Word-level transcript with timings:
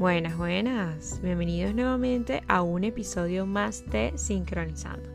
Buenas, 0.00 0.38
buenas. 0.38 1.20
Bienvenidos 1.22 1.74
nuevamente 1.74 2.42
a 2.48 2.62
un 2.62 2.84
episodio 2.84 3.44
más 3.44 3.84
de 3.90 4.14
Sincronizando. 4.16 5.06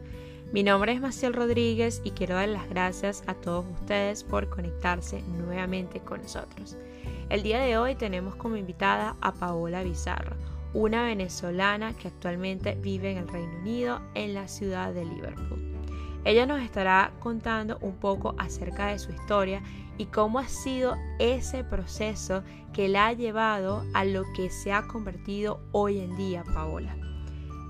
Mi 0.54 0.62
nombre 0.62 0.92
es 0.92 1.02
Maciel 1.02 1.34
Rodríguez 1.34 2.04
y 2.04 2.12
quiero 2.12 2.36
dar 2.36 2.50
las 2.50 2.70
gracias 2.70 3.24
a 3.26 3.34
todos 3.34 3.66
ustedes 3.82 4.24
por 4.24 4.48
conectarse 4.48 5.24
nuevamente 5.24 6.02
con 6.02 6.22
nosotros. 6.22 6.78
El 7.30 7.42
día 7.42 7.62
de 7.62 7.80
hoy 7.80 7.96
tenemos 7.96 8.36
como 8.36 8.58
invitada 8.58 9.16
a 9.22 9.34
Paola 9.34 9.82
Bizarro, 9.82 10.36
una 10.76 11.04
venezolana 11.04 11.98
que 11.98 12.10
actualmente 12.10 12.78
vive 12.80 13.10
en 13.10 13.18
el 13.18 13.28
Reino 13.28 13.58
Unido 13.62 14.02
en 14.14 14.36
la 14.36 14.48
ciudad 14.48 14.94
de 14.94 15.04
Liverpool. 15.04 15.75
Ella 16.26 16.48
nos 16.48 16.60
estará 16.60 17.14
contando 17.20 17.78
un 17.82 17.98
poco 17.98 18.34
acerca 18.40 18.88
de 18.88 18.98
su 18.98 19.12
historia 19.12 19.62
y 20.00 20.08
cómo 20.08 20.40
ha 20.40 20.48
sido 20.48 20.98
ese 21.20 21.64
proceso 21.64 22.44
que 22.74 22.90
la 22.90 23.08
ha 23.08 23.14
llevado 23.14 23.86
a 23.94 24.04
lo 24.06 24.24
que 24.34 24.50
se 24.50 24.74
ha 24.74 24.88
convertido 24.88 25.62
hoy 25.72 26.00
en 26.00 26.18
día 26.18 26.44
Paola. 26.44 26.98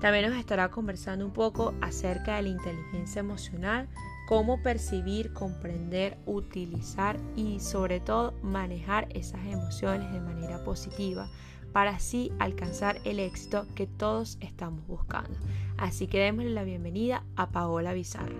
También 0.00 0.30
nos 0.30 0.38
estará 0.38 0.70
conversando 0.70 1.26
un 1.26 1.32
poco 1.32 1.74
acerca 1.82 2.36
de 2.36 2.42
la 2.42 2.48
inteligencia 2.48 3.20
emocional, 3.20 3.88
cómo 4.26 4.62
percibir, 4.62 5.34
comprender, 5.34 6.18
utilizar 6.24 7.18
y 7.36 7.60
sobre 7.60 8.00
todo 8.00 8.32
manejar 8.42 9.06
esas 9.10 9.44
emociones 9.46 10.10
de 10.12 10.20
manera 10.20 10.64
positiva 10.64 11.28
para 11.76 11.90
así 11.90 12.32
alcanzar 12.38 12.96
el 13.04 13.20
éxito 13.20 13.66
que 13.74 13.86
todos 13.86 14.38
estamos 14.40 14.86
buscando. 14.86 15.38
Así 15.76 16.06
que 16.06 16.18
démosle 16.18 16.48
la 16.48 16.64
bienvenida 16.64 17.22
a 17.36 17.50
Paola 17.50 17.92
Bizarro. 17.92 18.34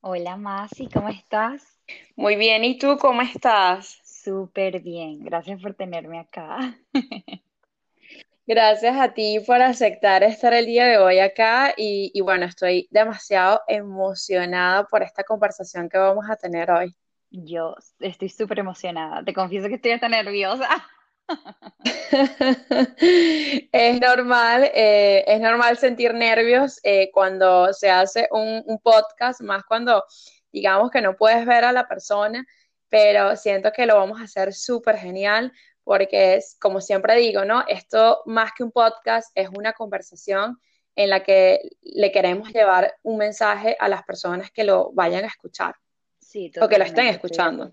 Hola 0.00 0.36
Masi, 0.36 0.86
¿cómo 0.86 1.08
estás? 1.08 1.76
Muy 2.14 2.36
bien, 2.36 2.62
¿y 2.62 2.78
tú 2.78 2.98
cómo 3.00 3.22
estás? 3.22 3.98
Súper 4.04 4.80
bien, 4.80 5.24
gracias 5.24 5.60
por 5.60 5.74
tenerme 5.74 6.20
acá. 6.20 6.78
Gracias 8.46 8.96
a 8.96 9.12
ti 9.12 9.40
por 9.44 9.60
aceptar 9.60 10.22
estar 10.22 10.52
el 10.52 10.66
día 10.66 10.86
de 10.86 10.98
hoy 10.98 11.18
acá 11.18 11.74
y, 11.76 12.20
bueno, 12.20 12.44
estoy 12.44 12.88
demasiado 12.92 13.60
emocionada 13.66 14.84
por 14.84 15.02
esta 15.02 15.24
conversación 15.24 15.88
que 15.88 15.98
vamos 15.98 16.28
a 16.28 16.36
tener 16.36 16.70
hoy. 16.70 16.94
Yo 17.34 17.76
estoy 17.98 18.28
súper 18.28 18.58
emocionada, 18.58 19.24
te 19.24 19.32
confieso 19.32 19.68
que 19.68 19.76
estoy 19.76 19.92
hasta 19.92 20.08
nerviosa. 20.08 20.68
es 23.72 24.00
normal, 24.00 24.70
eh, 24.74 25.24
es 25.26 25.40
normal 25.40 25.78
sentir 25.78 26.12
nervios 26.12 26.78
eh, 26.82 27.10
cuando 27.10 27.72
se 27.72 27.90
hace 27.90 28.28
un, 28.32 28.78
podcast, 28.82 29.40
más 29.40 29.64
cuando 29.64 30.04
digamos 30.52 30.90
que 30.90 31.00
no 31.00 31.16
puedes 31.16 31.46
ver 31.46 31.64
a 31.64 31.72
la 31.72 31.88
persona, 31.88 32.44
pero 32.90 33.34
siento 33.36 33.72
que 33.72 33.86
lo 33.86 33.96
vamos 33.96 34.20
a 34.20 34.24
hacer 34.24 34.52
súper 34.52 34.98
genial 34.98 35.52
porque 35.84 36.34
es, 36.34 36.58
como 36.60 36.82
siempre 36.82 37.16
digo, 37.16 37.46
¿no? 37.46 37.64
Esto 37.66 38.22
más 38.26 38.52
que 38.54 38.62
un 38.62 38.72
podcast 38.72 39.30
es 39.34 39.48
una 39.48 39.72
conversación 39.72 40.60
en 40.96 41.08
la 41.08 41.22
que 41.22 41.62
le 41.80 42.12
queremos 42.12 42.52
llevar 42.52 42.94
un 43.02 43.16
mensaje 43.16 43.74
a 43.80 43.88
las 43.88 44.02
personas 44.04 44.50
que 44.50 44.64
lo 44.64 44.92
vayan 44.92 45.24
a 45.24 45.28
escuchar 45.28 45.74
sí, 46.32 46.50
o 46.60 46.68
que 46.68 46.78
lo 46.78 46.84
estén 46.84 47.08
escuchando. 47.08 47.70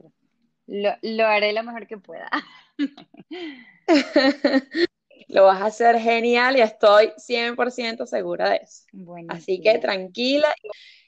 Lo, 0.67 0.91
lo 1.01 1.25
haré 1.25 1.53
lo 1.53 1.63
mejor 1.63 1.87
que 1.87 1.97
pueda. 1.97 2.29
Lo 5.27 5.45
vas 5.45 5.61
a 5.61 5.65
hacer 5.65 5.99
genial 5.99 6.57
y 6.57 6.61
estoy 6.61 7.11
100% 7.17 8.07
segura 8.07 8.49
de 8.49 8.57
eso. 8.57 8.85
Así 9.27 9.61
que 9.61 9.77
tranquila. 9.77 10.53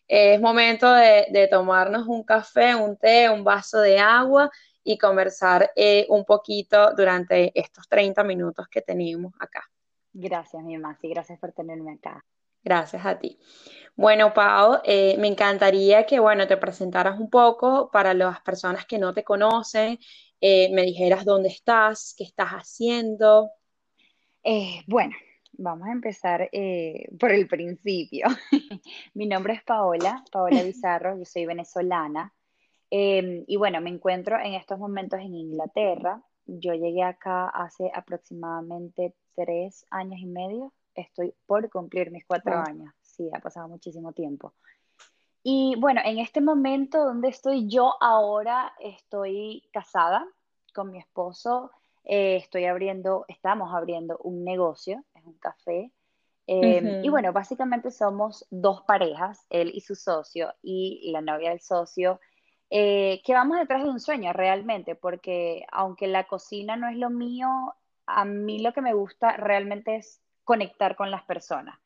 Es 0.08 0.40
momento 0.40 0.94
de, 0.94 1.48
tomarnos 1.50 2.08
un 2.08 2.24
café, 2.24 2.76
un 2.76 2.98
té, 2.98 3.30
un 3.30 3.44
vaso 3.44 3.80
de 3.80 3.98
agua 3.98 4.52
y 4.84 4.98
conversar 4.98 5.72
eh, 5.76 6.06
un 6.10 6.24
poquito 6.24 6.94
durante 6.96 7.52
estos 7.60 7.88
30 7.88 8.24
minutos 8.24 8.68
que 8.70 8.82
tenemos 8.82 9.34
acá. 9.40 9.64
Gracias, 10.14 10.62
mi 10.64 10.76
y 10.76 11.10
gracias 11.10 11.40
por 11.40 11.54
tenerme 11.54 11.94
acá. 11.94 12.24
Gracias 12.64 13.06
a 13.06 13.20
ti. 13.20 13.40
Bueno, 13.96 14.34
Pau, 14.34 14.80
eh, 14.84 15.16
me 15.20 15.28
encantaría 15.28 16.06
que, 16.06 16.20
bueno, 16.20 16.48
te 16.48 16.58
presentaras 16.58 17.20
un 17.20 17.30
poco 17.30 17.92
para 17.92 18.14
las 18.14 18.42
personas 18.42 18.86
que 18.86 18.98
no 18.98 19.14
te 19.14 19.24
conocen, 19.24 20.00
eh, 20.40 20.74
me 20.74 20.82
dijeras 20.82 21.24
dónde 21.24 21.50
estás, 21.50 22.16
qué 22.18 22.24
estás 22.24 22.50
haciendo. 22.50 23.52
Eh, 24.44 24.82
bueno, 24.88 25.16
vamos 25.54 25.88
a 25.88 25.92
empezar 25.92 26.50
eh, 26.52 27.08
por 27.20 27.32
el 27.32 27.48
principio. 27.48 28.26
Mi 29.14 29.28
nombre 29.28 29.54
es 29.54 29.64
Paola, 29.64 30.24
Paola 30.32 30.64
Bizarro, 30.64 31.18
yo 31.18 31.26
soy 31.26 31.46
venezolana. 31.46 32.34
Em, 32.90 33.46
y 33.48 33.56
bueno, 33.56 33.80
me 33.82 33.92
encuentro 33.92 34.38
en 34.40 34.56
estos 34.56 34.80
momentos 34.80 35.20
en 35.20 35.36
Inglaterra. 35.36 36.22
Yo 36.46 36.74
llegué 36.74 37.04
acá 37.04 37.48
hace 37.50 37.92
aproximadamente 37.94 39.14
tres 39.36 39.86
años 39.92 40.20
y 40.20 40.26
medio. 40.26 40.74
Estoy 40.96 41.34
por 41.46 41.70
cumplir 41.70 42.12
mis 42.12 42.26
cuatro 42.26 42.58
años. 42.58 42.94
Sí, 43.02 43.30
ha 43.34 43.40
pasado 43.40 43.68
muchísimo 43.68 44.14
tiempo. 44.14 44.54
Y 45.44 45.76
bueno, 45.80 46.02
en 46.04 46.20
este 46.20 46.40
momento 46.40 47.04
donde 47.04 47.30
estoy 47.30 47.68
yo 47.68 47.96
ahora, 48.00 48.74
estoy 48.80 49.64
casada 49.74 50.26
con 50.74 50.92
mi 50.92 51.00
esposo, 51.00 51.72
eh, 52.04 52.38
estoy 52.38 52.66
abriendo, 52.66 53.26
estamos 53.28 53.74
abriendo 53.74 54.20
un 54.24 54.44
negocio, 54.44 55.04
es 55.16 55.26
un 55.26 55.38
café. 55.40 55.92
Em, 56.48 57.04
y 57.04 57.10
bueno, 57.10 57.32
básicamente 57.32 57.92
somos 57.92 58.46
dos 58.50 58.82
parejas, 58.84 59.46
él 59.50 59.72
y 59.74 59.82
su 59.82 59.96
socio 59.96 60.54
y 60.62 61.12
la 61.12 61.22
novia 61.22 61.52
del 61.52 61.62
socio, 61.62 62.20
eh, 62.70 63.22
que 63.24 63.34
vamos 63.34 63.58
detrás 63.58 63.84
de 63.84 63.90
un 63.90 64.00
sueño 64.00 64.34
realmente, 64.34 64.96
porque 64.96 65.66
aunque 65.72 66.08
la 66.08 66.28
cocina 66.28 66.76
no 66.76 66.88
es 66.88 66.98
lo 66.98 67.10
mío, 67.10 67.48
a 68.06 68.26
mí 68.26 68.60
lo 68.60 68.74
que 68.74 68.82
me 68.82 68.94
gusta 68.94 69.38
realmente 69.38 69.96
es 69.98 70.22
conectar 70.52 70.98
con 70.98 71.10
las 71.12 71.24
personas. 71.24 71.80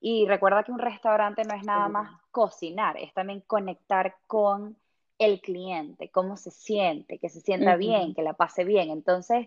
Y 0.00 0.26
recuerda 0.26 0.64
que 0.64 0.72
un 0.72 0.80
restaurante 0.80 1.44
no 1.44 1.54
es 1.54 1.64
nada 1.64 1.88
más 1.88 2.10
cocinar, 2.32 2.96
es 2.96 3.14
también 3.14 3.42
conectar 3.42 4.16
con 4.26 4.76
el 5.18 5.40
cliente, 5.40 6.10
cómo 6.10 6.36
se 6.36 6.50
siente, 6.50 7.20
que 7.20 7.28
se 7.28 7.40
sienta 7.40 7.76
bien, 7.76 8.16
que 8.16 8.22
la 8.22 8.32
pase 8.32 8.64
bien. 8.64 8.90
Entonces, 8.90 9.46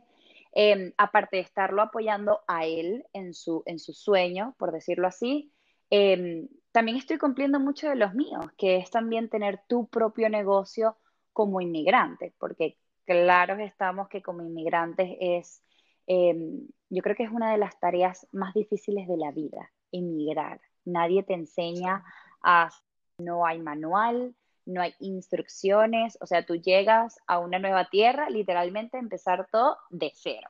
em, 0.54 0.94
aparte 0.98 1.36
de 1.36 1.42
estarlo 1.42 1.82
apoyando 1.82 2.40
a 2.48 2.66
él 2.66 3.06
en 3.12 3.34
su, 3.34 3.62
en 3.66 3.78
su 3.78 3.92
sueño, 3.92 4.56
por 4.58 4.72
decirlo 4.72 5.06
así, 5.06 5.52
em, 5.90 6.48
también 6.72 6.96
estoy 6.96 7.18
cumpliendo 7.18 7.60
mucho 7.60 7.90
de 7.90 7.98
los 7.98 8.14
míos, 8.14 8.46
que 8.58 8.78
es 8.78 8.90
también 8.90 9.28
tener 9.28 9.60
tu 9.68 9.90
propio 9.90 10.30
negocio 10.30 10.96
como 11.34 11.60
inmigrante, 11.60 12.34
porque 12.40 12.78
claro 13.04 13.58
estamos 13.60 14.08
que 14.08 14.22
como 14.22 14.44
inmigrantes 14.44 15.18
es, 15.20 15.62
em, 16.08 16.70
yo 16.92 17.02
creo 17.02 17.16
que 17.16 17.24
es 17.24 17.32
una 17.32 17.52
de 17.52 17.58
las 17.58 17.80
tareas 17.80 18.28
más 18.34 18.54
difíciles 18.54 19.08
de 19.08 19.16
la 19.18 19.32
vida, 19.32 19.72
emigrar. 19.94 20.60
Nadie 20.84 21.24
te 21.24 21.34
enseña 21.34 22.04
a, 22.44 22.70
no 23.18 23.46
hay 23.46 23.60
manual, 23.60 24.36
no 24.66 24.82
hay 24.82 24.94
instrucciones, 25.00 26.18
o 26.20 26.28
sea, 26.28 26.46
tú 26.46 26.56
llegas 26.58 27.18
a 27.28 27.40
una 27.40 27.60
nueva 27.60 27.90
tierra, 27.90 28.30
literalmente 28.30 28.98
empezar 28.98 29.48
todo 29.50 29.78
de 29.90 30.12
cero. 30.14 30.50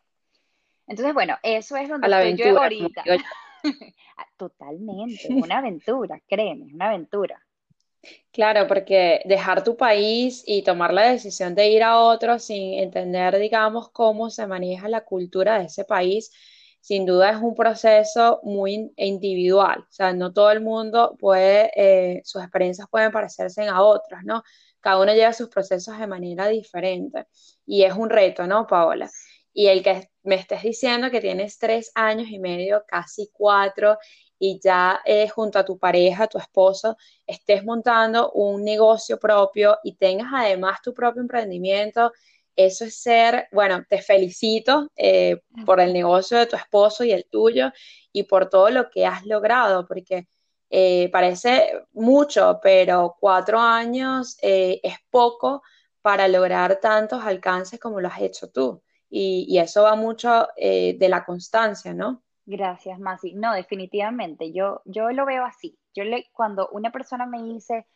Entonces, 0.87 1.13
bueno, 1.13 1.37
eso 1.43 1.77
es 1.77 1.87
donde 1.87 2.07
estoy 2.07 2.35
yo 2.35 2.59
ahorita. 2.59 3.03
Ah, 4.17 4.25
totalmente, 4.37 5.27
una 5.29 5.59
aventura, 5.59 6.19
créeme, 6.27 6.73
una 6.73 6.87
aventura. 6.87 7.39
Claro, 8.31 8.65
porque 8.67 9.21
dejar 9.25 9.63
tu 9.63 9.75
país 9.77 10.43
y 10.45 10.63
tomar 10.63 10.93
la 10.93 11.03
decisión 11.11 11.53
de 11.53 11.67
ir 11.69 11.83
a 11.83 11.99
otro 11.99 12.39
sin 12.39 12.73
entender, 12.79 13.37
digamos, 13.37 13.89
cómo 13.91 14.29
se 14.29 14.47
maneja 14.47 14.87
la 14.89 15.01
cultura 15.03 15.59
de 15.59 15.65
ese 15.65 15.83
país, 15.83 16.31
sin 16.79 17.05
duda 17.05 17.31
es 17.31 17.37
un 17.41 17.53
proceso 17.55 18.39
muy 18.43 18.91
individual, 18.95 19.81
o 19.81 19.91
sea, 19.91 20.13
no 20.13 20.33
todo 20.33 20.49
el 20.51 20.61
mundo 20.61 21.15
puede, 21.19 21.71
eh, 21.75 22.21
sus 22.23 22.41
experiencias 22.41 22.87
pueden 22.89 23.11
parecerse 23.11 23.67
a 23.67 23.81
otras, 23.83 24.23
¿no? 24.23 24.43
Cada 24.79 24.99
uno 24.99 25.13
lleva 25.13 25.33
sus 25.33 25.49
procesos 25.49 25.99
de 25.99 26.07
manera 26.07 26.47
diferente 26.47 27.27
y 27.67 27.83
es 27.83 27.93
un 27.93 28.09
reto, 28.09 28.47
¿no, 28.47 28.65
Paola? 28.65 29.11
Y 29.53 29.67
el 29.67 29.83
que 29.83 30.09
me 30.23 30.35
estés 30.35 30.63
diciendo 30.63 31.11
que 31.11 31.21
tienes 31.21 31.59
tres 31.59 31.91
años 31.95 32.29
y 32.29 32.39
medio, 32.39 32.83
casi 32.87 33.29
cuatro, 33.33 33.97
y 34.43 34.59
ya 34.59 35.01
eh, 35.05 35.29
junto 35.29 35.59
a 35.59 35.65
tu 35.65 35.77
pareja, 35.77 36.25
tu 36.27 36.39
esposo, 36.39 36.97
estés 37.27 37.63
montando 37.63 38.31
un 38.31 38.63
negocio 38.63 39.19
propio 39.19 39.77
y 39.83 39.95
tengas 39.95 40.29
además 40.33 40.81
tu 40.81 40.93
propio 40.93 41.21
emprendimiento 41.21 42.11
eso 42.55 42.85
es 42.85 42.95
ser, 43.01 43.47
bueno, 43.51 43.83
te 43.87 44.01
felicito 44.01 44.89
eh, 44.95 45.41
por 45.65 45.79
el 45.79 45.93
negocio 45.93 46.37
de 46.37 46.47
tu 46.47 46.55
esposo 46.55 47.03
y 47.03 47.11
el 47.11 47.25
tuyo 47.25 47.71
y 48.11 48.23
por 48.23 48.49
todo 48.49 48.69
lo 48.69 48.89
que 48.89 49.05
has 49.05 49.25
logrado, 49.25 49.85
porque 49.85 50.27
eh, 50.69 51.09
parece 51.11 51.85
mucho, 51.93 52.59
pero 52.61 53.15
cuatro 53.19 53.59
años 53.59 54.37
eh, 54.41 54.79
es 54.83 54.95
poco 55.09 55.63
para 56.01 56.27
lograr 56.27 56.79
tantos 56.79 57.23
alcances 57.23 57.79
como 57.79 58.01
lo 58.01 58.07
has 58.07 58.21
hecho 58.21 58.49
tú. 58.49 58.81
Y, 59.09 59.57
eso 59.59 59.83
va 59.83 59.95
mucho 59.95 60.47
de 60.55 61.07
la 61.09 61.25
constancia, 61.25 61.93
¿no? 61.93 62.23
Gracias, 62.51 62.99
Masi. 62.99 63.33
No, 63.33 63.53
definitivamente, 63.53 64.51
yo, 64.51 64.81
yo 64.83 65.09
lo 65.11 65.25
veo 65.25 65.45
así. 65.45 65.79
Yo 65.95 66.03
le, 66.03 66.25
cuando 66.33 66.67
una 66.73 66.91
persona 66.91 67.25
me 67.25 67.41
dice 67.41 67.87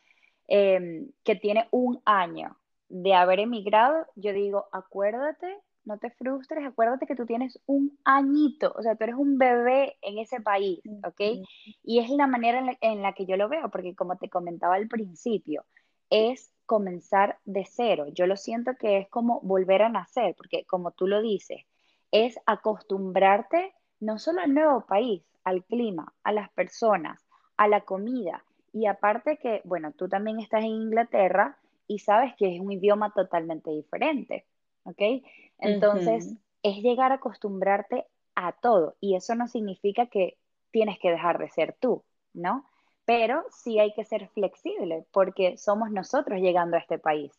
em, 0.48 1.12
que 1.26 1.36
tiene 1.36 1.68
un 1.72 2.02
año 2.06 2.58
de 2.88 3.14
haber 3.14 3.42
emigrado, 3.42 4.06
yo 4.16 4.32
digo, 4.32 4.68
acuérdate, 4.72 5.48
no 5.84 5.98
te 5.98 6.10
frustres, 6.12 6.66
acuérdate 6.66 7.06
que 7.06 7.18
tú 7.18 7.26
tienes 7.26 7.60
un 7.66 8.00
añito, 8.06 8.74
o 8.78 8.82
sea, 8.82 8.96
tú 8.96 9.04
eres 9.04 9.18
un 9.18 9.38
bebé 9.38 9.98
en 10.02 10.20
ese 10.20 10.40
país, 10.40 10.80
¿ok? 11.06 11.46
Y 11.84 12.00
es 12.00 12.10
la 12.12 12.26
manera 12.26 12.60
en 12.60 12.68
la, 12.68 12.78
en 12.80 13.02
la 13.02 13.12
que 13.12 13.26
yo 13.26 13.36
lo 13.36 13.50
veo, 13.50 13.70
porque 13.70 13.94
como 13.94 14.18
te 14.18 14.30
comentaba 14.30 14.76
al 14.76 14.88
principio, 14.88 15.66
es 16.10 16.54
comenzar 16.66 17.40
de 17.44 17.66
cero. 17.70 18.06
Yo 18.14 18.26
lo 18.26 18.38
siento 18.38 18.72
que 18.80 19.00
es 19.00 19.10
como 19.10 19.42
volver 19.42 19.82
a 19.82 19.90
nacer, 19.90 20.34
porque 20.38 20.64
como 20.66 20.92
tú 20.92 21.08
lo 21.08 21.22
dices, 21.22 21.66
es 22.12 22.40
acostumbrarte 22.46 23.74
no 24.06 24.20
solo 24.20 24.42
al 24.42 24.54
nuevo 24.54 24.82
país, 24.82 25.24
al 25.44 25.64
clima, 25.64 26.14
a 26.24 26.32
las 26.32 26.50
personas, 26.52 27.26
a 27.58 27.68
la 27.68 27.82
comida. 27.82 28.44
Y 28.72 28.86
aparte 28.88 29.38
que, 29.38 29.62
bueno, 29.64 29.92
tú 29.94 30.08
también 30.08 30.40
estás 30.40 30.64
en 30.64 30.72
Inglaterra 30.72 31.58
y 31.88 32.00
sabes 32.00 32.34
que 32.36 32.56
es 32.56 32.62
un 32.62 32.72
idioma 32.72 33.12
totalmente 33.14 33.72
diferente, 33.72 34.46
¿ok? 34.84 35.24
Entonces, 35.60 36.36
es 36.64 36.78
llegar 36.78 37.12
a 37.12 37.16
acostumbrarte 37.16 38.06
a 38.36 38.52
todo. 38.52 38.96
Y 39.00 39.16
eso 39.16 39.36
no 39.36 39.48
significa 39.48 40.08
que 40.08 40.38
tienes 40.72 41.00
que 41.00 41.12
dejar 41.12 41.38
de 41.38 41.50
ser 41.50 41.76
tú, 41.80 42.04
¿no? 42.34 42.66
Pero 43.06 43.44
sí 43.52 43.80
hay 43.80 43.94
que 43.94 44.04
ser 44.04 44.28
flexible 44.30 45.06
porque 45.12 45.58
somos 45.58 45.92
nosotros 45.92 46.42
llegando 46.42 46.76
a 46.76 46.80
este 46.80 46.98
país. 46.98 47.32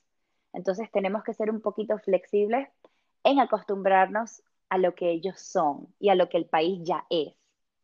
Entonces 0.52 0.90
tenemos 0.90 1.22
que 1.22 1.34
ser 1.34 1.50
un 1.50 1.60
poquito 1.60 1.98
flexibles 1.98 2.68
en 3.24 3.40
acostumbrarnos 3.40 4.42
a 4.68 4.78
lo 4.78 4.94
que 4.94 5.10
ellos 5.10 5.40
son 5.40 5.94
y 5.98 6.08
a 6.08 6.14
lo 6.14 6.28
que 6.28 6.38
el 6.38 6.46
país 6.46 6.80
ya 6.84 7.04
es. 7.10 7.34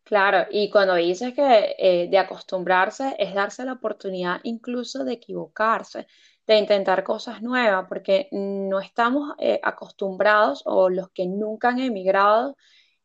Claro, 0.05 0.47
y 0.51 0.69
cuando 0.71 0.95
dices 0.97 1.33
que 1.35 1.77
eh, 1.79 2.09
de 2.11 2.19
acostumbrarse 2.19 3.15
es 3.19 3.35
darse 3.35 3.65
la 3.65 3.75
oportunidad 3.75 4.41
incluso 4.43 5.05
de 5.05 5.15
equivocarse, 5.15 6.07
de 6.47 6.59
intentar 6.59 7.05
cosas 7.05 7.41
nuevas, 7.41 7.87
porque 7.89 8.29
no 8.33 8.81
estamos 8.81 9.35
eh, 9.39 9.61
acostumbrados 9.63 10.63
o 10.67 10.91
los 10.91 11.11
que 11.11 11.27
nunca 11.27 11.69
han 11.71 11.79
emigrado 11.79 12.57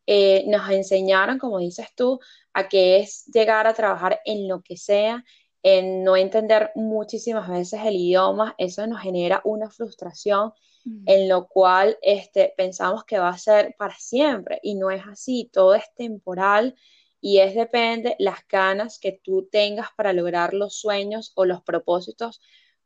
eh, 0.06 0.44
nos 0.48 0.70
enseñaron, 0.70 1.38
como 1.38 1.58
dices 1.58 1.88
tú, 1.94 2.20
a 2.54 2.68
que 2.68 2.98
es 3.00 3.26
llegar 3.26 3.66
a 3.66 3.74
trabajar 3.74 4.20
en 4.24 4.48
lo 4.48 4.62
que 4.62 4.76
sea, 4.78 5.24
en 5.62 6.04
no 6.04 6.16
entender 6.16 6.70
muchísimas 6.74 7.48
veces 7.48 7.80
el 7.84 7.96
idioma, 7.96 8.54
eso 8.58 8.86
nos 8.86 9.02
genera 9.02 9.40
una 9.44 9.70
frustración 9.70 10.52
en 11.06 11.28
lo 11.28 11.48
cual 11.48 11.98
este, 12.00 12.54
pensamos 12.56 13.04
que 13.04 13.18
va 13.18 13.28
a 13.28 13.38
ser 13.38 13.74
para 13.78 13.94
siempre 13.96 14.58
y 14.62 14.74
no 14.74 14.90
es 14.90 15.02
así, 15.06 15.50
todo 15.52 15.74
es 15.74 15.84
temporal 15.94 16.74
y 17.20 17.40
es 17.40 17.54
depende 17.54 18.16
las 18.18 18.46
ganas 18.48 18.98
que 18.98 19.20
tú 19.22 19.48
tengas 19.50 19.88
para 19.96 20.12
lograr 20.12 20.54
los 20.54 20.78
sueños 20.78 21.32
o 21.34 21.44
los 21.44 21.62
propósitos 21.62 22.40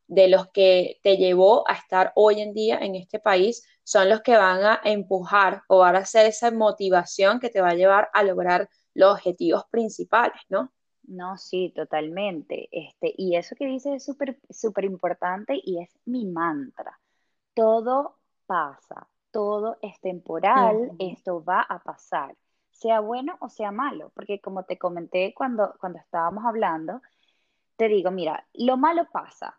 de 0.09 0.29
los 0.29 0.49
que 0.49 0.99
te 1.03 1.17
llevó 1.17 1.69
a 1.69 1.75
estar 1.75 2.13
hoy 2.17 2.41
en 2.41 2.53
día 2.55 2.79
en 2.79 2.97
este 2.97 3.19
país 3.19 3.65
son 3.85 4.09
los 4.09 4.21
que 4.23 4.37
van 4.37 4.63
a 4.65 4.81
empujar 4.85 5.63
o 5.69 5.79
van 5.79 5.97
a 5.97 6.05
ser 6.05 6.27
esa 6.27 6.51
motivación 6.51 7.41
que 7.41 7.51
te 7.51 7.61
va 7.61 7.71
a 7.71 7.75
llevar 7.75 8.09
a 8.13 8.23
lograr 8.23 8.69
los 8.95 9.13
objetivos 9.15 9.65
principales, 9.71 10.41
¿no? 10.49 10.73
No, 11.05 11.37
sí, 11.37 11.73
totalmente. 11.75 12.69
Este, 12.73 13.13
y 13.17 13.37
eso 13.37 13.55
que 13.57 13.67
dices 13.67 13.95
es 13.95 14.05
súper, 14.05 14.39
súper 14.51 14.85
importante 14.85 15.61
y 15.63 15.81
es 15.83 15.91
mi 16.07 16.27
mantra 16.27 16.99
todo 17.55 18.19
pasa, 18.47 19.09
todo 19.31 19.79
es 19.83 20.01
temporal, 20.01 20.93
esto 20.99 21.45
va 21.45 21.63
a 21.63 21.81
pasar, 21.83 22.37
sea 22.71 23.01
bueno 23.01 23.37
o 23.41 23.49
sea 23.49 23.73
malo, 23.73 24.11
porque 24.15 24.41
como 24.41 24.65
te 24.65 24.79
comenté 24.79 25.35
cuando, 25.35 25.75
cuando 25.81 25.99
estábamos 25.99 26.45
hablando, 26.47 27.01
te 27.77 27.89
digo, 27.89 28.11
mira, 28.11 28.47
lo 28.55 28.77
malo 28.77 29.09
pasa 29.13 29.59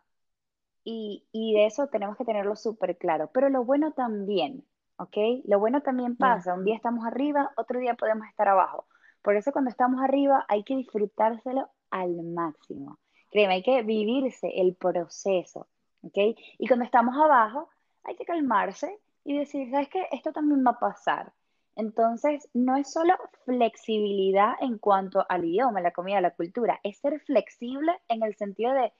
y, 0.84 1.26
y 1.32 1.54
de 1.54 1.66
eso 1.66 1.88
tenemos 1.88 2.16
que 2.16 2.24
tenerlo 2.24 2.56
súper 2.56 2.98
claro, 2.98 3.30
pero 3.32 3.48
lo 3.50 3.64
bueno 3.64 3.92
también, 3.92 4.66
¿ok? 4.98 5.16
Lo 5.46 5.58
bueno 5.60 5.82
también 5.82 6.16
pasa, 6.16 6.54
un 6.54 6.64
día 6.64 6.76
estamos 6.76 7.06
arriba, 7.06 7.52
otro 7.56 7.80
día 7.80 7.94
podemos 7.94 8.26
estar 8.28 8.48
abajo. 8.48 8.86
Por 9.24 9.36
eso 9.36 9.52
cuando 9.52 9.70
estamos 9.70 10.02
arriba 10.02 10.44
hay 10.48 10.64
que 10.64 10.76
disfrutárselo 10.76 11.70
al 11.90 12.22
máximo. 12.22 12.98
Créeme, 13.30 13.54
hay 13.54 13.62
que 13.62 13.82
vivirse 13.82 14.48
el 14.54 14.74
proceso, 14.74 15.66
¿ok? 16.02 16.36
Y 16.58 16.68
cuando 16.68 16.84
estamos 16.84 17.16
abajo, 17.16 17.70
hay 18.02 18.16
que 18.16 18.26
calmarse 18.26 19.00
y 19.24 19.38
decir, 19.38 19.70
¿sabes 19.70 19.88
qué? 19.88 20.06
Esto 20.12 20.32
también 20.32 20.62
va 20.64 20.72
a 20.72 20.78
pasar. 20.78 21.32
Entonces, 21.74 22.50
no 22.52 22.76
es 22.76 22.92
solo 22.92 23.14
flexibilidad 23.46 24.52
en 24.60 24.76
cuanto 24.76 25.24
al 25.26 25.46
idioma, 25.46 25.80
la 25.80 25.92
comida, 25.92 26.20
la 26.20 26.34
cultura, 26.34 26.78
es 26.82 26.98
ser 26.98 27.18
flexible 27.20 27.92
en 28.08 28.22
el 28.22 28.36
sentido 28.36 28.74
de 28.74 28.92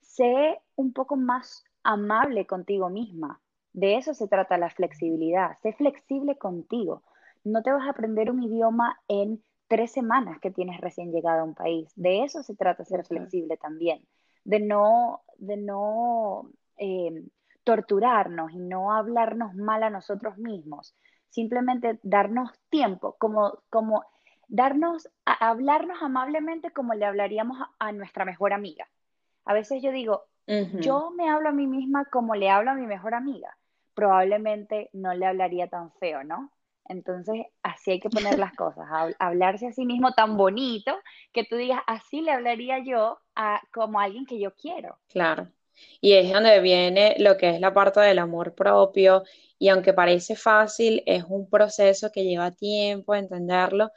ser 0.00 0.58
un 0.74 0.92
poco 0.92 1.14
más 1.14 1.64
amable 1.84 2.48
contigo 2.48 2.90
misma. 2.90 3.40
De 3.72 3.96
eso 3.96 4.12
se 4.12 4.26
trata 4.26 4.58
la 4.58 4.70
flexibilidad, 4.70 5.56
sé 5.62 5.72
flexible 5.72 6.36
contigo. 6.36 7.04
No 7.44 7.62
te 7.62 7.70
vas 7.70 7.86
a 7.86 7.90
aprender 7.90 8.28
un 8.28 8.42
idioma 8.42 9.00
en 9.06 9.40
tres 9.68 9.92
semanas 9.92 10.38
que 10.40 10.50
tienes 10.50 10.80
recién 10.80 11.12
llegado 11.12 11.40
a 11.40 11.44
un 11.44 11.54
país. 11.54 11.92
De 11.94 12.24
eso 12.24 12.42
se 12.42 12.56
trata 12.56 12.84
ser 12.84 13.04
flexible 13.04 13.56
también, 13.56 14.04
de 14.44 14.60
no, 14.60 15.22
de 15.36 15.56
no 15.56 16.50
eh, 16.78 17.22
torturarnos 17.64 18.52
y 18.52 18.58
no 18.58 18.92
hablarnos 18.92 19.54
mal 19.54 19.82
a 19.82 19.90
nosotros 19.90 20.38
mismos, 20.38 20.96
simplemente 21.28 22.00
darnos 22.02 22.50
tiempo, 22.70 23.16
como, 23.18 23.58
como 23.68 24.04
darnos, 24.48 25.08
a, 25.26 25.50
hablarnos 25.50 26.02
amablemente 26.02 26.70
como 26.70 26.94
le 26.94 27.04
hablaríamos 27.04 27.58
a, 27.78 27.92
nuestra 27.92 28.24
mejor 28.24 28.54
amiga. 28.54 28.88
A 29.44 29.52
veces 29.52 29.82
yo 29.82 29.92
digo, 29.92 30.24
yo 30.80 31.10
me 31.10 31.28
hablo 31.28 31.50
a 31.50 31.52
mí 31.52 31.66
misma 31.66 32.06
como 32.06 32.34
le 32.34 32.48
hablo 32.48 32.70
a 32.70 32.74
mi 32.74 32.86
mejor 32.86 33.14
amiga. 33.14 33.54
Probablemente 33.94 34.88
no 34.94 35.12
le 35.12 35.26
hablaría 35.26 35.68
tan 35.68 35.92
feo, 35.92 36.24
¿no? 36.24 36.50
Entonces, 36.88 37.46
así 37.62 37.92
hay 37.92 38.00
que 38.00 38.10
poner 38.10 38.38
las 38.38 38.54
cosas, 38.54 38.86
hablarse 39.18 39.68
a 39.68 39.72
sí 39.72 39.84
mismo 39.84 40.12
tan 40.12 40.36
bonito 40.36 40.96
que 41.32 41.44
tú 41.44 41.56
digas, 41.56 41.80
así 41.86 42.22
le 42.22 42.32
hablaría 42.32 42.82
yo 42.84 43.18
a, 43.34 43.60
como 43.72 44.00
alguien 44.00 44.24
que 44.26 44.40
yo 44.40 44.54
quiero. 44.54 44.98
Claro. 45.08 45.48
Y 46.00 46.14
es 46.14 46.32
donde 46.32 46.60
viene 46.60 47.14
lo 47.18 47.36
que 47.36 47.50
es 47.50 47.60
la 47.60 47.72
parte 47.72 48.00
del 48.00 48.18
amor 48.18 48.54
propio. 48.54 49.22
Y 49.58 49.68
aunque 49.68 49.92
parece 49.92 50.36
fácil, 50.36 51.02
es 51.06 51.24
un 51.28 51.48
proceso 51.48 52.10
que 52.12 52.24
lleva 52.24 52.50
tiempo 52.52 53.14
entenderlo. 53.14 53.90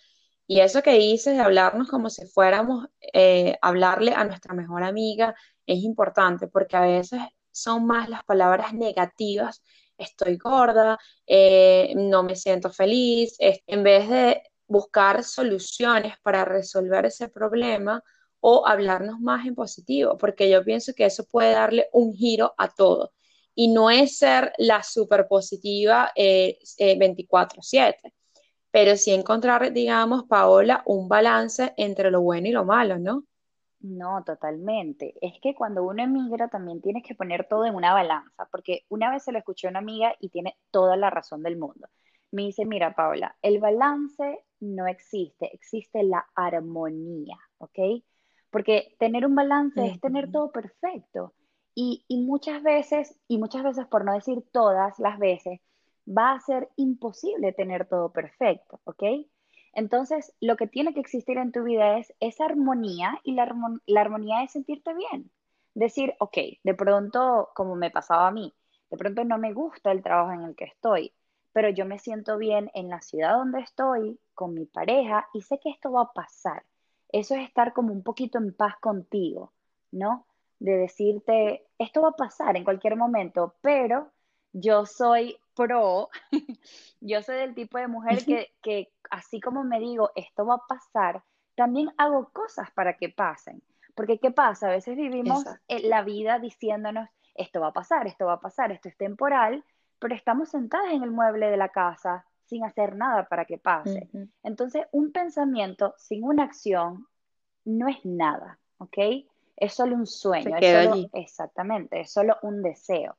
Y 0.48 0.60
eso 0.60 0.84
que 0.84 0.94
dices 0.94 1.36
de 1.36 1.42
hablarnos 1.42 1.88
como 1.90 2.10
si 2.10 2.26
fuéramos 2.28 2.88
eh, 3.14 3.58
hablarle 3.62 4.14
a 4.14 4.26
nuestra 4.26 4.54
mejor 4.54 4.84
amiga 4.84 5.34
es 5.66 5.80
importante 5.84 6.48
porque 6.48 6.76
a 6.76 6.82
veces 6.82 7.22
son 7.52 7.86
más 7.86 8.10
las 8.10 8.24
palabras 8.26 8.74
negativas. 8.74 9.64
Estoy 10.02 10.38
gorda, 10.38 10.98
eh, 11.28 11.94
no 11.96 12.24
me 12.24 12.36
siento 12.36 12.70
feliz. 12.72 13.36
en 13.40 13.84
vez 13.84 14.10
de 14.10 14.44
buscar 14.68 15.24
soluciones 15.24 16.16
para 16.24 16.46
resolver 16.46 17.06
ese 17.06 17.30
problema, 17.30 18.04
o 18.42 18.68
hablarnos 18.68 19.20
más 19.20 19.46
en 19.46 19.56
positivo, 19.56 20.18
porque 20.18 20.50
yo 20.50 20.64
pienso 20.64 20.94
que 20.94 21.06
eso 21.06 21.26
puede 21.26 21.52
darle 21.54 21.88
un 21.94 22.14
giro 22.14 22.54
a 22.58 22.70
todo. 22.70 23.14
Y 23.56 23.70
no 23.70 23.90
es 23.90 24.18
ser 24.18 24.54
la 24.58 24.84
super 24.84 25.28
positiva 25.28 26.12
24/7, 26.16 28.08
eh, 28.08 28.12
eh, 28.12 28.14
pero 28.72 28.98
sí 28.98 29.12
encontrar, 29.12 29.72
digamos, 29.74 30.24
Paola, 30.28 30.84
un 30.86 31.08
balance 31.10 31.74
entre 31.78 32.12
lo 32.12 32.22
bueno 32.22 32.48
y 32.48 32.52
lo 32.52 32.66
malo, 32.66 32.98
¿no? 33.00 33.26
No, 33.81 34.23
totalmente. 34.23 35.16
Es 35.21 35.33
que 35.42 35.56
cuando 35.56 35.83
uno 35.83 36.04
emigra 36.04 36.47
también 36.47 36.81
tienes 36.81 37.04
que 37.04 37.16
poner 37.16 37.47
todo 37.47 37.66
en 37.66 37.76
una 37.76 37.94
balanza, 37.94 38.47
porque 38.52 38.85
una 38.90 39.11
vez 39.11 39.23
se 39.23 39.31
lo 39.31 39.40
escuché 39.40 39.68
a 39.68 39.71
una 39.71 39.80
amiga 39.80 40.16
y 40.19 40.30
tiene 40.30 40.56
toda 40.71 40.97
la 40.97 41.09
razón 41.09 41.44
del 41.44 41.57
mundo. 41.57 41.88
Me 42.31 42.44
dice, 42.44 42.66
mira, 42.66 42.95
Paola, 42.95 43.35
el 43.42 43.59
balance 43.59 44.45
no 44.59 44.88
existe, 44.88 45.54
existe 45.54 46.04
la 46.04 46.26
armonía, 46.35 47.38
¿ok? 47.57 47.80
porque 48.52 48.95
tener 49.00 49.26
un 49.26 49.33
balance 49.33 49.83
es 49.88 50.00
tener 50.00 50.30
todo 50.31 50.52
perfecto. 50.52 51.33
Y, 51.73 52.06
muchas 52.09 52.61
veces, 52.61 53.18
y 53.28 53.38
muchas 53.38 53.64
veces 53.64 53.88
por 53.88 54.04
no 54.06 54.14
decir 54.14 54.44
todas 54.52 55.00
las 55.00 55.18
veces, 55.18 55.61
va 56.06 56.33
a 56.33 56.40
ser 56.42 56.69
imposible 56.76 57.54
tener 57.54 57.88
todo 57.88 58.11
perfecto, 58.11 58.81
¿ok? 58.83 59.04
Entonces, 59.73 60.33
lo 60.42 60.57
que 60.57 60.68
tiene 60.68 60.94
que 60.94 60.99
existir 60.99 61.37
en 61.37 61.51
tu 61.51 61.63
vida 61.63 61.97
es 61.97 62.13
esa 62.19 62.45
armonía 62.45 63.19
y 63.23 63.33
la, 63.33 63.54
la 63.85 64.01
armonía 64.01 64.44
es 64.44 64.51
sentirte 64.51 64.94
bien. 64.94 65.31
Decir, 65.73 66.16
ok, 66.19 66.37
de 66.63 66.73
pronto, 66.73 67.49
como 67.56 67.75
me 67.75 67.92
pasaba 67.92 68.28
a 68.28 68.31
mí, 68.31 68.54
de 68.90 68.97
pronto 68.97 69.23
no 69.23 69.37
me 69.37 69.54
gusta 69.54 69.92
el 69.92 70.04
trabajo 70.04 70.33
en 70.33 70.42
el 70.42 70.56
que 70.56 70.66
estoy, 70.66 71.13
pero 71.54 71.69
yo 71.69 71.85
me 71.85 71.99
siento 71.99 72.37
bien 72.37 72.69
en 72.73 72.90
la 72.90 73.01
ciudad 73.01 73.37
donde 73.37 73.61
estoy, 73.61 74.19
con 74.33 74.54
mi 74.54 74.66
pareja, 74.66 75.28
y 75.33 75.42
sé 75.42 75.59
que 75.59 75.69
esto 75.69 75.92
va 75.92 76.01
a 76.01 76.13
pasar 76.13 76.63
eso 77.11 77.35
es 77.35 77.47
estar 77.47 77.73
como 77.73 77.94
un 77.94 78.04
poquito 78.04 78.37
en 78.37 78.54
paz 78.54 78.75
contigo, 78.80 79.54
¿no? 79.92 80.25
De 80.59 80.78
decirte, 80.78 81.66
esto 81.78 82.01
va 82.01 82.09
a 82.09 82.16
pasar 82.16 82.56
en 82.56 82.63
cualquier 82.63 82.95
momento, 82.95 83.56
pero 83.61 84.11
yo 84.54 84.85
soy 84.85 85.37
pro, 85.56 86.10
yo 87.02 87.22
soy 87.22 87.38
del 87.38 87.56
tipo 87.56 87.78
de 87.78 87.88
mujer 87.88 88.24
que, 88.26 88.92
así 89.10 89.40
como 89.40 89.64
me 89.64 89.80
digo, 89.80 90.12
esto 90.16 90.46
va 90.46 90.56
a 90.56 90.68
pasar, 90.68 91.24
también 91.56 91.90
hago 91.98 92.30
cosas 92.31 92.72
para 92.72 92.98
que 92.98 93.10
pasen. 93.10 93.62
Porque 93.96 94.20
¿qué 94.20 94.31
pasa? 94.31 94.68
A 94.68 94.72
veces 94.72 94.96
vivimos 94.96 95.44
la 95.68 96.02
vida 96.02 96.40
diciéndonos, 96.40 97.10
esto 97.36 97.60
va 97.60 97.68
a 97.68 97.74
pasar, 97.74 98.08
esto 98.08 98.26
va 98.26 98.34
a 98.34 98.40
pasar, 98.40 98.72
esto 98.72 98.90
es 98.90 98.98
temporal, 98.98 99.64
pero 100.00 100.16
estamos 100.16 100.50
sentadas 100.50 100.92
en 100.92 101.04
el 101.04 101.12
mueble 101.12 101.50
de 101.50 101.58
la 101.58 101.70
casa 101.70 102.26
sin 102.46 102.66
hacer 102.66 102.96
nada 102.96 103.28
para 103.28 103.46
que 103.46 103.58
pase. 103.58 104.10
Entonces, 104.44 104.86
un 104.92 105.12
pensamiento 105.12 105.94
sin 105.98 106.24
una 106.24 106.44
acción 106.44 107.08
no 107.64 107.88
es 107.88 108.04
nada, 108.04 108.60
¿ok? 108.78 108.98
Es 109.56 109.74
solo 109.74 109.96
un 109.96 110.08
sueño, 110.08 110.58
es 110.60 110.90
solo, 110.90 111.10
exactamente, 111.14 112.02
es 112.02 112.12
solo 112.12 112.38
un 112.42 112.62
deseo. 112.62 113.16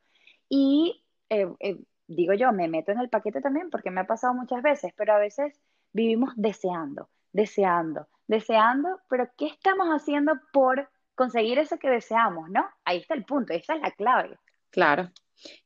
Y 0.49 1.03
eh, 1.31 1.49
eh, 1.61 1.79
digo 2.07 2.35
yo, 2.35 2.53
me 2.53 2.69
meto 2.69 2.93
en 2.93 3.01
el 3.01 3.09
paquete 3.09 3.41
también 3.41 3.71
porque 3.71 3.91
me 3.91 4.01
ha 4.01 4.07
pasado 4.07 4.35
muchas 4.35 4.63
veces, 4.63 4.93
pero 4.97 5.15
a 5.15 5.19
veces 5.19 5.61
vivimos 5.93 6.33
deseando, 6.37 7.09
deseando, 7.33 8.09
deseando, 8.27 9.01
pero 9.09 9.29
¿qué 9.37 9.47
estamos 9.47 9.89
haciendo 9.89 10.33
por 10.53 10.89
conseguir 11.15 11.59
eso 11.59 11.79
que 11.79 11.91
deseamos, 11.91 12.51
no? 12.51 12.65
Ahí 12.85 12.99
está 12.99 13.15
el 13.15 13.25
punto, 13.25 13.53
esa 13.53 13.75
es 13.75 13.83
la 13.83 13.91
clave. 13.91 14.39
Claro. 14.71 15.11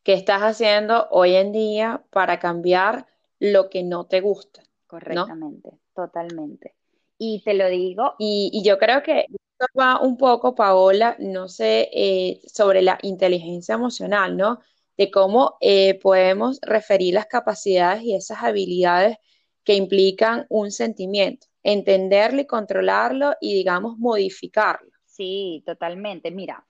¿Qué 0.03 0.15
estás 0.15 0.43
haciendo 0.43 1.09
hoy 1.11 1.35
en 1.35 1.53
día 1.53 2.03
para 2.11 2.39
cambiar 2.39 3.07
lo 3.39 3.69
que 3.69 3.83
no 3.83 4.07
te 4.07 4.21
gusta? 4.21 4.63
Correctamente, 4.87 5.71
totalmente. 5.95 6.75
Y 7.19 7.43
te 7.43 7.55
lo 7.55 7.69
digo. 7.69 8.15
Y, 8.19 8.63
yo 8.65 8.79
creo 8.79 9.03
que 9.03 9.21
esto 9.21 9.67
va 9.79 10.01
un 10.01 10.17
poco, 10.17 10.55
Paola, 10.55 11.17
no 11.19 11.49
sé, 11.49 11.89
eh, 11.93 12.41
sobre 12.47 12.83
la 12.83 12.99
inteligencia 13.03 13.75
emocional, 13.75 14.37
¿no? 14.37 14.61
De 14.97 15.11
cómo 15.11 15.57
eh, 15.61 15.99
podemos 16.01 16.59
referir 16.63 17.15
las 17.15 17.27
capacidades 17.27 18.03
y 18.03 18.15
esas 18.15 18.43
habilidades 18.43 19.19
que 19.65 19.75
implican 19.75 20.47
un 20.49 20.71
sentimiento, 20.71 21.49
entenderlo 21.63 22.41
y 22.41 22.47
controlarlo 22.47 23.35
y, 23.41 23.55
digamos, 23.55 23.99
modificarlo. 23.99 24.91
Sí, 25.05 25.63
totalmente. 25.67 26.31
Mira, 26.31 26.65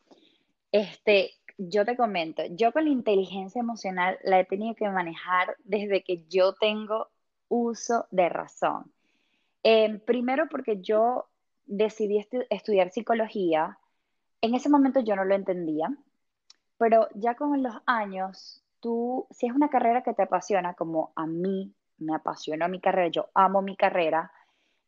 este, 0.73 1.33
yo 1.59 1.85
te 1.85 1.97
comento, 1.97 2.43
yo 2.51 2.73
con 2.73 2.85
la 2.85 2.91
inteligencia 2.91 3.61
emocional 3.61 4.19
la 4.25 4.41
he 4.41 4.45
tenido 4.45 4.75
que 4.75 4.89
manejar 4.89 5.57
desde 5.65 6.03
que 6.03 6.25
yo 6.29 6.55
tengo 6.55 7.09
uso 7.49 8.07
de 8.11 8.29
razón. 8.29 8.93
Em, 9.63 10.01
primero 10.01 10.49
porque 10.51 10.81
yo 10.81 11.27
decidí 11.65 12.25
estudiar 12.51 12.91
psicología. 12.91 13.79
En 14.41 14.55
ese 14.55 14.69
momento 14.69 15.01
yo 15.01 15.17
no 15.17 15.25
lo 15.25 15.35
entendía, 15.35 15.89
pero 16.79 17.09
ya 17.15 17.35
con 17.35 17.63
los 17.63 17.75
años, 17.87 18.63
tú, 18.81 19.27
si 19.31 19.47
es 19.47 19.53
una 19.53 19.69
carrera 19.69 20.03
que 20.03 20.15
te 20.15 20.23
apasiona, 20.23 20.75
como 20.75 21.13
a 21.17 21.27
mí 21.27 21.75
me 21.99 22.15
apasionó 22.15 22.69
mi 22.69 22.81
carrera, 22.81 23.09
yo 23.09 23.29
amo 23.35 23.63
mi 23.63 23.77
carrera, 23.77 24.31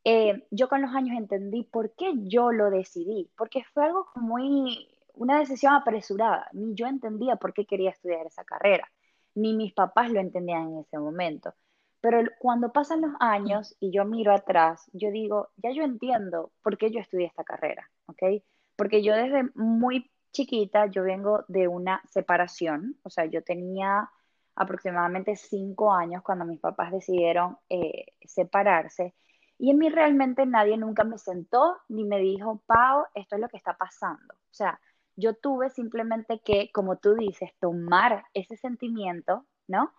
eh, 0.04 0.46
yo 0.50 0.68
con 0.68 0.82
los 0.82 0.94
años 0.94 1.16
entendí 1.16 1.64
por 1.64 1.94
qué 1.94 2.12
yo 2.16 2.52
lo 2.52 2.70
decidí, 2.70 3.30
porque 3.36 3.64
fue 3.72 3.84
algo 3.84 4.06
muy, 4.14 4.88
una 5.14 5.38
decisión 5.38 5.74
apresurada, 5.74 6.48
ni 6.52 6.74
yo 6.74 6.86
entendía 6.86 7.36
por 7.36 7.52
qué 7.52 7.66
quería 7.66 7.90
estudiar 7.90 8.26
esa 8.26 8.44
carrera, 8.44 8.90
ni 9.34 9.54
mis 9.54 9.72
papás 9.72 10.10
lo 10.10 10.20
entendían 10.20 10.68
en 10.68 10.78
ese 10.78 10.98
momento. 10.98 11.54
Pero 12.00 12.20
cuando 12.38 12.72
pasan 12.72 13.00
los 13.00 13.12
años 13.18 13.76
y 13.80 13.90
yo 13.90 14.04
miro 14.04 14.32
atrás, 14.32 14.88
yo 14.92 15.10
digo, 15.10 15.48
ya 15.56 15.72
yo 15.72 15.82
entiendo 15.82 16.52
por 16.62 16.78
qué 16.78 16.90
yo 16.90 17.00
estudié 17.00 17.26
esta 17.26 17.42
carrera, 17.42 17.90
¿ok? 18.06 18.42
Porque 18.76 19.02
yo 19.02 19.14
desde 19.16 19.50
muy 19.56 20.08
chiquita, 20.38 20.86
yo 20.86 21.02
vengo 21.02 21.44
de 21.48 21.66
una 21.66 22.00
separación, 22.08 22.96
o 23.02 23.10
sea, 23.10 23.26
yo 23.26 23.42
tenía 23.42 24.08
aproximadamente 24.54 25.34
cinco 25.34 25.92
años 25.92 26.22
cuando 26.22 26.44
mis 26.44 26.60
papás 26.60 26.92
decidieron 26.92 27.58
eh, 27.68 28.06
separarse. 28.24 29.14
Y 29.58 29.70
en 29.70 29.78
mí 29.78 29.88
realmente 29.88 30.46
nadie 30.46 30.76
nunca 30.76 31.02
me 31.02 31.18
sentó 31.18 31.78
ni 31.88 32.04
me 32.04 32.18
dijo, 32.18 32.62
Pau, 32.66 33.04
esto 33.14 33.34
es 33.34 33.40
lo 33.40 33.48
que 33.48 33.56
está 33.56 33.76
pasando. 33.76 34.34
O 34.34 34.54
sea, 34.54 34.80
yo 35.16 35.34
tuve 35.34 35.70
simplemente 35.70 36.40
que, 36.44 36.70
como 36.72 36.98
tú 36.98 37.14
dices, 37.14 37.50
tomar 37.58 38.24
ese 38.34 38.56
sentimiento, 38.56 39.44
¿no? 39.66 39.92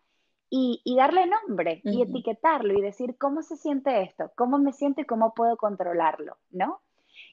Y, 0.50 0.82
darle 0.98 1.28
nombre 1.28 1.82
y 1.84 2.02
etiquetarlo 2.02 2.74
y 2.74 2.82
decir 2.82 3.18
cómo 3.18 3.44
se 3.44 3.56
siente 3.56 4.02
esto, 4.02 4.32
cómo 4.36 4.58
me 4.58 4.72
siento 4.72 5.02
y 5.02 5.06
cómo 5.06 5.34
puedo 5.34 5.58
controlarlo, 5.58 6.38
¿no? 6.50 6.82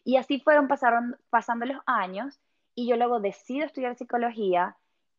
Y 0.05 0.17
así 0.17 0.41
fueron 0.41 0.69
pasaron, 0.69 1.17
pasando 1.31 1.65
los 1.65 1.81
años 1.87 2.41
y 2.77 2.87
yo 2.87 2.97
luego 2.97 3.19
decido 3.19 3.67
estudiar 3.67 3.97
psicología 3.97 4.77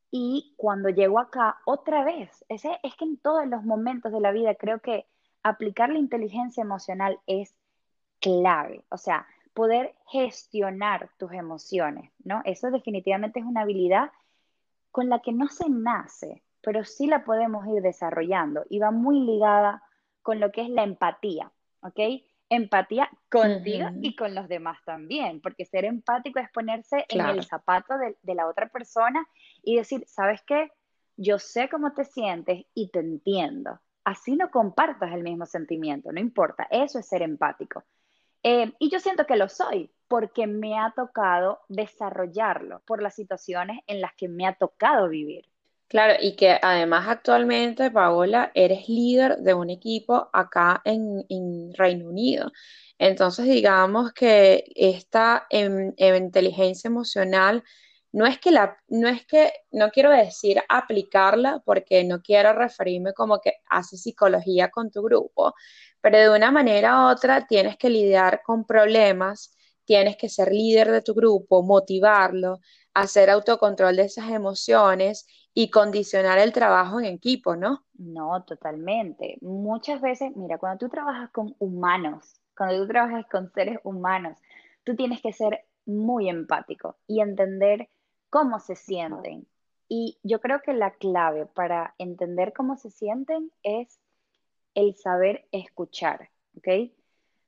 y 0.09 0.53
cuando 0.55 0.87
llego 0.89 1.19
acá, 1.19 1.57
otra 1.65 2.05
vez, 2.05 2.45
ese, 2.47 2.79
es 2.83 2.95
que 2.95 3.03
en 3.03 3.17
todos 3.17 3.45
los 3.47 3.63
momentos 3.63 4.13
de 4.13 4.21
la 4.21 4.31
vida 4.31 4.55
creo 4.55 4.79
que 4.79 5.05
aplicar 5.43 5.89
la 5.89 5.99
inteligencia 5.99 6.61
emocional 6.61 7.19
es 7.27 7.57
clave. 8.21 8.85
O 8.89 8.97
sea, 8.97 9.27
poder 9.53 9.95
gestionar 10.07 11.09
tus 11.17 11.33
emociones, 11.33 12.11
¿no? 12.23 12.41
Eso 12.45 12.69
definitivamente 12.71 13.39
es 13.39 13.45
una 13.45 13.61
habilidad 13.61 14.11
con 14.91 15.09
la 15.09 15.19
que 15.19 15.33
no 15.33 15.49
se 15.49 15.67
nace, 15.67 16.43
pero 16.61 16.85
sí 16.85 17.07
la 17.07 17.25
podemos 17.25 17.67
ir 17.67 17.81
desarrollando 17.81 18.65
y 18.69 18.79
va 18.79 18.91
muy 18.91 19.19
ligada 19.21 19.83
con 20.21 20.39
lo 20.39 20.51
que 20.51 20.61
es 20.61 20.69
la 20.69 20.83
empatía, 20.83 21.51
¿ok? 21.81 21.99
Empatía 22.49 23.09
contigo 23.29 23.89
y 24.01 24.15
con 24.15 24.33
los 24.33 24.47
demás 24.47 24.79
también, 24.85 25.41
porque 25.41 25.65
ser 25.65 25.85
empático 25.85 26.39
es 26.39 26.49
ponerse 26.51 27.05
en 27.09 27.25
el 27.25 27.43
zapato 27.43 27.95
de, 27.97 28.35
la 28.35 28.47
otra 28.47 28.69
persona 28.69 29.27
y 29.63 29.75
decir, 29.75 30.03
¿sabes 30.07 30.41
qué? 30.45 30.71
Yo 31.17 31.39
sé 31.39 31.69
cómo 31.69 31.93
te 31.93 32.05
sientes 32.05 32.65
y 32.73 32.89
te 32.89 32.99
entiendo. 32.99 33.79
Así 34.03 34.35
no 34.35 34.49
compartas 34.49 35.13
el 35.13 35.23
mismo 35.23 35.45
sentimiento, 35.45 36.11
no 36.11 36.19
importa, 36.19 36.67
eso 36.71 36.99
es 36.99 37.07
ser 37.07 37.21
empático. 37.21 37.83
Eh, 38.43 38.71
y 38.79 38.89
yo 38.89 38.99
siento 38.99 39.25
que 39.25 39.35
lo 39.35 39.49
soy 39.49 39.91
porque 40.07 40.47
me 40.47 40.77
ha 40.77 40.93
tocado 40.95 41.59
desarrollarlo 41.67 42.81
por 42.85 43.01
las 43.01 43.15
situaciones 43.15 43.81
en 43.87 43.99
las 43.99 44.13
que 44.13 44.29
me 44.29 44.47
ha 44.47 44.53
tocado 44.53 45.09
vivir. 45.09 45.45
Claro, 45.89 46.15
y 46.21 46.35
que 46.35 46.59
además 46.61 47.07
actualmente, 47.07 47.89
Paola, 47.91 48.51
eres 48.53 48.89
líder 48.89 49.37
de 49.37 49.53
un 49.53 49.69
equipo 49.69 50.29
acá 50.33 50.81
en, 50.83 51.23
Reino 51.75 52.09
Unido. 52.09 52.51
Entonces, 52.97 53.45
digamos 53.45 54.11
que 54.11 54.65
esta 54.75 55.47
em, 55.49 55.93
em, 55.97 56.15
inteligencia 56.15 56.89
emocional 56.89 57.63
no 58.11 58.25
es 58.25 58.39
que 58.39 58.51
la, 58.51 58.77
no 58.87 59.07
es 59.07 59.25
que, 59.25 59.51
no 59.71 59.89
quiero 59.91 60.11
decir 60.11 60.61
aplicarla 60.67 61.61
porque 61.65 62.03
no 62.03 62.21
quiero 62.21 62.53
referirme 62.53 63.13
como 63.13 63.39
que 63.39 63.53
haces 63.69 64.01
psicología 64.01 64.69
con 64.69 64.91
tu 64.91 65.01
grupo, 65.03 65.53
pero 66.01 66.17
de 66.17 66.29
una 66.29 66.51
manera 66.51 67.05
u 67.05 67.11
otra 67.11 67.47
tienes 67.47 67.77
que 67.77 67.89
lidiar 67.89 68.41
con 68.43 68.65
problemas, 68.65 69.55
tienes 69.85 70.17
que 70.17 70.29
ser 70.29 70.51
líder 70.51 70.91
de 70.91 71.01
tu 71.01 71.13
grupo, 71.13 71.63
motivarlo, 71.63 72.59
hacer 72.93 73.29
autocontrol 73.29 73.95
de 73.95 74.03
esas 74.03 74.29
emociones 74.31 75.27
y 75.59 75.71
condicionar 75.71 76.37
el 76.37 76.53
trabajo 76.53 76.99
en 76.99 77.05
equipo, 77.07 77.55
¿no? 77.55 77.83
No, 77.95 78.43
totalmente. 78.43 79.39
Muchas 79.41 80.01
veces, 80.01 80.35
mira, 80.35 80.59
cuando 80.59 80.77
tú 80.77 80.87
trabajas 80.87 81.31
con 81.31 81.55
humanos, 81.57 82.39
cuando 82.55 82.77
tú 82.77 82.87
trabajas 82.87 83.25
con 83.25 83.51
seres 83.51 83.79
humanos, 83.83 84.37
tú 84.83 84.95
tienes 84.95 85.19
que 85.19 85.33
ser 85.33 85.65
muy 85.87 86.29
empático 86.29 86.97
y 87.07 87.21
entender 87.21 87.89
cómo 88.29 88.59
se 88.59 88.75
sienten. 88.75 89.47
Y 89.87 90.19
yo 90.21 90.41
creo 90.41 90.61
que 90.61 90.73
la 90.73 90.91
clave 90.91 91.47
para 91.47 91.95
entender 91.97 92.53
cómo 92.53 92.77
se 92.77 92.91
sienten 92.91 93.51
es 93.63 93.99
el 94.75 94.93
saber 94.93 95.47
escuchar, 95.51 96.29
¿ok? 96.55 96.91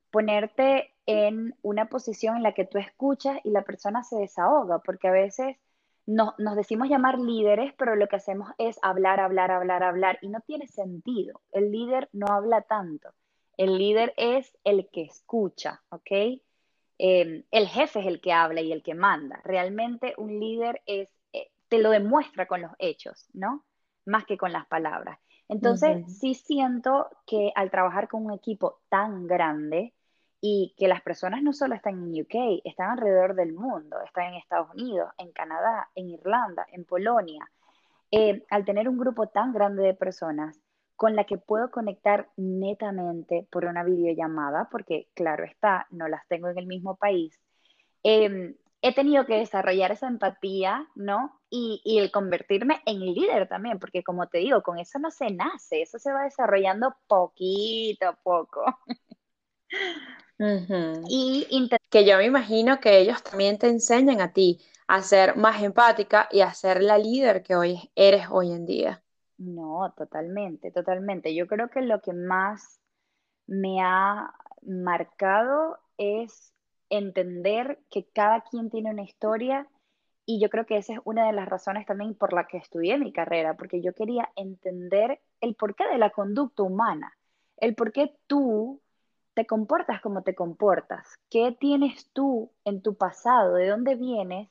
Ponerte 0.09 0.95
en 1.05 1.55
una 1.61 1.89
posición 1.89 2.37
en 2.37 2.41
la 2.41 2.55
que 2.55 2.65
tú 2.65 2.79
escuchas 2.79 3.37
y 3.43 3.51
la 3.51 3.61
persona 3.61 4.03
se 4.03 4.15
desahoga, 4.15 4.79
porque 4.79 5.09
a 5.09 5.11
veces 5.11 5.57
nos 6.09 6.55
decimos 6.55 6.89
llamar 6.89 7.19
líderes, 7.19 7.73
pero 7.77 7.95
lo 7.95 8.07
que 8.07 8.15
hacemos 8.15 8.49
es 8.57 8.79
hablar, 8.81 9.19
hablar, 9.19 9.51
hablar, 9.51 9.83
hablar, 9.83 10.17
y 10.21 10.29
no 10.29 10.41
tiene 10.41 10.67
sentido. 10.67 11.41
El 11.51 11.71
líder 11.71 12.09
no 12.13 12.25
habla 12.27 12.61
tanto. 12.61 13.09
El 13.57 13.77
líder 13.77 14.13
es 14.17 14.57
el 14.63 14.89
que 14.89 15.03
escucha, 15.03 15.83
¿ok? 15.89 16.41
Em, 16.97 17.43
el 17.51 17.67
jefe 17.67 17.99
es 17.99 18.07
el 18.07 18.21
que 18.21 18.33
habla 18.33 18.61
y 18.61 18.71
el 18.71 18.81
que 18.81 18.95
manda. 18.95 19.39
Realmente 19.43 20.15
un 20.17 20.39
líder 20.39 20.81
es, 20.87 21.09
eh, 21.31 21.51
te 21.67 21.77
lo 21.77 21.91
demuestra 21.91 22.47
con 22.47 22.61
los 22.61 22.71
hechos, 22.79 23.29
¿no? 23.33 23.63
Más 24.05 24.25
que 24.25 24.37
con 24.37 24.51
las 24.51 24.65
palabras. 24.65 25.19
Entonces, 25.47 26.05
sí 26.19 26.33
siento 26.33 27.07
que 27.27 27.51
al 27.55 27.69
trabajar 27.69 28.07
con 28.07 28.25
un 28.25 28.33
equipo 28.33 28.79
tan 28.89 29.27
grande, 29.27 29.93
y 30.41 30.73
que 30.77 30.87
las 30.87 31.01
personas 31.01 31.41
no 31.43 31.53
solo 31.53 31.75
están 31.75 31.95
en 31.95 32.21
UK, 32.21 32.61
están 32.63 32.91
alrededor 32.91 33.35
del 33.35 33.53
mundo, 33.53 33.97
están 34.05 34.27
en 34.27 34.35
Estados 34.35 34.69
Unidos, 34.73 35.11
en 35.17 35.31
Canadá, 35.31 35.89
en 35.95 36.09
Irlanda, 36.09 36.65
en 36.71 36.85
Polonia. 36.85 37.49
Eh, 38.11 38.43
al 38.49 38.65
tener 38.65 38.89
un 38.89 38.97
grupo 38.97 39.27
tan 39.27 39.53
grande 39.53 39.83
de 39.83 39.93
personas 39.93 40.59
con 40.95 41.15
la 41.15 41.25
que 41.25 41.37
puedo 41.37 41.71
conectar 41.71 42.29
netamente 42.37 43.47
por 43.51 43.65
una 43.65 43.83
videollamada, 43.83 44.67
porque 44.71 45.09
claro 45.13 45.43
está, 45.45 45.87
no 45.91 46.07
las 46.07 46.27
tengo 46.27 46.49
en 46.49 46.57
el 46.57 46.67
mismo 46.67 46.95
país, 46.97 47.39
em, 48.03 48.55
he 48.81 48.93
tenido 48.95 49.25
que 49.25 49.37
desarrollar 49.37 49.91
esa 49.91 50.07
empatía, 50.07 50.87
¿no? 50.95 51.39
Y, 51.49 51.81
y, 51.85 51.99
el 51.99 52.11
convertirme 52.11 52.81
en 52.85 52.99
líder 52.99 53.47
también, 53.47 53.79
porque 53.79 54.03
como 54.03 54.27
te 54.27 54.39
digo, 54.39 54.61
con 54.63 54.79
eso 54.79 54.99
no 54.99 55.11
se 55.11 55.31
nace, 55.31 55.81
eso 55.81 55.99
se 55.99 56.11
va 56.13 56.23
desarrollando 56.23 56.95
poquito 57.07 58.07
a 58.07 58.15
poco. 58.15 58.63
Y 61.09 61.69
que 61.89 62.05
yo 62.05 62.17
me 62.17 62.25
imagino 62.25 62.79
que 62.79 62.99
ellos 62.99 63.21
también 63.23 63.57
te 63.57 63.67
enseñan 63.67 64.21
a 64.21 64.31
ti 64.31 64.59
a 64.87 65.01
ser 65.01 65.35
más 65.35 65.61
empática 65.61 66.27
y 66.31 66.41
a 66.41 66.53
ser 66.53 66.81
la 66.81 66.97
líder 66.97 67.43
que 67.43 67.55
hoy 67.55 67.91
eres 67.95 68.27
hoy 68.29 68.51
en 68.51 68.65
día. 68.65 69.03
No, 69.37 69.93
totalmente, 69.97 70.71
totalmente. 70.71 71.35
Yo 71.35 71.47
creo 71.47 71.69
que 71.69 71.81
lo 71.81 72.01
que 72.01 72.13
más 72.13 72.79
me 73.47 73.81
ha 73.81 74.33
marcado 74.61 75.77
es 75.97 76.53
entender 76.89 77.79
que 77.89 78.05
cada 78.05 78.41
quien 78.41 78.69
tiene 78.69 78.91
una 78.91 79.03
historia 79.03 79.67
y 80.25 80.39
yo 80.41 80.49
creo 80.49 80.65
que 80.65 80.77
esa 80.77 80.93
es 80.93 80.99
una 81.05 81.25
de 81.25 81.33
las 81.33 81.47
razones 81.47 81.85
también 81.85 82.15
por 82.15 82.33
la 82.33 82.47
que 82.47 82.57
estudié 82.57 82.97
mi 82.97 83.11
carrera, 83.11 83.55
porque 83.55 83.81
yo 83.81 83.93
quería 83.93 84.29
entender 84.35 85.19
el 85.41 85.55
porqué 85.55 85.87
de 85.87 85.97
la 85.97 86.11
conducta 86.11 86.63
humana, 86.63 87.17
el 87.57 87.75
por 87.75 87.91
qué 87.91 88.15
tú 88.27 88.81
te 89.39 89.45
comportas 89.45 90.01
como 90.01 90.21
te 90.21 90.35
comportas, 90.35 91.07
qué 91.29 91.55
tienes 91.57 92.09
tú 92.11 92.51
en 92.65 92.81
tu 92.81 92.95
pasado, 92.95 93.53
de 93.53 93.69
dónde 93.69 93.95
vienes, 93.95 94.49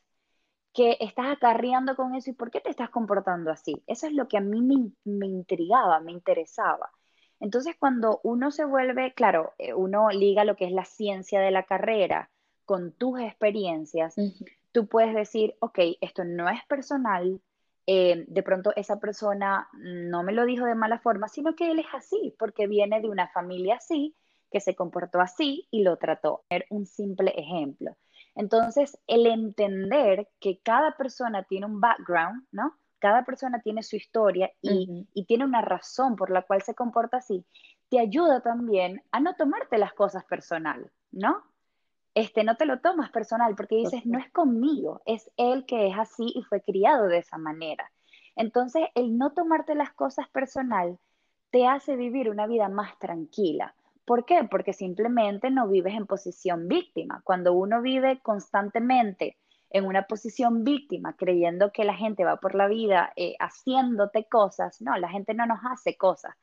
que 0.73 0.97
estás 1.01 1.27
acarreando 1.27 1.95
con 1.95 2.15
eso 2.15 2.31
y 2.31 2.33
por 2.33 2.51
qué 2.51 2.63
te 2.63 2.71
estás 2.71 2.89
comportando 2.89 3.51
así. 3.51 3.83
Eso 3.87 4.07
es 4.07 4.15
lo 4.15 4.29
que 4.29 4.39
a 4.39 4.41
mí 4.41 4.63
me, 4.63 4.91
me 5.05 5.27
intrigaba, 5.27 6.01
me 6.01 6.13
interesaba. 6.13 6.91
Entonces, 7.39 7.77
cuando 7.79 8.21
uno 8.23 8.51
se 8.51 8.65
vuelve, 8.65 9.13
claro, 9.13 9.53
eh, 9.59 9.75
uno 9.75 10.09
liga 10.09 10.47
lo 10.47 10.57
que 10.57 10.65
es 10.65 10.73
la 10.73 10.87
ciencia 10.87 11.39
de 11.39 11.51
la 11.51 11.65
carrera 11.65 12.31
con 12.65 12.93
tus 12.93 13.21
experiencias, 13.21 14.17
tú 14.73 14.87
puedes 14.87 15.15
decir, 15.15 15.55
ok, 15.61 15.81
esto 16.01 16.25
no 16.25 16.49
es 16.49 16.65
personal, 16.67 17.43
eh, 17.87 18.25
de 18.27 18.43
pronto 18.43 18.73
esa 18.75 18.99
persona 18.99 19.69
no 19.75 20.23
me 20.23 20.33
lo 20.33 20.47
dijo 20.47 20.65
de 20.65 20.75
mala 20.75 20.99
forma, 20.99 21.29
sino 21.29 21.55
que 21.55 21.73
él 21.73 21.79
es 21.79 21.93
así, 21.93 22.35
porque 22.39 22.67
viene 22.67 23.03
de 23.03 23.11
una 23.11 23.29
familia 23.29 23.77
así, 23.77 24.17
que 24.51 24.61
se 24.61 24.75
comportó 24.75 25.21
así 25.21 25.69
y 25.71 25.83
lo 25.83 25.97
trató. 25.97 26.45
Un 26.71 26.87
simple 26.87 27.33
ejemplo. 27.37 27.97
Entonces, 28.35 28.97
el 29.07 29.27
entender 29.27 30.29
que 30.41 30.61
cada 30.61 30.97
persona 30.97 31.43
tiene 31.43 31.67
un 31.67 31.81
background, 31.81 32.47
¿no? 32.53 32.77
Cada 33.01 33.25
persona 33.25 33.61
tiene 33.61 33.83
su 33.83 33.97
historia 33.97 34.53
y, 34.63 35.07
tiene 35.27 35.45
una 35.45 35.61
razón 35.61 36.17
por 36.17 36.31
la 36.31 36.43
cual 36.43 36.63
se 36.63 36.75
comporta 36.75 37.19
así, 37.19 37.45
te 37.89 37.99
ayuda 37.99 38.41
también 38.41 39.03
a 39.11 39.21
no 39.21 39.35
tomarte 39.35 39.79
las 39.79 39.93
cosas 39.93 40.25
personal, 40.25 40.91
¿no? 41.11 41.43
Este, 42.15 42.43
no 42.45 42.57
te 42.57 42.67
lo 42.67 42.81
tomas 42.81 43.11
personal 43.11 43.55
porque 43.55 43.77
dices, 43.77 44.07
no 44.07 44.19
es 44.19 44.31
conmigo, 44.31 45.03
es 45.05 45.31
él 45.37 45.67
que 45.67 45.89
es 45.89 45.99
así 45.99 46.33
y 46.35 46.43
fue 46.43 46.63
criado 46.63 47.07
de 47.07 47.19
esa 47.19 47.39
manera. 47.39 47.91
Entonces, 48.37 48.85
el 48.95 49.19
no 49.19 49.33
tomarte 49.33 49.75
las 49.75 49.93
cosas 49.93 50.29
personal 50.29 50.99
te 51.51 51.67
hace 51.67 51.97
vivir 51.97 52.31
una 52.31 52.47
vida 52.47 52.69
más 52.69 52.99
tranquila. 52.99 53.75
¿Por 54.09 54.25
qué? 54.25 54.43
Porque 54.51 54.73
simplemente 54.73 55.51
no 55.51 55.69
vives 55.69 55.93
en 55.93 56.07
posición 56.07 56.67
víctima. 56.67 57.21
Cuando 57.25 57.53
uno 57.53 57.83
vive 57.83 58.21
constantemente 58.21 59.37
en 59.69 59.85
una 59.85 60.05
posición 60.05 60.65
víctima, 60.65 61.15
creyendo 61.15 61.73
que 61.73 61.85
la 61.85 61.95
gente 61.95 62.25
va 62.25 62.37
por 62.37 62.55
la 62.55 62.69
vida 62.69 63.13
eh, 63.17 63.37
haciéndote 63.39 64.25
cosas. 64.25 64.81
No, 64.81 64.97
la 64.97 65.11
gente 65.11 65.35
no 65.35 65.45
nos 65.45 65.59
hace 65.71 65.99
cosas. 65.99 66.35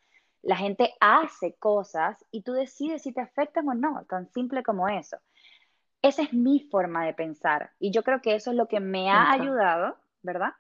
La 0.44 0.58
gente 0.58 0.94
hace 1.00 1.56
cosas 1.56 2.24
y 2.30 2.44
tú 2.44 2.54
decides 2.54 3.02
si 3.02 3.12
te 3.12 3.22
afectan 3.22 3.68
o 3.68 3.74
no, 3.74 4.06
tan 4.08 4.32
simple 4.32 4.62
como 4.62 4.88
eso. 4.88 5.18
Esa 6.04 6.22
es 6.22 6.34
mi 6.34 6.60
forma 6.70 7.04
de 7.04 7.16
pensar 7.16 7.72
y 7.80 7.90
yo 7.90 8.04
creo 8.04 8.22
que 8.22 8.36
eso 8.36 8.52
es 8.52 8.58
lo 8.58 8.68
que 8.68 8.80
me 8.80 9.10
ha 9.10 9.32
ayudado, 9.32 9.98
¿verdad? 10.22 10.54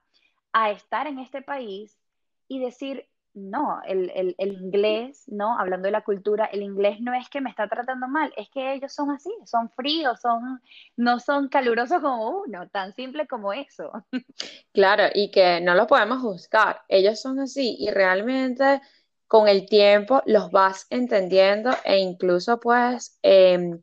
A 0.54 0.72
estar 0.72 1.06
en 1.06 1.20
este 1.20 1.44
país 1.44 2.00
y 2.48 2.58
decir, 2.58 3.08
no, 3.36 3.82
el, 3.86 4.12
el, 4.38 4.51
inglés, 4.54 5.25
¿no? 5.27 5.60
Hablando 5.60 5.88
de 5.88 5.92
la 5.92 6.04
cultura, 6.04 6.46
el 6.46 6.63
inglés 6.63 7.00
no 7.01 7.13
es 7.13 7.30
que 7.30 7.42
me 7.42 7.50
está 7.50 7.68
tratando 7.68 8.08
mal, 8.08 8.34
es 8.38 8.50
que 8.50 8.74
ellos 8.74 8.94
son 8.94 9.12
así, 9.12 9.30
son 9.46 9.70
fríos, 9.72 10.20
son, 10.22 10.62
no 10.96 11.20
son 11.20 11.50
calurosos 11.50 12.01
como 12.01 12.42
uno, 12.42 12.70
tan 12.70 12.94
simple 12.94 13.27
como 13.27 13.54
eso. 13.54 13.92
Claro, 14.74 15.06
y 15.13 15.32
que 15.32 15.62
no 15.62 15.74
lo 15.74 15.88
podemos 15.88 16.20
juzgar, 16.22 16.82
ellos 16.89 17.22
son 17.22 17.39
así 17.39 17.77
y 17.80 17.89
realmente 17.92 18.82
con 19.28 19.48
el 19.48 19.67
tiempo 19.67 20.21
los 20.26 20.52
vas 20.52 20.86
entendiendo 20.89 21.71
e 21.84 21.98
incluso 22.00 22.60
puedes 22.60 23.17
em, 23.21 23.82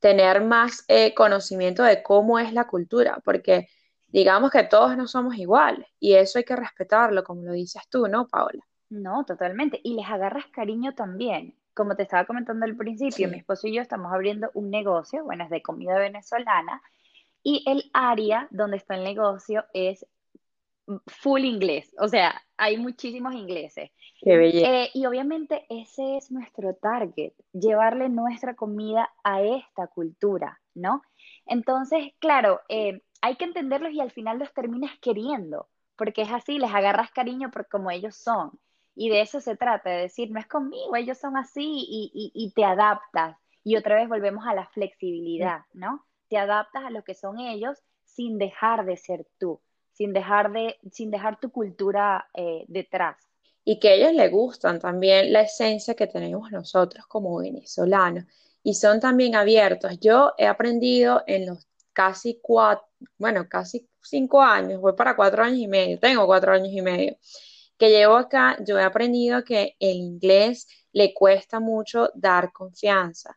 tener 0.00 0.42
más 0.42 0.84
eh, 0.88 1.14
conocimiento 1.14 1.82
de 1.82 2.02
cómo 2.02 2.38
es 2.38 2.52
la 2.52 2.66
cultura, 2.66 3.20
porque 3.24 3.68
digamos 4.06 4.50
que 4.50 4.64
todos 4.64 4.96
no 4.96 5.08
somos 5.08 5.36
iguales 5.36 5.86
y 5.98 6.14
eso 6.14 6.38
hay 6.38 6.44
que 6.44 6.56
respetarlo, 6.56 7.24
como 7.24 7.42
lo 7.42 7.52
dices 7.52 7.82
tú, 7.90 8.06
¿no, 8.06 8.26
Paola? 8.28 8.62
No, 8.90 9.24
totalmente. 9.24 9.80
Y 9.82 9.94
les 9.94 10.06
agarras 10.06 10.46
cariño 10.46 10.94
también. 10.94 11.54
Como 11.74 11.96
te 11.96 12.04
estaba 12.04 12.24
comentando 12.24 12.64
al 12.64 12.76
principio, 12.76 13.28
mi 13.28 13.38
esposo 13.38 13.66
y 13.66 13.74
yo 13.74 13.82
estamos 13.82 14.12
abriendo 14.12 14.50
un 14.54 14.70
negocio, 14.70 15.24
bueno, 15.24 15.44
es 15.44 15.50
de 15.50 15.60
comida 15.60 15.98
venezolana, 15.98 16.80
y 17.42 17.62
el 17.66 17.90
área 17.92 18.46
donde 18.50 18.76
está 18.76 18.94
el 18.94 19.02
negocio 19.04 19.64
es 19.74 20.06
full 21.06 21.44
inglés, 21.44 21.94
o 21.98 22.08
sea, 22.08 22.42
hay 22.56 22.76
muchísimos 22.76 23.34
ingleses. 23.34 23.90
Qué 24.20 24.36
belleza. 24.36 24.70
Eh, 24.70 24.90
y 24.94 25.06
obviamente 25.06 25.66
ese 25.68 26.16
es 26.16 26.30
nuestro 26.30 26.74
target, 26.74 27.32
llevarle 27.52 28.08
nuestra 28.08 28.54
comida 28.54 29.10
a 29.22 29.42
esta 29.42 29.86
cultura, 29.86 30.60
¿no? 30.74 31.02
Entonces, 31.46 32.12
claro, 32.18 32.60
eh, 32.68 33.02
hay 33.20 33.36
que 33.36 33.44
entenderlos 33.44 33.92
y 33.92 34.00
al 34.00 34.10
final 34.10 34.38
los 34.38 34.52
terminas 34.52 34.92
queriendo, 35.00 35.68
porque 35.96 36.22
es 36.22 36.32
así, 36.32 36.58
les 36.58 36.72
agarras 36.72 37.10
cariño 37.12 37.50
por 37.50 37.68
como 37.68 37.90
ellos 37.90 38.16
son. 38.16 38.58
Y 38.94 39.08
de 39.08 39.22
eso 39.22 39.40
se 39.40 39.56
trata, 39.56 39.90
de 39.90 40.02
decir, 40.02 40.30
no 40.30 40.38
es 40.38 40.46
conmigo, 40.46 40.94
ellos 40.94 41.18
son 41.18 41.36
así 41.36 41.64
y, 41.66 42.52
te 42.54 42.64
adaptas. 42.64 43.36
Y 43.64 43.76
otra 43.76 43.96
vez 43.96 44.08
volvemos 44.08 44.46
a 44.46 44.54
la 44.54 44.66
flexibilidad, 44.68 45.62
¿no? 45.72 46.06
Te 46.28 46.38
adaptas 46.38 46.84
a 46.84 46.90
lo 46.90 47.02
que 47.02 47.14
son 47.14 47.40
ellos 47.40 47.78
sin 48.04 48.38
dejar 48.38 48.84
de 48.84 48.96
ser 48.96 49.26
tú, 49.38 49.60
sin 49.92 50.12
dejar, 50.12 50.52
de, 50.52 50.76
sin 50.92 51.10
dejar 51.10 51.40
tu 51.40 51.50
cultura 51.50 52.28
eh, 52.34 52.64
detrás. 52.68 53.16
Y 53.64 53.80
que 53.80 53.88
a 53.88 53.94
ellos 53.94 54.12
les 54.12 54.30
gustan 54.30 54.78
también 54.78 55.32
la 55.32 55.40
esencia 55.40 55.94
que 55.94 56.06
tenemos 56.06 56.52
nosotros 56.52 57.06
como 57.06 57.38
venezolanos. 57.38 58.24
Y 58.62 58.74
son 58.74 59.00
también 59.00 59.34
abiertos. 59.34 59.98
Yo 60.00 60.34
he 60.38 60.46
aprendido 60.46 61.22
en 61.26 61.46
los 61.46 61.66
casi 61.92 62.38
cuatro, 62.42 62.86
bueno, 63.18 63.48
casi 63.48 63.88
cinco 64.02 64.40
años, 64.40 64.80
voy 64.80 64.92
para 64.92 65.16
cuatro 65.16 65.42
años 65.42 65.58
y 65.58 65.68
medio, 65.68 65.98
tengo 65.98 66.26
cuatro 66.26 66.52
años 66.52 66.72
y 66.72 66.82
medio 66.82 67.16
que 67.78 67.90
llevo 67.90 68.16
acá, 68.16 68.56
yo 68.66 68.78
he 68.78 68.82
aprendido 68.82 69.44
que 69.44 69.76
el 69.80 69.96
inglés 69.96 70.68
le 70.92 71.12
cuesta 71.12 71.60
mucho 71.60 72.10
dar 72.14 72.52
confianza. 72.52 73.36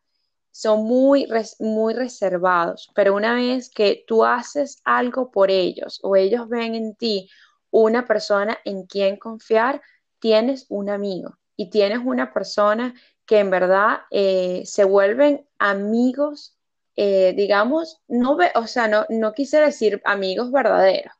Son 0.52 0.86
muy, 0.86 1.28
muy 1.60 1.94
reservados, 1.94 2.90
pero 2.96 3.16
una 3.16 3.36
vez 3.36 3.70
que 3.70 4.04
tú 4.08 4.26
haces 4.26 4.82
algo 4.84 5.32
por 5.32 5.52
ellos 5.52 6.00
o 6.04 6.16
ellos 6.16 6.48
ven 6.50 6.76
en 6.76 6.96
ti 6.96 7.30
una 7.70 8.06
persona 8.08 8.58
en 8.66 8.86
quien 8.86 9.18
confiar, 9.18 9.82
tienes 10.20 10.66
un 10.70 10.90
amigo 10.90 11.38
y 11.56 11.70
tienes 11.70 12.00
una 12.04 12.34
persona 12.34 12.94
que 13.26 13.40
en 13.40 13.50
verdad 13.50 14.00
eh, 14.10 14.64
se 14.66 14.84
vuelven 14.84 15.48
amigos, 15.60 16.58
eh, 16.96 17.34
digamos, 17.36 18.02
no 18.08 18.36
ve, 18.36 18.52
o 18.56 18.66
sea, 18.68 18.88
no, 18.88 19.06
no 19.10 19.34
quise 19.34 19.60
decir 19.60 20.02
amigos 20.06 20.52
verdaderos, 20.52 21.14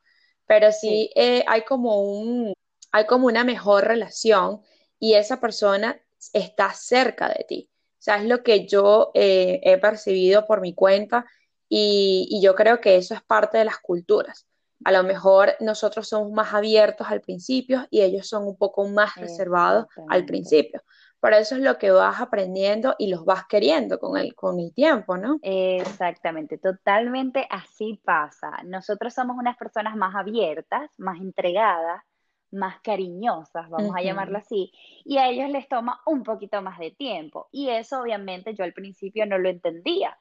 pero 0.46 0.72
sí, 0.72 1.10
eh, 1.14 1.44
hay 1.46 1.62
como 1.62 2.02
un, 2.02 2.54
hay 2.92 3.06
como 3.06 3.26
una 3.26 3.44
mejor 3.44 3.84
relación 3.84 4.62
y 4.98 5.14
esa 5.14 5.40
persona 5.40 6.00
está 6.32 6.72
cerca 6.72 7.28
de 7.28 7.44
ti. 7.48 7.70
O 7.72 8.00
sea, 8.00 8.16
es 8.16 8.24
lo 8.24 8.42
que 8.42 8.66
yo 8.66 9.10
eh, 9.14 9.60
he 9.62 9.78
percibido 9.78 10.46
por 10.46 10.60
mi 10.60 10.74
cuenta 10.74 11.26
y, 11.68 12.40
yo 12.42 12.54
creo 12.54 12.80
que 12.80 12.96
eso 12.96 13.14
es 13.14 13.22
parte 13.22 13.58
de 13.58 13.64
las 13.64 13.78
culturas. 13.78 14.46
A 14.84 14.92
lo 14.92 15.02
mejor 15.02 15.54
nosotros 15.60 16.08
somos 16.08 16.30
más 16.30 16.54
abiertos 16.54 17.08
al 17.10 17.20
principio 17.20 17.86
y 17.90 18.02
ellos 18.02 18.28
son 18.28 18.46
un 18.46 18.56
poco 18.56 18.86
más 18.88 19.16
reservados 19.16 19.86
al 20.08 20.24
principio. 20.24 20.82
Pero 21.20 21.36
eso 21.36 21.56
es 21.56 21.62
lo 21.62 21.78
que 21.78 21.90
vas 21.90 22.20
aprendiendo 22.20 22.94
y 22.96 23.08
los 23.08 23.24
vas 23.24 23.44
queriendo 23.48 23.98
con 23.98 24.16
el, 24.16 24.36
con 24.36 24.60
el 24.60 24.72
tiempo, 24.72 25.16
¿no? 25.16 25.40
Exactamente, 25.42 26.58
totalmente 26.58 27.44
así 27.50 28.00
pasa. 28.04 28.62
Nosotros 28.64 29.14
somos 29.14 29.36
unas 29.36 29.56
personas 29.56 29.96
más 29.96 30.14
abiertas, 30.14 30.88
más 30.96 31.18
entregadas, 31.18 32.04
más 32.50 32.80
cariñosas, 32.80 33.68
vamos 33.68 33.94
a 33.94 34.02
llamarlo 34.02 34.38
así, 34.38 34.72
y 35.04 35.18
a 35.18 35.28
ellos 35.28 35.50
les 35.50 35.68
toma 35.68 36.00
un 36.06 36.22
poquito 36.22 36.62
más 36.62 36.78
de 36.78 36.90
tiempo. 36.90 37.48
Y 37.52 37.68
eso 37.70 38.00
obviamente 38.00 38.54
yo 38.54 38.64
al 38.64 38.72
principio 38.72 39.26
no 39.26 39.38
lo 39.38 39.48
entendía. 39.48 40.18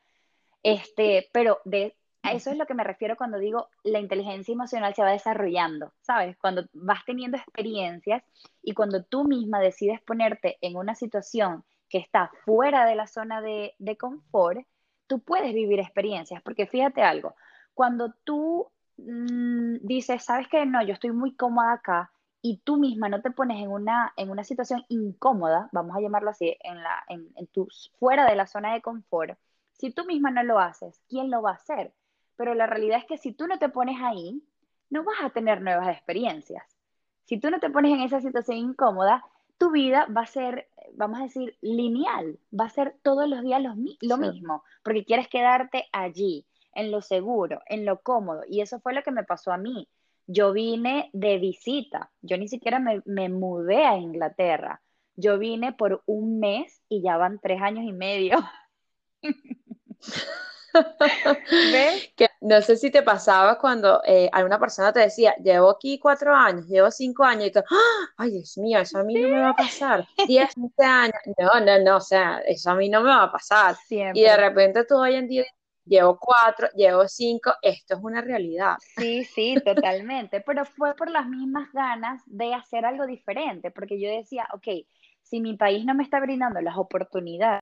Este, 0.63 1.30
pero 1.32 1.60
de 1.66 1.96
a 2.24 2.34
eso 2.34 2.52
es 2.52 2.58
lo 2.58 2.66
que 2.66 2.74
me 2.74 2.84
refiero 2.84 3.16
cuando 3.16 3.38
digo 3.38 3.70
la 3.84 4.00
inteligencia 4.00 4.52
emocional 4.52 4.94
se 4.94 5.02
va 5.02 5.12
desarrollando, 5.12 5.94
¿sabes? 6.02 6.36
Cuando 6.38 6.66
vas 6.74 7.06
teniendo 7.06 7.38
experiencias 7.38 8.24
y 8.62 8.74
cuando 8.74 9.04
tú 9.04 9.24
misma 9.24 9.62
decides 9.62 10.02
ponerte 10.02 10.58
en 10.62 10.76
una 10.76 10.96
situación 10.96 11.63
que 11.90 12.00
está 12.00 12.32
fuera 12.44 12.86
de 12.86 12.96
la 12.96 13.08
zona 13.08 13.42
de, 13.42 13.76
de 13.80 13.96
confort, 13.96 14.60
tú 15.08 15.20
puedes 15.20 15.54
vivir 15.54 15.80
experiencias, 15.80 16.42
porque 16.42 16.68
fíjate 16.68 17.02
algo, 17.02 17.36
cuando 17.74 18.13
tú 18.26 18.68
mm, 18.98 19.78
dices, 19.82 20.24
sabes 20.24 20.48
que 20.50 20.66
no, 20.66 20.84
yo 20.84 20.94
estoy 20.94 21.12
muy 21.12 21.34
cómoda 21.34 21.74
acá, 21.74 22.12
y 22.41 22.58
tú 22.63 22.78
misma 22.78 23.10
no 23.10 23.21
te 23.21 23.32
pones 23.32 23.62
en 23.62 23.71
una, 23.71 24.13
en 24.15 24.30
una 24.30 24.43
situación 24.43 24.86
incómoda, 24.89 25.69
vamos 25.71 25.95
a 25.95 26.02
llamarlo 26.02 26.30
así, 26.30 26.58
en, 26.63 26.82
la, 26.82 27.04
en, 27.10 27.30
fuera 28.00 28.30
de 28.30 28.36
la 28.36 28.47
zona 28.47 28.73
de 28.73 28.82
confort, 28.82 29.38
si 29.73 29.91
tú 29.91 30.06
misma 30.06 30.32
no 30.32 30.43
lo 30.43 30.60
haces, 30.60 31.02
¿quién 31.08 31.30
lo 31.30 31.41
va 31.41 31.52
a 31.52 31.56
hacer? 31.56 31.93
pero 32.38 32.54
la 32.54 32.67
realidad 32.67 33.00
es 33.00 33.06
que 33.06 33.17
si 33.17 33.34
tú 33.34 33.47
no 33.47 33.60
te 33.60 33.67
pones 33.67 33.97
ahí, 34.02 34.41
no 34.89 35.04
vas 35.04 35.17
a 35.21 35.32
tener 35.32 35.62
nuevas 35.62 35.89
experiencias. 35.89 36.63
Si 37.26 37.39
tú 37.39 37.50
no 37.50 37.60
te 37.60 37.69
pones 37.69 37.91
en 37.91 38.02
esa 38.02 38.21
situación 38.21 38.58
incómoda, 38.58 39.26
tu 39.58 39.71
vida 39.71 40.08
va 40.15 40.21
a 40.21 40.28
ser, 40.28 40.69
vamos 40.93 41.19
a 41.19 41.23
decir, 41.23 41.58
lineal, 41.62 42.39
va 42.58 42.65
a 42.65 42.69
ser 42.69 42.95
todos 43.02 43.28
los 43.28 43.41
días 43.41 43.62
lo, 43.62 43.76
mismo, 43.76 44.63
porque 44.84 45.04
quieres 45.04 45.28
quedarte 45.28 45.88
allí, 45.91 46.45
en 46.73 46.91
lo 46.91 47.02
seguro, 47.02 47.60
en 47.65 47.86
lo 47.86 48.02
cómodo. 48.02 48.43
Y 48.47 48.62
eso 48.62 48.80
fue 48.80 48.93
lo 48.93 49.02
que 49.02 49.12
me 49.12 49.23
pasó 49.23 49.52
a 49.52 49.58
mí. 49.58 49.89
Yo 50.28 50.52
vine 50.52 51.10
de 51.13 51.38
visita, 51.38 52.12
yo 52.22 52.38
ni 52.38 52.48
siquiera 52.48 52.80
me, 52.80 53.02
me 53.06 53.30
mudé 53.30 53.86
a 53.86 53.98
Inglaterra. 53.98 54.82
Yo 55.16 55.40
vine 55.40 55.74
por 55.74 56.04
un 56.06 56.40
mes 56.40 56.84
y 56.90 57.02
ya 57.02 57.18
van 57.18 57.40
tres 57.40 57.62
años 57.62 57.86
y 57.86 57.94
medio. 57.94 58.38
¿Ves? 61.72 62.12
Que 62.16 62.28
no 62.42 62.62
sé 62.62 62.78
si 62.78 62.92
te 62.92 63.02
pasaba 63.02 63.58
cuando 63.58 64.02
eh, 64.06 64.30
alguna 64.32 64.60
persona 64.60 64.94
te 64.94 65.00
decía, 65.00 65.36
llevo 65.38 65.72
aquí 65.72 66.00
cuatro 66.00 66.36
años, 66.36 66.68
llevo 66.68 66.92
cinco 66.92 67.24
años, 67.24 67.48
y 67.48 67.52
tú, 67.52 67.60
¡Ah! 67.60 68.13
ay 68.18 68.32
Dios 68.32 68.58
mío, 68.58 68.80
eso 68.80 69.00
a 69.00 69.04
mí 69.04 69.16
no 69.16 69.28
me 69.30 69.42
va 69.42 69.50
a 69.50 69.56
pasar. 69.56 70.08
Diez, 70.28 70.52
años, 70.78 71.16
no, 71.38 71.60
no, 71.66 71.80
no, 71.80 71.98
o 71.98 72.02
sea, 72.02 72.40
eso 72.46 72.72
a 72.72 72.76
mí 72.76 72.90
no 72.90 73.02
me 73.02 73.10
va 73.10 73.24
a 73.24 73.32
pasar. 73.32 73.76
Y 73.90 74.22
de 74.22 74.38
repente 74.38 74.86
tú 74.86 74.98
hoy 74.98 75.16
en 75.16 75.28
día 75.28 75.46
llevo 75.88 76.17
cuatro, 76.19 76.67
llevo 76.76 77.08
cinco, 77.08 77.52
esto 77.62 77.95
es 77.95 78.04
una 78.04 78.21
realidad. 78.21 78.76
Sí, 78.95 79.23
sí, 79.23 79.56
totalmente, 79.65 80.41
pero 80.41 80.65
fue 80.65 80.95
por 80.95 81.10
las 81.10 81.28
mismas 81.28 81.71
ganas 81.73 82.21
de 82.26 82.54
hacer 82.54 82.86
algo 82.86 83.06
diferente, 83.06 83.71
porque 83.71 84.00
yo 84.00 84.10
decía, 84.10 84.47
ok, 84.54 84.86
si 85.21 85.41
mi 85.41 85.56
país 85.56 85.86
no 85.86 85.93
me 85.95 86.04
está 86.04 86.19
brindando 86.19 86.62
las 86.62 86.78
oportunidades 86.78 87.62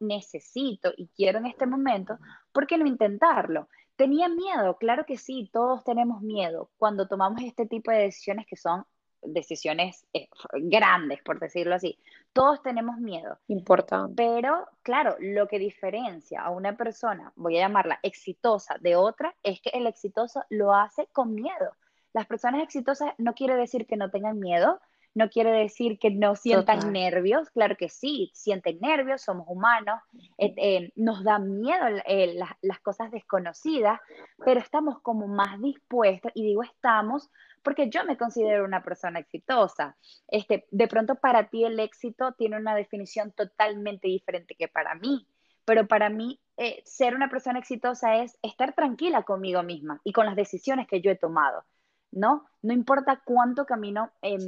necesito 0.00 0.92
y 0.96 1.08
quiero 1.08 1.38
en 1.38 1.46
este 1.46 1.66
momento, 1.66 2.18
¿por 2.52 2.66
qué 2.66 2.78
no 2.78 2.86
intentarlo? 2.86 3.68
Tenía 3.96 4.28
miedo, 4.28 4.76
claro 4.78 5.04
que 5.04 5.18
sí, 5.18 5.50
todos 5.52 5.84
tenemos 5.84 6.22
miedo 6.22 6.70
cuando 6.78 7.08
tomamos 7.08 7.42
este 7.42 7.66
tipo 7.66 7.90
de 7.90 7.98
decisiones 7.98 8.46
que 8.46 8.56
son 8.56 8.84
decisiones 9.22 10.06
eh, 10.12 10.28
grandes, 10.52 11.20
por 11.22 11.40
decirlo 11.40 11.74
así. 11.74 11.98
Todos 12.32 12.62
tenemos 12.62 12.98
miedo. 12.98 13.38
Importante. 13.48 14.14
Pero, 14.16 14.66
claro, 14.82 15.16
lo 15.20 15.48
que 15.48 15.58
diferencia 15.58 16.42
a 16.42 16.50
una 16.50 16.76
persona, 16.76 17.32
voy 17.36 17.56
a 17.58 17.62
llamarla 17.62 17.98
exitosa, 18.02 18.76
de 18.80 18.96
otra, 18.96 19.34
es 19.42 19.60
que 19.60 19.70
el 19.70 19.86
exitoso 19.86 20.42
lo 20.50 20.74
hace 20.74 21.08
con 21.12 21.34
miedo. 21.34 21.76
Las 22.12 22.26
personas 22.26 22.62
exitosas 22.62 23.12
no 23.18 23.34
quiere 23.34 23.56
decir 23.56 23.86
que 23.86 23.96
no 23.96 24.10
tengan 24.10 24.38
miedo, 24.38 24.80
no 25.14 25.28
quiere 25.30 25.50
decir 25.50 25.98
que 25.98 26.10
no 26.10 26.36
sientan 26.36 26.92
nervios, 26.92 27.50
claro 27.50 27.76
que 27.76 27.88
sí, 27.88 28.30
sienten 28.34 28.78
nervios, 28.80 29.22
somos 29.22 29.46
humanos, 29.48 30.00
eh, 30.38 30.54
eh, 30.56 30.92
nos 30.96 31.24
da 31.24 31.38
miedo 31.38 31.84
eh, 32.06 32.38
las 32.62 32.80
cosas 32.80 33.10
desconocidas, 33.10 34.00
pero 34.44 34.60
estamos 34.60 35.00
como 35.00 35.26
más 35.26 35.60
dispuestos, 35.60 36.32
y 36.34 36.44
digo 36.44 36.62
estamos 36.62 37.30
porque 37.62 37.90
yo 37.90 38.04
me 38.04 38.16
considero 38.16 38.64
una 38.64 38.82
persona 38.82 39.18
exitosa. 39.18 39.96
Este, 40.28 40.66
de 40.70 40.86
pronto 40.86 41.16
para 41.16 41.48
ti 41.48 41.64
el 41.64 41.80
éxito 41.80 42.32
tiene 42.32 42.56
una 42.56 42.74
definición 42.74 43.32
totalmente 43.32 44.06
diferente 44.06 44.54
que 44.54 44.68
para 44.68 44.94
mí, 44.94 45.26
pero 45.64 45.86
para 45.86 46.08
mí 46.08 46.40
ser 46.84 47.14
una 47.14 47.28
persona 47.28 47.58
exitosa 47.58 48.22
es 48.22 48.38
estar 48.42 48.74
tranquila 48.74 49.24
conmigo 49.24 49.62
misma 49.62 50.00
y 50.04 50.12
con 50.12 50.26
las 50.26 50.36
decisiones 50.36 50.86
que 50.86 51.00
yo 51.00 51.10
he 51.10 51.16
tomado. 51.16 51.64
¿No? 52.10 52.46
No 52.62 52.72
importa 52.72 53.22
cuánto 53.24 53.64
camino 53.66 54.10
eh, 54.22 54.38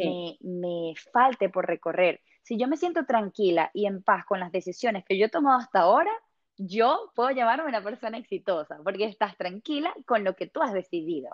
me, 0.41 0.95
falte 1.13 1.49
por 1.49 1.67
recorrer. 1.67 2.21
Si 2.43 2.57
yo 2.57 2.69
me 2.69 2.77
siento 2.77 3.05
tranquila 3.05 3.71
y 3.75 3.87
en 3.87 4.03
paz 4.03 4.25
con 4.25 4.41
las 4.41 4.53
decisiones 4.53 5.05
que 5.05 5.19
yo 5.19 5.27
he 5.27 5.31
tomado 5.31 5.59
hasta 5.59 5.81
ahora, 5.81 6.11
yo 6.57 7.13
puedo 7.15 7.31
llamarme 7.31 7.69
una 7.69 7.83
persona 7.83 8.19
exitosa, 8.19 8.79
porque 8.83 9.05
estás 9.05 9.37
tranquila 9.37 9.95
con 10.07 10.25
lo 10.25 10.37
que 10.37 10.47
tú 10.47 10.63
has 10.63 10.73
decidido, 10.73 11.31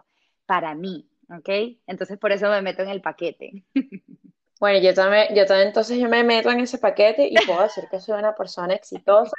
para 0.47 0.75
mí, 0.75 1.09
¿ok? 1.31 1.79
Entonces 1.87 2.19
por 2.19 2.33
eso 2.33 2.49
me 2.49 2.63
meto 2.63 2.83
en 2.83 2.89
el 2.91 3.01
paquete. 3.01 3.65
Bueno, 4.59 4.79
yo 4.79 4.95
también, 4.95 5.35
yo 5.35 5.45
también 5.45 5.69
entonces 5.69 5.99
yo 5.99 6.09
me 6.09 6.25
meto 6.25 6.51
en 6.51 6.61
ese 6.61 6.79
paquete 6.79 7.29
y 7.29 7.35
puedo 7.45 7.61
decir 7.61 7.85
que 7.91 8.01
soy 8.01 8.19
una 8.19 8.35
persona 8.35 8.73
exitosa, 8.73 9.37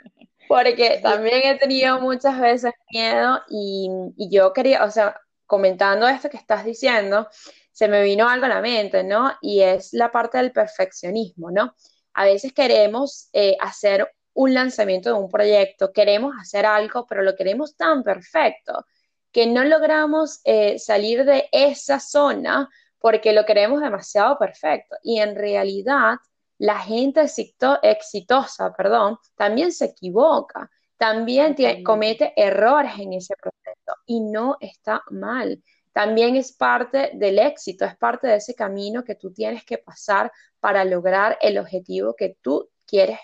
porque 0.47 1.00
también 1.02 1.41
he 1.43 1.58
tenido 1.58 2.00
muchas 2.00 2.39
veces 2.39 2.71
miedo 2.91 3.41
y, 3.50 3.89
y 4.15 4.30
yo 4.30 4.54
quería, 4.54 4.84
o 4.84 4.91
sea, 4.91 5.19
comentando 5.48 6.08
esto 6.08 6.30
que 6.30 6.38
estás 6.38 6.64
diciendo, 6.64 7.28
se 7.72 7.88
me 7.88 8.04
vino 8.04 8.30
algo 8.30 8.46
a 8.46 8.50
la 8.50 8.62
mente, 8.62 9.04
¿no? 9.04 9.32
Y 9.42 9.62
es 9.62 9.94
la 9.94 10.12
parte 10.12 10.38
del 10.38 10.52
perfeccionismo, 10.52 11.50
¿no? 11.50 11.74
A 12.14 12.26
veces 12.26 12.54
queremos 12.54 13.30
eh, 13.34 13.58
hacer 13.60 14.12
un 14.34 14.54
lanzamiento 14.54 15.10
de 15.10 15.16
un 15.16 15.30
proyecto, 15.30 15.92
queremos 15.92 16.36
hacer 16.40 16.66
algo, 16.66 17.08
pero 17.08 17.24
lo 17.24 17.36
queremos 17.36 17.76
tan 17.76 18.04
perfecto 18.04 18.86
que 19.32 19.48
no 19.48 19.64
logramos 19.64 20.42
eh, 20.44 20.80
salir 20.80 21.26
de 21.26 21.50
esa 21.52 22.00
zona 22.00 22.70
porque 23.00 23.34
lo 23.34 23.46
queremos 23.46 23.82
demasiado 23.82 24.38
perfecto. 24.38 24.96
Y 25.04 25.20
en 25.20 25.36
realidad, 25.36 26.18
la 26.58 26.80
gente 26.80 27.22
exitosa, 27.22 28.74
perdón, 28.76 29.18
también 29.36 29.72
se 29.72 29.86
equivoca 29.86 30.70
también 30.98 31.56
comete 31.84 32.34
errores 32.36 32.92
en 33.00 33.14
ese 33.14 33.36
proceso 33.36 33.94
y 34.06 34.22
no 34.22 34.58
está 34.60 35.04
mal. 35.10 35.64
También 35.94 36.36
es 36.36 36.52
parte 36.52 37.12
del 37.14 37.40
éxito, 37.40 37.86
es 37.86 37.96
parte 37.98 38.28
de 38.28 38.36
ese 38.36 38.54
camino 38.54 39.04
que 39.04 39.16
tú 39.16 39.32
tienes 39.34 39.64
que 39.64 39.78
pasar 39.78 40.32
para 40.60 40.86
lograr 40.86 41.38
el 41.42 41.58
objetivo 41.58 42.16
que 42.16 42.38
tú 42.42 42.70
quieres 42.86 43.20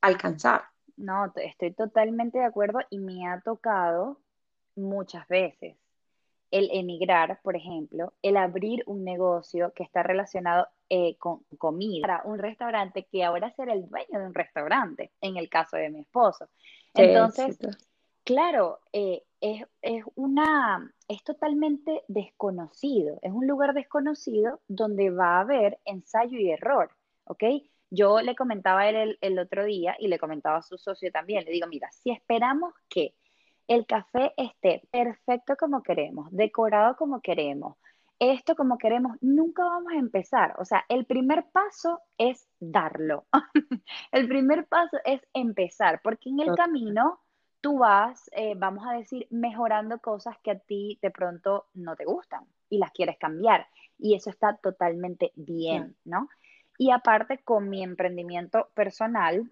alcanzar. 0.00 0.62
No, 0.96 1.32
estoy 1.36 1.72
totalmente 1.72 2.38
de 2.38 2.44
acuerdo 2.44 2.80
y 2.90 2.98
me 2.98 3.28
ha 3.28 3.40
tocado 3.40 4.20
muchas 4.74 5.26
veces 5.28 5.76
el 6.50 6.70
emigrar, 6.72 7.40
por 7.42 7.56
ejemplo, 7.56 8.14
el 8.22 8.36
abrir 8.36 8.82
un 8.86 9.04
negocio 9.04 9.72
que 9.74 9.82
está 9.82 10.02
relacionado 10.02 10.66
eh, 10.88 11.16
con 11.18 11.44
comida, 11.58 12.22
un 12.24 12.38
restaurante 12.38 13.06
que 13.10 13.24
ahora 13.24 13.52
ser 13.54 13.68
el 13.68 13.88
dueño 13.88 14.18
de 14.18 14.26
un 14.26 14.34
restaurante, 14.34 15.12
en 15.20 15.36
el 15.36 15.48
caso 15.48 15.76
de 15.76 15.90
mi 15.90 16.00
esposo. 16.00 16.48
Entonces, 16.94 17.58
claro, 18.24 18.80
eh, 18.92 19.24
es, 19.40 19.64
una, 20.16 20.92
es 21.08 21.22
totalmente 21.22 22.02
desconocido, 22.08 23.18
es 23.22 23.32
un 23.32 23.46
lugar 23.46 23.74
desconocido 23.74 24.60
donde 24.68 25.10
va 25.10 25.36
a 25.36 25.40
haber 25.40 25.78
ensayo 25.84 26.38
y 26.38 26.50
error, 26.50 26.90
¿ok? 27.24 27.44
Yo 27.90 28.20
le 28.20 28.34
comentaba 28.34 28.80
a 28.80 28.90
él 28.90 29.18
el 29.20 29.38
otro 29.38 29.64
día 29.64 29.96
y 29.98 30.08
le 30.08 30.18
comentaba 30.18 30.58
a 30.58 30.62
su 30.62 30.76
socio 30.76 31.10
también, 31.10 31.44
le 31.44 31.52
digo, 31.52 31.66
mira, 31.68 31.90
si 31.92 32.10
esperamos 32.10 32.74
que 32.88 33.14
el 33.66 33.86
café 33.86 34.32
esté 34.36 34.82
perfecto 34.90 35.56
como 35.56 35.82
queremos, 35.82 36.28
decorado 36.32 36.96
como 36.96 37.20
queremos, 37.20 37.76
esto 38.18 38.56
como 38.56 38.78
queremos, 38.78 39.16
nunca 39.20 39.64
vamos 39.64 39.92
a 39.92 39.98
empezar. 39.98 40.54
O 40.58 40.64
sea, 40.64 40.84
el 40.88 41.06
primer 41.06 41.46
paso 41.52 42.00
es 42.16 42.48
darlo. 42.58 43.26
el 44.12 44.28
primer 44.28 44.66
paso 44.66 44.98
es 45.04 45.20
empezar, 45.32 46.00
porque 46.02 46.30
en 46.30 46.40
el 46.40 46.54
camino 46.54 47.20
tú 47.60 47.78
vas, 47.78 48.30
eh, 48.32 48.54
vamos 48.56 48.84
a 48.86 48.92
decir, 48.92 49.26
mejorando 49.30 49.98
cosas 50.00 50.36
que 50.42 50.52
a 50.52 50.58
ti 50.58 50.98
de 51.02 51.10
pronto 51.10 51.66
no 51.74 51.96
te 51.96 52.04
gustan 52.04 52.44
y 52.68 52.78
las 52.78 52.92
quieres 52.92 53.18
cambiar. 53.18 53.66
Y 53.98 54.14
eso 54.14 54.30
está 54.30 54.56
totalmente 54.56 55.32
bien, 55.34 55.96
¿no? 56.04 56.28
Y 56.78 56.92
aparte, 56.92 57.38
con 57.38 57.68
mi 57.68 57.82
emprendimiento 57.82 58.68
personal, 58.74 59.50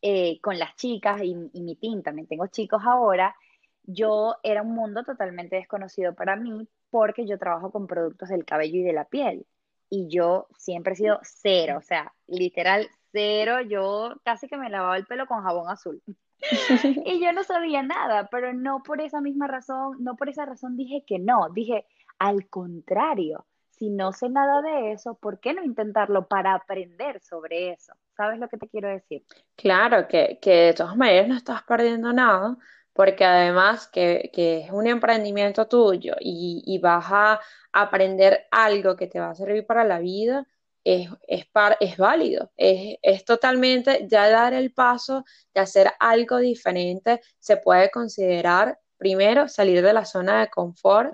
eh, 0.00 0.40
con 0.40 0.58
las 0.58 0.74
chicas 0.76 1.22
y, 1.22 1.34
mi 1.34 1.76
team, 1.76 2.02
también 2.02 2.26
tengo 2.26 2.46
chicos 2.46 2.82
ahora, 2.84 3.34
yo 3.82 4.36
era 4.42 4.62
un 4.62 4.74
mundo 4.74 5.04
totalmente 5.04 5.56
desconocido 5.56 6.14
para 6.14 6.36
mí 6.36 6.68
porque 6.90 7.26
yo 7.26 7.38
trabajo 7.38 7.70
con 7.70 7.86
productos 7.86 8.28
del 8.28 8.44
cabello 8.44 8.78
y 8.78 8.82
de 8.82 8.92
la 8.92 9.04
piel 9.04 9.46
y 9.88 10.08
yo 10.08 10.48
siempre 10.56 10.94
he 10.94 10.96
sido 10.96 11.20
cero, 11.22 11.76
o 11.78 11.82
sea, 11.82 12.12
literal 12.26 12.88
cero, 13.12 13.60
yo 13.60 14.14
casi 14.24 14.48
que 14.48 14.56
me 14.56 14.70
lavaba 14.70 14.96
el 14.96 15.06
pelo 15.06 15.26
con 15.26 15.42
jabón 15.42 15.70
azul. 15.70 16.02
y 17.06 17.20
yo 17.20 17.32
no 17.32 17.44
sabía 17.44 17.82
nada, 17.82 18.28
pero 18.30 18.52
no 18.52 18.82
por 18.82 19.00
esa 19.00 19.20
misma 19.20 19.46
razón, 19.46 19.96
no 20.00 20.16
por 20.16 20.28
esa 20.28 20.44
razón 20.44 20.76
dije 20.76 21.04
que 21.06 21.18
no, 21.18 21.48
dije 21.50 21.86
al 22.18 22.48
contrario, 22.48 23.46
si 23.70 23.90
no 23.90 24.12
sé 24.12 24.28
nada 24.28 24.62
de 24.62 24.92
eso, 24.92 25.14
¿por 25.14 25.38
qué 25.38 25.52
no 25.52 25.62
intentarlo 25.62 26.26
para 26.26 26.54
aprender 26.54 27.20
sobre 27.20 27.72
eso? 27.72 27.92
¿Sabes 28.16 28.38
lo 28.38 28.48
que 28.48 28.56
te 28.56 28.68
quiero 28.68 28.88
decir? 28.88 29.22
Claro, 29.54 30.08
que, 30.08 30.38
que 30.40 30.50
de 30.50 30.74
todas 30.74 30.96
maneras 30.96 31.28
no 31.28 31.36
estás 31.36 31.62
perdiendo 31.62 32.12
nada, 32.12 32.56
porque 32.96 33.24
además 33.24 33.88
que, 33.88 34.30
es 34.34 34.70
un 34.72 34.86
emprendimiento 34.86 35.68
tuyo 35.68 36.14
y, 36.20 36.78
vas 36.82 37.06
a 37.10 37.40
aprender 37.72 38.46
algo 38.50 38.96
que 38.96 39.06
te 39.06 39.20
va 39.20 39.30
a 39.30 39.34
servir 39.34 39.66
para 39.66 39.84
la 39.84 39.98
vida, 40.00 40.46
es, 40.84 41.08
es, 41.28 41.46
es 41.80 41.96
válido, 41.96 42.50
es, 42.56 42.96
es, 43.02 43.24
totalmente 43.24 44.06
ya 44.10 44.30
dar 44.30 44.54
el 44.54 44.72
paso 44.72 45.24
de 45.54 45.60
hacer 45.60 45.92
algo 46.00 46.38
diferente, 46.38 47.20
se 47.38 47.56
puede 47.56 47.90
considerar 47.90 48.78
primero 48.96 49.48
salir 49.48 49.82
de 49.82 49.92
la 49.92 50.04
zona 50.04 50.40
de 50.40 50.48
confort 50.48 51.12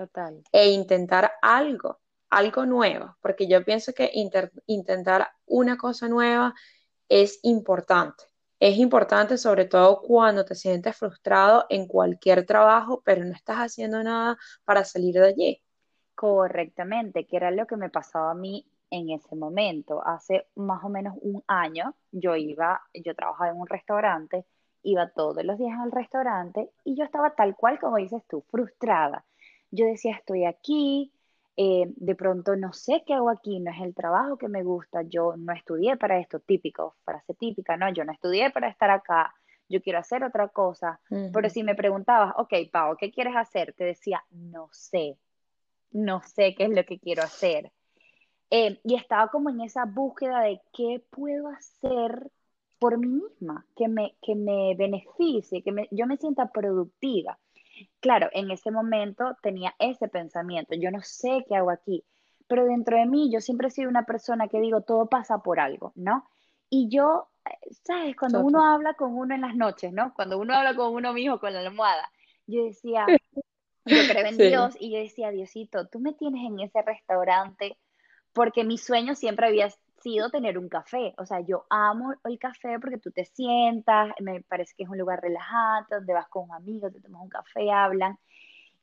e 0.53 0.71
intentar 0.71 1.33
algo 1.43 1.99
algo 2.33 2.65
nuevo, 2.65 3.17
porque 3.21 3.47
yo 3.47 3.63
pienso 3.63 3.93
que 3.93 4.11
intentar 4.67 5.31
una 5.45 5.77
cosa 5.77 6.09
nueva 6.09 6.55
es 7.09 7.39
importante. 7.43 8.25
Es 8.63 8.79
importante 8.79 9.39
sobre 9.39 9.65
todo 9.65 10.01
cuando 10.03 10.45
te 10.45 10.55
sientes 10.55 10.97
frustrado 10.97 11.67
en 11.69 11.89
cualquier 11.89 12.47
trabajo, 12.47 13.03
pero 13.05 13.25
no 13.25 13.33
estás 13.33 13.57
haciendo 13.57 14.01
nada 14.05 14.39
para 14.65 14.85
salir 14.85 15.17
de 15.17 15.27
allí. 15.27 15.63
Correctamente, 16.15 17.27
que 17.27 17.39
era 17.39 17.51
lo 17.51 17.67
que 17.67 17.77
me 17.77 17.91
pasaba 17.91 18.31
a 18.31 18.35
mí 18.35 18.65
en 18.89 19.11
ese 19.11 19.35
momento. 19.35 20.01
Hace 20.07 20.47
más 20.55 20.85
o 20.85 20.89
menos 20.89 21.17
un 21.23 21.43
año 21.49 21.97
yo 22.13 22.37
iba, 22.37 22.81
yo 22.95 23.17
trabajaba 23.17 23.51
en 23.51 23.57
un 23.57 23.67
restaurante, 23.67 24.47
iba 24.85 25.11
todos 25.11 25.45
los 25.45 25.59
días 25.59 25.77
al 25.81 25.91
restaurante 25.91 26.71
y 26.85 26.95
yo 26.95 27.03
estaba 27.03 27.35
tal 27.35 27.57
cual 27.57 27.81
como 27.81 27.97
dices 27.97 28.23
tú, 28.29 28.45
frustrada. 28.49 29.25
Yo 29.73 29.87
decía, 29.87 30.15
estoy 30.15 30.45
aquí, 30.45 31.13
eh, 31.57 31.85
de 31.97 32.15
pronto 32.15 32.57
no 32.57 32.73
sé 32.73 33.03
qué 33.07 33.15
hago 33.15 33.29
aquí, 33.29 33.61
no 33.61 33.71
es 33.71 33.81
el 33.81 33.95
trabajo 33.95 34.39
que 34.39 34.49
me 34.49 34.63
gusta, 34.63 35.03
yo 35.03 35.35
no 35.37 35.53
estudié 35.53 35.97
para 35.97 36.19
esto, 36.19 36.41
típico, 36.41 36.97
frase 37.05 37.35
típica, 37.35 37.77
no, 37.77 37.93
yo 37.93 38.05
no 38.05 38.13
estudié 38.13 38.51
para 38.51 38.69
estar 38.69 38.91
acá, 38.91 39.35
yo 39.69 39.83
quiero 39.83 39.99
hacer 39.99 40.25
otra 40.25 40.49
cosa. 40.49 41.01
Pero 41.33 41.49
si 41.49 41.63
me 41.63 41.75
preguntabas, 41.75 42.35
ok, 42.37 42.53
Pau, 42.71 42.97
¿qué 42.97 43.11
quieres 43.11 43.35
hacer? 43.37 43.73
Te 43.75 43.85
decía, 43.85 44.23
no 44.31 44.69
sé, 44.73 45.19
no 45.91 46.23
sé 46.23 46.55
qué 46.55 46.65
es 46.65 46.71
lo 46.71 46.85
que 46.85 46.99
quiero 46.99 47.23
hacer. 47.23 47.73
Eh, 48.51 48.79
y 48.85 48.97
estaba 48.97 49.29
como 49.29 49.49
en 49.49 49.63
esa 49.63 49.87
búsqueda 49.87 50.41
de 50.41 50.61
qué 50.75 51.03
puedo 51.11 51.49
hacer 51.49 52.31
por 52.79 52.99
mí 52.99 53.09
misma, 53.09 53.65
que 53.77 53.89
me, 53.89 54.17
que 54.21 54.35
me 54.35 54.75
beneficie, 54.75 55.63
que 55.63 55.89
yo 55.91 56.07
me 56.07 56.17
sienta 56.17 56.51
productiva. 56.51 57.39
Claro, 58.01 58.29
en 58.33 58.51
ese 58.51 58.71
momento 58.71 59.37
tenía 59.43 59.75
ese 59.79 60.09
pensamiento, 60.09 60.75
yo 60.75 60.91
no 60.91 61.01
sé 61.03 61.45
qué 61.49 61.57
hago 61.57 61.71
aquí, 61.71 62.05
pero 62.47 62.65
dentro 62.65 62.97
de 62.97 63.07
mí 63.07 63.31
yo 63.33 63.41
siempre 63.41 63.69
he 63.69 63.71
sido 63.71 63.89
una 63.89 64.05
persona 64.05 64.49
que 64.49 64.61
digo, 64.61 64.83
todo 64.83 65.07
pasa 65.07 65.39
por 65.39 65.61
algo, 65.61 65.93
¿no? 65.95 66.29
Y 66.69 66.89
yo, 66.89 67.29
eh, 67.45 67.75
¿sabes? 67.85 68.17
Cuando 68.17 68.41
uno 68.41 68.65
habla 68.65 68.95
con 68.95 69.17
uno 69.17 69.35
en 69.35 69.43
las 69.43 69.55
noches, 69.55 69.93
¿no? 69.93 70.13
Cuando 70.15 70.39
uno 70.39 70.55
habla 70.55 70.75
con 70.75 70.95
uno 70.95 71.13
mismo 71.13 71.39
con 71.39 71.53
la 71.53 71.61
almohada, 71.61 72.11
yo 72.47 72.65
decía, 72.65 73.07
yo 73.85 73.97
creo 74.09 74.27
en 74.27 74.39
Dios 74.39 74.75
y 74.79 74.93
yo 74.93 74.99
decía, 74.99 75.31
Diosito, 75.31 75.89
tú 75.89 76.01
me 76.01 76.13
tienes 76.13 76.45
en 76.45 76.61
ese 76.61 76.83
restaurante 76.83 77.79
porque 78.33 78.65
mi 78.65 78.79
sueño 78.79 79.15
siempre 79.15 79.47
había 79.47 79.69
sido 80.03 80.31
tener 80.31 80.59
un 80.59 80.69
café. 80.69 81.15
O 81.19 81.27
sea, 81.27 81.41
yo 81.41 81.65
amo 81.71 82.15
el 82.25 82.39
café 82.39 82.79
porque 82.81 82.99
tú 82.99 83.11
te 83.11 83.25
sientas, 83.25 84.13
me 84.21 84.43
parece 84.43 84.75
que 84.77 84.85
es 84.85 84.89
un 84.89 84.99
lugar 84.99 85.21
relajante, 85.21 85.95
donde 85.95 86.13
vas 86.13 86.29
con 86.29 86.51
amigos, 86.53 86.93
te 86.93 87.01
tomas 87.01 87.23
un 87.23 87.29
café, 87.29 87.71
hablan. 87.71 88.19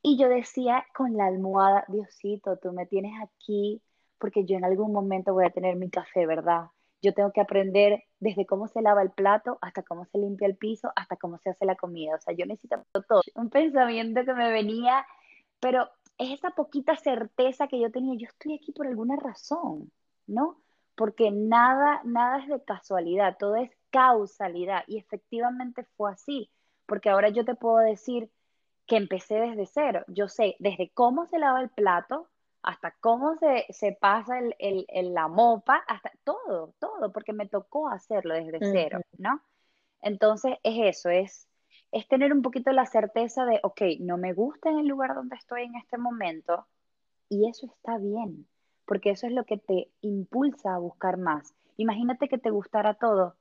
Y 0.02 0.18
yo 0.18 0.30
decía 0.30 0.86
con 0.96 1.18
la 1.18 1.26
almohada, 1.28 1.84
Diosito, 1.88 2.58
tú 2.58 2.72
me 2.72 2.86
tienes 2.86 3.14
aquí 3.22 3.82
porque 4.18 4.46
yo 4.46 4.58
en 4.58 4.66
algún 4.66 4.92
momento 4.92 5.34
voy 5.34 5.46
a 5.46 5.50
tener 5.50 5.76
mi 5.76 5.90
café, 5.90 6.26
¿verdad? 6.26 6.68
Yo 7.02 7.14
tengo 7.14 7.32
que 7.32 7.42
aprender 7.42 8.04
desde 8.20 8.46
cómo 8.46 8.68
se 8.68 8.82
lava 8.82 9.02
el 9.02 9.12
plato 9.12 9.58
hasta 9.62 9.84
cómo 9.84 10.06
se 10.06 10.18
limpia 10.18 10.48
el 10.48 10.58
piso, 10.58 10.92
hasta 10.96 11.16
cómo 11.16 11.38
se 11.38 11.50
hace 11.50 11.66
la 11.66 11.76
comida. 11.76 12.16
O 12.16 12.20
sea, 12.20 12.34
yo 12.34 12.46
necesito 12.46 12.84
todo. 13.08 13.22
Un 13.36 13.50
pensamiento 13.50 14.26
que 14.26 14.34
me 14.34 14.52
venía, 14.52 15.06
pero 15.62 15.90
es 16.18 16.32
esa 16.32 16.52
poquita 16.52 16.98
certeza 16.98 17.68
que 17.68 17.80
yo 17.80 17.92
tenía, 17.92 18.16
yo 18.16 18.28
estoy 18.28 18.56
aquí 18.56 18.74
por 18.74 18.88
alguna 18.88 19.16
razón, 19.16 19.90
¿no? 20.28 20.58
Porque 21.00 21.32
nada, 21.32 22.02
nada 22.04 22.40
es 22.40 22.50
de 22.50 22.62
casualidad, 22.62 23.38
todo 23.40 23.56
es 23.56 23.72
causalidad. 23.90 24.84
Y 24.86 24.98
efectivamente 24.98 25.86
fue 25.96 26.12
así, 26.12 26.52
porque 26.86 27.10
ahora 27.10 27.30
yo 27.30 27.46
te 27.46 27.56
puedo 27.56 27.78
decir 27.78 28.30
que 28.86 28.98
empecé 28.98 29.36
desde 29.36 29.66
cero. 29.66 30.04
Yo 30.10 30.28
sé 30.28 30.58
desde 30.60 30.92
cómo 30.94 31.26
se 31.28 31.40
lava 31.40 31.62
el 31.62 31.70
plato, 31.70 32.28
hasta 32.64 32.92
cómo 33.00 33.38
se, 33.38 33.66
se 33.70 33.94
pasa 33.94 34.40
el, 34.40 34.86
el, 34.90 35.14
la 35.14 35.30
mopa, 35.30 35.78
hasta 35.88 36.12
todo, 36.26 36.74
todo, 36.80 37.14
porque 37.14 37.32
me 37.32 37.48
tocó 37.48 37.88
hacerlo 37.88 38.34
desde 38.34 38.60
cero, 38.60 39.00
¿no? 39.18 39.42
Entonces 40.02 40.58
es 40.64 40.98
eso, 40.98 41.10
es, 41.10 41.48
es 41.94 42.10
tener 42.10 42.34
un 42.34 42.42
poquito 42.42 42.74
la 42.74 42.86
certeza 42.86 43.46
de, 43.46 43.62
ok, 43.64 43.82
no 44.02 44.18
me 44.18 44.34
gusta 44.34 44.70
en 44.70 44.80
el 44.80 44.88
lugar 44.88 45.16
donde 45.16 45.38
estoy 45.38 45.64
en 45.64 45.76
este 45.78 45.98
momento 45.98 46.68
y 47.30 47.48
eso 47.48 47.68
está 47.68 47.98
bien, 47.98 48.50
porque 48.90 49.12
eso 49.12 49.28
es 49.28 49.34
lo 49.34 49.46
que 49.46 49.60
te 49.60 49.92
impulsa 50.02 50.74
a 50.74 50.80
buscar 50.80 51.18
más. 51.18 51.54
Imagínate 51.78 52.28
que 52.28 52.40
te 52.40 52.50
gustara 52.50 52.96
todo, 52.96 53.36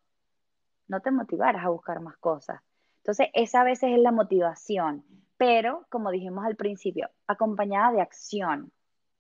no 0.88 1.00
te 1.00 1.10
motivaras 1.10 1.64
a 1.64 1.70
buscar 1.70 2.00
más 2.00 2.18
cosas. 2.18 2.60
Entonces, 2.98 3.28
esa 3.32 3.62
a 3.62 3.64
veces 3.64 3.92
es 3.94 3.98
la 3.98 4.12
motivación, 4.12 5.06
pero 5.38 5.86
como 5.88 6.10
dijimos 6.10 6.44
al 6.44 6.54
principio, 6.54 7.08
acompañada 7.26 7.92
de 7.92 8.02
acción 8.02 8.70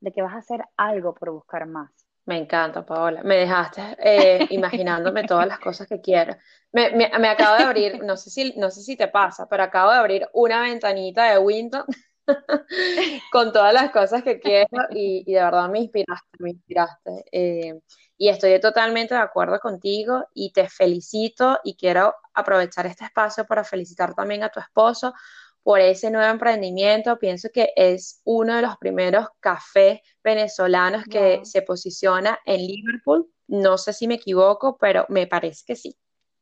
de 0.00 0.12
que 0.12 0.20
vas 0.20 0.34
a 0.34 0.40
hacer 0.40 0.66
algo 0.76 1.14
por 1.14 1.30
buscar 1.30 1.66
más. 1.66 1.90
Me 2.26 2.36
encanta, 2.36 2.84
Paola. 2.84 3.22
Me 3.22 3.36
dejaste 3.36 3.96
eh, 3.98 4.46
imaginándome 4.50 5.24
todas 5.24 5.46
las 5.46 5.58
cosas 5.58 5.86
que 5.86 6.02
quiero. 6.02 6.36
Me, 6.72 6.90
me, 6.90 7.28
acabo 7.28 7.56
de 7.56 7.62
abrir, 7.62 8.04
no 8.04 8.18
sé, 8.18 8.28
si, 8.28 8.52
no 8.58 8.70
sé 8.70 8.82
si 8.82 8.98
te 8.98 9.08
pasa, 9.08 9.48
pero 9.48 9.62
acabo 9.62 9.92
de 9.92 9.98
abrir 9.98 10.28
una 10.34 10.60
ventanita 10.60 11.24
de 11.30 11.38
Windows 11.38 11.86
con 13.32 13.52
todas 13.52 13.72
las 13.72 13.90
cosas 13.90 14.22
que 14.22 14.38
quiero 14.40 14.68
y, 14.90 15.24
de 15.24 15.40
verdad 15.40 15.68
me 15.68 15.80
inspiraste, 15.80 16.28
me 16.38 16.50
inspiraste. 16.50 17.24
Eh, 17.32 17.80
y 18.16 18.28
estoy 18.28 18.58
totalmente 18.60 19.14
de 19.14 19.20
acuerdo 19.20 19.60
contigo 19.60 20.24
y 20.34 20.52
te 20.52 20.68
felicito 20.68 21.60
y 21.62 21.76
quiero 21.76 22.14
aprovechar 22.34 22.86
este 22.86 23.04
espacio 23.04 23.46
para 23.46 23.64
felicitar 23.64 24.14
también 24.14 24.42
a 24.42 24.48
tu 24.48 24.60
esposo 24.60 25.14
por 25.62 25.80
ese 25.80 26.10
nuevo 26.10 26.30
emprendimiento. 26.30 27.18
Pienso 27.18 27.48
que 27.52 27.72
es 27.76 28.20
uno 28.24 28.56
de 28.56 28.62
los 28.62 28.76
primeros 28.78 29.26
cafés 29.38 30.00
venezolanos 30.24 31.04
que 31.04 31.40
se 31.44 31.62
posiciona 31.62 32.38
en 32.44 32.66
Liverpool. 32.66 33.30
No 33.46 33.78
sé 33.78 33.92
si 33.92 34.08
me 34.08 34.14
equivoco, 34.14 34.76
pero 34.78 35.06
me 35.08 35.26
parece 35.26 35.64
que 35.66 35.76
sí. 35.76 35.96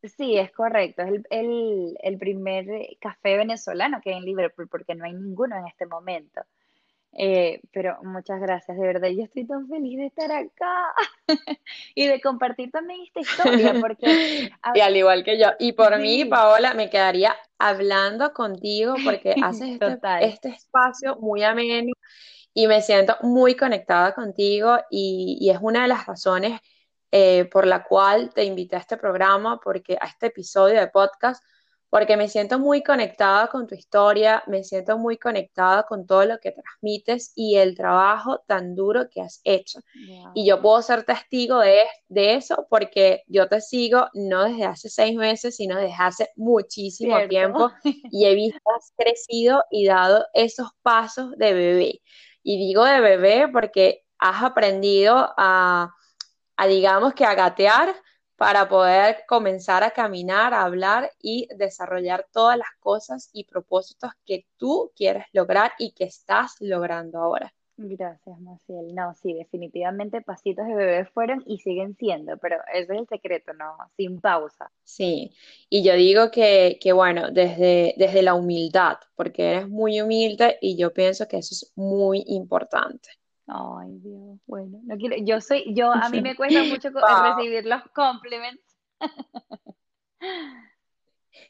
Sí, 0.08 0.36
es 0.38 0.52
correcto. 0.52 1.02
Es 1.02 1.22
el, 1.30 1.96
el 2.00 2.18
primer 2.18 2.66
café 3.00 3.36
venezolano 3.36 4.00
que 4.02 4.10
hay 4.10 4.18
en 4.18 4.24
Liverpool, 4.24 4.68
porque 4.68 4.94
no 4.94 5.04
hay 5.04 5.12
ninguno 5.14 5.56
en 5.56 5.66
este 5.66 5.86
momento. 5.86 6.42
Eh, 7.18 7.62
pero 7.72 7.96
muchas 8.02 8.38
gracias, 8.40 8.76
de 8.76 8.86
verdad, 8.86 9.08
yo 9.08 9.24
estoy 9.24 9.46
tan 9.46 9.66
feliz 9.68 9.96
de 9.96 10.06
estar 10.06 10.30
acá 10.30 10.92
y 11.94 12.06
de 12.06 12.20
compartir 12.20 12.70
también 12.70 13.00
esta 13.06 13.20
historia, 13.20 13.74
porque... 13.80 14.50
y 14.74 14.80
al 14.80 14.96
igual 14.96 15.24
que 15.24 15.38
yo, 15.38 15.46
y 15.58 15.72
por 15.72 15.98
mí, 15.98 16.26
Paola, 16.26 16.74
me 16.74 16.90
quedaría 16.90 17.34
hablando 17.58 18.34
contigo 18.34 18.96
porque 19.02 19.34
haces 19.42 19.78
este, 19.80 19.98
este, 20.20 20.48
espacio 20.50 21.16
muy 21.16 21.42
ameno 21.42 21.92
y 22.52 22.66
me 22.66 22.82
siento 22.82 23.16
muy 23.22 23.54
conectada 23.54 24.14
contigo 24.14 24.76
y, 24.90 25.38
y 25.40 25.48
es 25.48 25.58
una 25.62 25.82
de 25.82 25.88
las 25.88 26.04
razones 26.04 26.60
eh, 27.10 27.44
por 27.46 27.66
la 27.66 27.84
cual 27.84 28.32
te 28.34 28.44
invité 28.44 28.76
a 28.76 28.80
este 28.80 28.96
programa, 28.96 29.60
porque 29.62 29.96
a 30.00 30.06
este 30.06 30.26
episodio 30.26 30.80
de 30.80 30.88
podcast, 30.88 31.42
porque 31.88 32.16
me 32.16 32.28
siento 32.28 32.58
muy 32.58 32.82
conectada 32.82 33.46
con 33.46 33.66
tu 33.66 33.74
historia, 33.74 34.42
me 34.48 34.64
siento 34.64 34.98
muy 34.98 35.16
conectada 35.16 35.84
con 35.84 36.06
todo 36.06 36.24
lo 36.24 36.38
que 36.38 36.52
transmites 36.52 37.32
y 37.34 37.56
el 37.56 37.76
trabajo 37.76 38.42
tan 38.46 38.74
duro 38.74 39.08
que 39.08 39.20
has 39.20 39.40
hecho. 39.44 39.80
Y 40.34 40.46
yo 40.46 40.60
puedo 40.60 40.82
ser 40.82 41.04
testigo 41.04 41.60
de, 41.60 41.84
de, 42.08 42.34
eso 42.34 42.66
porque 42.68 43.22
yo 43.28 43.48
te 43.48 43.60
sigo 43.60 44.08
no 44.14 44.44
desde 44.44 44.64
hace 44.64 44.90
seis 44.90 45.16
meses, 45.16 45.56
sino 45.56 45.76
desde 45.76 45.96
hace 45.98 46.28
muchísimo 46.36 47.16
tiempo 47.28 47.70
y 48.10 48.26
he 48.26 48.34
visto 48.34 48.58
has 48.76 48.92
crecido 48.96 49.64
y 49.70 49.86
dado 49.86 50.26
esos 50.34 50.68
pasos 50.82 51.30
de 51.38 51.54
bebé. 51.54 52.02
Y 52.42 52.58
digo 52.58 52.84
de 52.84 53.00
bebé 53.00 53.48
porque 53.48 54.02
has 54.18 54.42
aprendido 54.42 55.32
a, 55.36 55.94
a 56.56 56.66
digamos 56.66 57.14
que 57.14 57.24
a 57.24 57.34
gatear 57.34 57.94
para 58.36 58.68
poder 58.68 59.24
comenzar 59.26 59.82
a 59.82 59.90
caminar, 59.90 60.52
a 60.54 60.62
hablar 60.62 61.10
y 61.20 61.48
desarrollar 61.56 62.26
todas 62.32 62.58
las 62.58 62.68
cosas 62.80 63.30
y 63.32 63.44
propósitos 63.44 64.10
que 64.24 64.46
tú 64.56 64.92
quieres 64.94 65.24
lograr 65.32 65.72
y 65.78 65.92
que 65.92 66.04
estás 66.04 66.56
logrando 66.60 67.18
ahora. 67.18 67.52
Gracias, 67.78 68.40
Maciel. 68.40 68.94
No, 68.94 69.14
sí, 69.14 69.34
definitivamente 69.34 70.22
pasitos 70.22 70.66
de 70.66 70.74
bebé 70.74 71.04
fueron 71.06 71.42
y 71.46 71.58
siguen 71.58 71.94
siendo, 71.96 72.38
pero 72.38 72.56
ese 72.72 72.94
es 72.94 73.00
el 73.00 73.06
secreto, 73.06 73.52
¿no? 73.52 73.76
Sin 73.96 74.18
pausa. 74.20 74.72
Sí, 74.82 75.32
y 75.68 75.82
yo 75.82 75.94
digo 75.94 76.30
que, 76.30 76.78
que 76.80 76.92
bueno, 76.92 77.30
desde, 77.30 77.94
desde 77.98 78.22
la 78.22 78.34
humildad, 78.34 78.96
porque 79.14 79.50
eres 79.50 79.68
muy 79.68 80.00
humilde 80.00 80.56
y 80.62 80.76
yo 80.78 80.94
pienso 80.94 81.28
que 81.28 81.36
eso 81.38 81.54
es 81.54 81.72
muy 81.76 82.24
importante. 82.28 83.10
Ay, 83.48 83.98
Dios, 84.00 84.38
bueno, 84.46 84.80
no 84.84 84.96
quiero, 84.96 85.16
yo 85.18 85.40
soy, 85.40 85.72
yo, 85.72 85.92
a 85.92 86.08
mí 86.08 86.20
me 86.20 86.34
cuesta 86.34 86.64
mucho 86.64 86.90
recibir 86.90 87.64
los 87.66 87.82
compliments. 87.94 88.76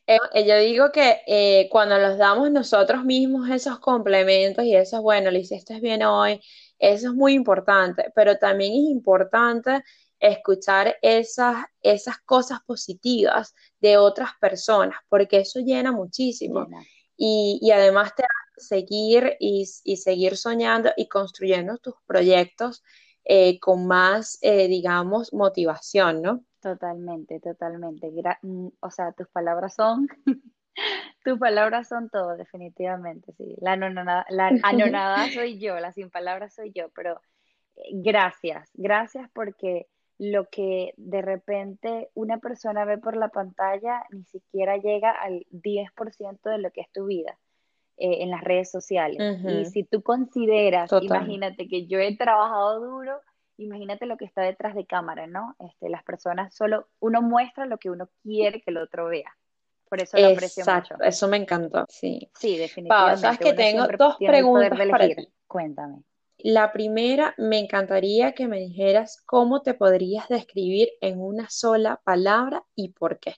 Eh, 0.09 0.19
eh, 0.35 0.47
yo 0.47 0.59
digo 0.59 0.93
que 0.93 1.23
eh, 1.27 1.69
cuando 1.71 1.99
los 1.99 2.19
damos 2.19 2.51
nosotros 2.51 3.05
mismos 3.05 3.49
esos 3.51 3.79
complementos 3.81 4.65
y 4.65 4.75
eso, 4.75 5.03
bueno, 5.03 5.31
le 5.31 5.41
hiciste 5.41 5.81
bien 5.81 6.03
hoy, 6.05 6.41
eso 6.79 7.09
es 7.09 7.15
muy 7.15 7.35
importante, 7.35 8.13
pero 8.15 8.37
también 8.39 8.73
es 8.73 8.91
importante 8.91 9.83
escuchar 10.19 10.97
esas, 11.03 11.65
esas 11.83 12.19
cosas 12.19 12.61
positivas 12.67 13.55
de 13.81 13.97
otras 13.97 14.31
personas, 14.41 14.99
porque 15.09 15.39
eso 15.39 15.61
llena 15.61 15.93
muchísimo. 15.93 16.67
Y, 17.17 17.59
y, 17.63 17.71
además 17.71 18.15
te 18.15 18.25
seguir 18.57 19.37
y, 19.39 19.67
seguir 19.67 20.37
soñando 20.37 20.91
y 20.97 21.09
construyendo 21.09 21.79
tus 21.79 21.95
proyectos 22.07 22.83
eh, 23.25 23.59
con 23.61 23.87
más, 23.87 24.39
eh, 24.43 24.69
digamos, 24.69 25.33
motivación, 25.33 26.23
¿no? 26.23 26.45
Totalmente, 26.61 27.41
totalmente. 27.41 28.11
Mm, 28.43 28.69
o 28.81 28.91
sea, 28.91 29.13
tus 29.13 29.29
palabras 29.29 29.75
son, 29.75 30.09
tus 31.25 31.39
palabras 31.39 31.89
son 31.89 32.09
todo, 32.09 32.37
definitivamente, 32.37 33.33
sí. 33.37 33.57
La 33.61 33.73
anonada, 33.73 34.27
la 34.31 34.49
anonada 34.63 35.29
soy 35.31 35.59
yo, 35.59 35.79
la 35.79 35.93
sin 35.93 36.11
palabras 36.11 36.55
soy 36.55 36.73
yo, 36.73 36.89
pero 36.95 37.21
eh, 37.77 37.83
gracias, 37.93 38.71
gracias 38.75 39.29
porque 39.33 39.87
lo 40.19 40.49
que 40.49 40.95
de 40.97 41.21
repente 41.21 42.09
una 42.15 42.39
persona 42.39 42.87
ve 42.87 42.97
por 42.97 43.17
la 43.17 43.29
pantalla 43.29 44.03
ni 44.11 44.25
siquiera 44.25 44.79
llega 44.79 45.11
al 45.11 45.45
10% 45.51 46.49
de 46.49 46.59
lo 46.59 46.71
que 46.71 46.81
es 46.81 46.91
tu 46.91 47.05
vida 47.05 47.39
eh, 47.99 48.23
en 48.23 48.31
las 48.31 48.43
redes 48.43 48.71
sociales. 48.71 49.19
Y 49.49 49.65
si 49.67 49.85
tú 49.85 50.03
consideras, 50.03 50.91
imagínate 51.01 51.69
que 51.69 51.87
yo 51.87 51.99
he 51.99 52.17
trabajado 52.17 52.81
duro, 52.81 53.21
imagínate 53.57 54.07
lo 54.07 54.17
que 54.17 54.25
está 54.25 54.43
detrás 54.43 54.75
de 54.75 54.87
cámara, 54.87 55.27
¿no? 55.27 55.57
Este, 55.59 55.89
las 55.89 56.03
personas 56.05 56.55
solo, 56.55 56.89
uno 57.01 57.23
muestra 57.23 57.67
lo 57.67 57.79
que 57.79 57.91
uno 57.91 58.09
quiere 58.23 58.61
que 58.61 58.71
el 58.71 58.79
otro 58.79 59.07
vea. 59.07 59.35
Por 59.89 60.03
eso 60.03 60.19
lo 60.19 60.29
aprecio 60.29 60.65
mucho. 60.67 60.95
Eso 61.01 61.29
me 61.29 61.37
encantó, 61.37 61.85
sí. 61.89 62.31
Sí, 62.35 62.57
definitivamente. 62.57 63.21
sabes 63.21 63.39
que 63.39 63.53
tengo 63.55 63.87
dos 63.97 64.17
preguntas 64.19 64.79
para 64.91 65.09
ti. 65.09 65.29
Cuéntame. 65.47 66.03
La 66.39 66.73
primera, 66.73 67.35
me 67.39 67.59
encantaría 67.59 68.33
que 68.33 68.47
me 68.47 68.59
dijeras 68.59 69.23
cómo 69.25 69.63
te 69.63 69.75
podrías 69.75 70.29
describir 70.29 70.91
en 71.01 71.21
una 71.21 71.49
sola 71.49 72.01
palabra 72.05 72.63
y 72.75 72.91
por 72.91 73.19
qué. 73.19 73.37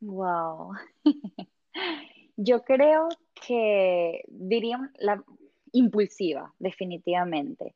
Wow. 0.00 0.72
Yo 2.36 2.64
creo 2.64 3.08
que 3.46 4.24
diría 4.28 4.90
la 4.98 5.22
impulsiva, 5.72 6.52
definitivamente. 6.58 7.74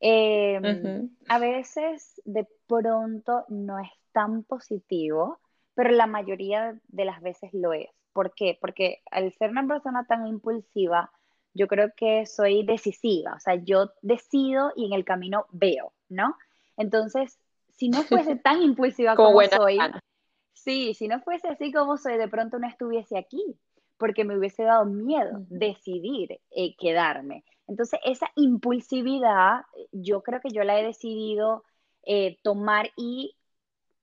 Em, 0.00 1.10
a 1.28 1.38
veces 1.38 2.20
de 2.24 2.46
pronto 2.66 3.44
no 3.48 3.78
es 3.78 3.90
tan 4.12 4.42
positivo, 4.44 5.38
pero 5.74 5.90
la 5.90 6.06
mayoría 6.06 6.78
de 6.88 7.04
las 7.04 7.20
veces 7.20 7.52
lo 7.52 7.72
es. 7.72 7.88
¿Por 8.12 8.34
qué? 8.34 8.58
Porque 8.60 9.02
al 9.10 9.32
ser 9.32 9.50
una 9.50 9.66
persona 9.66 10.06
tan 10.06 10.26
impulsiva, 10.26 11.10
yo 11.54 11.68
creo 11.68 11.92
que 11.96 12.26
soy 12.26 12.64
decisiva, 12.64 13.34
o 13.34 13.40
sea, 13.40 13.54
yo 13.56 13.90
decido 14.02 14.72
y 14.76 14.86
en 14.86 14.92
el 14.92 15.04
camino 15.04 15.46
veo, 15.50 15.92
¿no? 16.08 16.36
Entonces, 16.76 17.38
si 17.70 17.88
no 17.88 18.02
fuese 18.02 18.36
tan 18.44 18.62
impulsiva 18.62 19.16
como, 19.16 19.42
soy, 19.42 19.78
sí, 20.52 20.94
si 20.94 21.08
no 21.08 21.20
fuese 21.20 21.48
así 21.48 21.72
como 21.72 21.96
soy, 21.96 22.18
de 22.18 22.28
pronto 22.28 22.58
no 22.58 22.68
estuviese 22.68 23.18
aquí, 23.18 23.58
porque 23.98 24.24
me 24.24 24.36
hubiese 24.36 24.64
dado 24.64 24.84
miedo 24.84 25.44
decidir 25.48 26.40
eh, 26.50 26.76
quedarme. 26.76 27.44
Entonces, 27.66 27.98
esa 28.04 28.30
impulsividad, 28.36 29.62
yo 29.92 30.22
creo 30.22 30.40
que 30.40 30.50
yo 30.50 30.62
la 30.64 30.78
he 30.78 30.84
decidido 30.84 31.64
eh, 32.04 32.38
tomar 32.42 32.90
y 32.96 33.36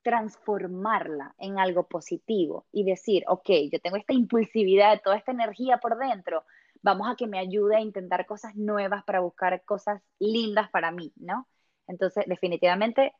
transformarla 0.02 1.34
en 1.38 1.58
algo 1.58 1.88
positivo 1.88 2.66
y 2.70 2.84
decir, 2.84 3.24
ok, 3.26 3.48
yo 3.72 3.80
tengo 3.80 3.96
esta 3.96 4.12
impulsividad, 4.12 5.00
toda 5.02 5.16
esta 5.16 5.32
energía 5.32 5.78
por 5.78 5.98
dentro, 5.98 6.44
vamos 6.82 7.08
a 7.10 7.16
que 7.16 7.26
me 7.26 7.38
ayude 7.38 7.76
a 7.76 7.80
intentar 7.80 8.26
cosas 8.26 8.54
nuevas 8.54 9.02
para 9.04 9.20
buscar 9.20 9.64
cosas 9.64 10.02
lindas 10.18 10.68
para 10.70 10.90
mí, 10.90 11.12
¿no? 11.16 11.48
Entonces, 11.86 12.24
definitivamente, 12.26 13.14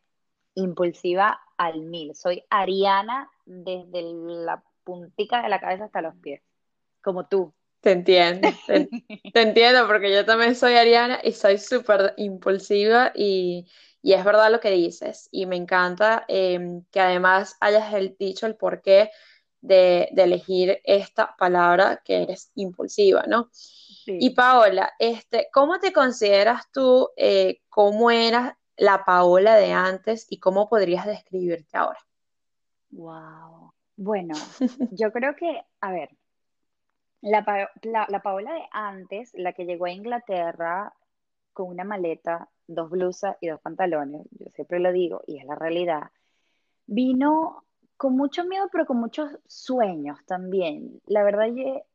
impulsiva 0.54 1.40
al 1.56 1.80
mil. 1.80 2.14
Soy 2.14 2.44
Ariana 2.50 3.30
desde 3.46 4.02
la 4.02 4.62
puntica 4.84 5.42
de 5.42 5.48
la 5.48 5.60
cabeza 5.60 5.87
hasta 5.87 6.02
los 6.02 6.14
pies, 6.16 6.42
como 7.05 7.27
tú. 7.27 7.55
Te 7.81 7.93
entiendo, 7.93 8.49
te, 8.67 9.43
entiendo 9.43 9.87
porque 9.87 10.11
yo 10.11 10.25
también 10.25 10.57
soy 10.57 10.75
Ariana 10.75 11.21
y 11.23 11.33
soy 11.33 11.59
súper 11.59 12.14
impulsiva 12.17 13.12
y, 13.14 13.67
es 14.03 14.25
verdad 14.25 14.51
lo 14.51 14.61
que 14.61 14.71
dices 14.71 15.29
y 15.31 15.45
me 15.47 15.57
encanta 15.57 16.25
em, 16.29 16.83
que 16.90 17.01
además 17.01 17.57
hayas 17.61 17.93
dicho 18.19 18.47
el 18.47 18.57
porqué 18.57 19.11
de, 19.61 20.11
elegir 20.17 20.81
esta 20.85 21.37
palabra 21.37 22.01
que 22.05 22.23
eres 22.23 22.51
impulsiva, 22.55 23.25
¿no? 23.27 23.51
Y 24.07 24.31
Paola, 24.31 24.93
este, 24.99 25.49
¿cómo 25.53 25.79
te 25.79 25.93
consideras 25.93 26.71
tú, 26.71 27.11
eh, 27.17 27.61
cómo 27.69 28.11
era 28.11 28.59
la 28.77 29.05
Paola 29.05 29.57
de 29.57 29.73
antes 29.73 30.27
y 30.29 30.38
cómo 30.38 30.69
podrías 30.69 31.07
describirte 31.07 31.77
ahora? 31.77 31.99
Wow. 32.90 33.73
Bueno, 33.97 34.35
yo 34.90 35.12
creo 35.12 35.37
que, 35.37 35.62
a 35.81 35.93
ver, 35.93 36.11
la, 37.24 37.70
la, 38.08 38.22
Paola 38.22 38.52
de 38.52 38.64
antes, 38.70 39.32
la 39.34 39.54
que 39.54 39.64
llegó 39.64 39.87
a 39.87 39.92
Inglaterra 39.92 40.92
con 41.54 41.68
una 41.68 41.84
maleta, 41.84 42.50
dos 42.66 42.90
blusas 42.90 43.37
y 43.40 43.48
dos 43.48 43.60
pantalones, 43.60 44.26
yo 44.32 44.46
siempre 44.54 44.78
lo 44.78 44.92
digo 44.92 45.22
y 45.26 45.38
es 45.38 45.46
la 45.46 45.54
realidad, 45.54 46.10
vino 46.87 47.64
con 47.96 48.16
mucho 48.16 48.44
miedo, 48.44 48.68
pero 48.70 48.84
con 48.87 48.98
muchos 48.98 49.38
sueños 49.46 50.18
también. 50.26 51.00
La 51.06 51.22
verdad, 51.22 51.46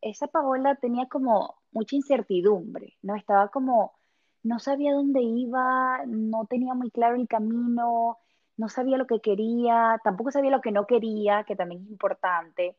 esa 0.01 0.27
Paola 0.27 0.75
tenía 0.75 1.07
como 1.07 1.61
mucha 1.71 1.95
incertidumbre, 1.95 2.97
¿no? 3.03 3.15
Estaba 3.15 3.49
como, 3.49 3.93
no 4.41 4.57
sabía 4.59 4.93
dónde 4.93 5.21
iba, 5.21 6.05
no 6.07 6.45
tenía 6.45 6.73
muy 6.73 6.89
claro 6.89 7.15
el 7.15 7.27
camino, 7.27 8.17
no 8.57 8.69
sabía 8.69 8.97
lo 8.97 9.05
que 9.05 9.19
quería, 9.19 9.99
tampoco 10.03 10.31
sabía 10.31 10.51
lo 10.51 10.61
que 10.61 10.71
no 10.71 10.87
quería, 10.87 11.43
que 11.43 11.55
también 11.55 11.83
es 11.83 11.89
importante. 11.89 12.77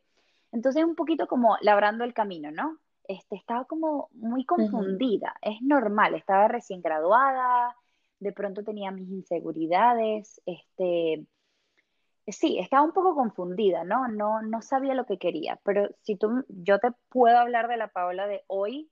Entonces, 0.52 0.84
un 0.84 0.94
poquito 0.94 1.26
como 1.26 1.56
labrando 1.60 2.04
el 2.04 2.14
camino, 2.14 2.50
¿no? 2.50 2.78
Este, 3.04 3.36
estaba 3.36 3.64
como 3.64 4.08
muy 4.12 4.44
confundida, 4.44 5.34
es 5.42 5.60
normal, 5.62 6.14
estaba 6.14 6.48
recién 6.48 6.80
graduada, 6.80 7.74
de 8.20 8.32
pronto 8.32 8.62
tenía 8.62 8.90
mis 8.90 9.08
inseguridades, 9.08 10.40
este, 10.46 11.26
sí, 12.28 12.58
estaba 12.58 12.82
un 12.82 12.92
poco 12.92 13.14
confundida, 13.14 13.84
¿no? 13.84 14.08
No, 14.08 14.42
no 14.42 14.62
sabía 14.62 14.94
lo 14.94 15.06
que 15.06 15.18
quería, 15.18 15.58
pero 15.64 15.88
si 16.02 16.16
tú, 16.16 16.44
yo 16.48 16.78
te 16.78 16.92
puedo 17.08 17.38
hablar 17.38 17.68
de 17.68 17.76
la 17.76 17.88
Paola 17.88 18.26
de 18.26 18.44
hoy, 18.46 18.90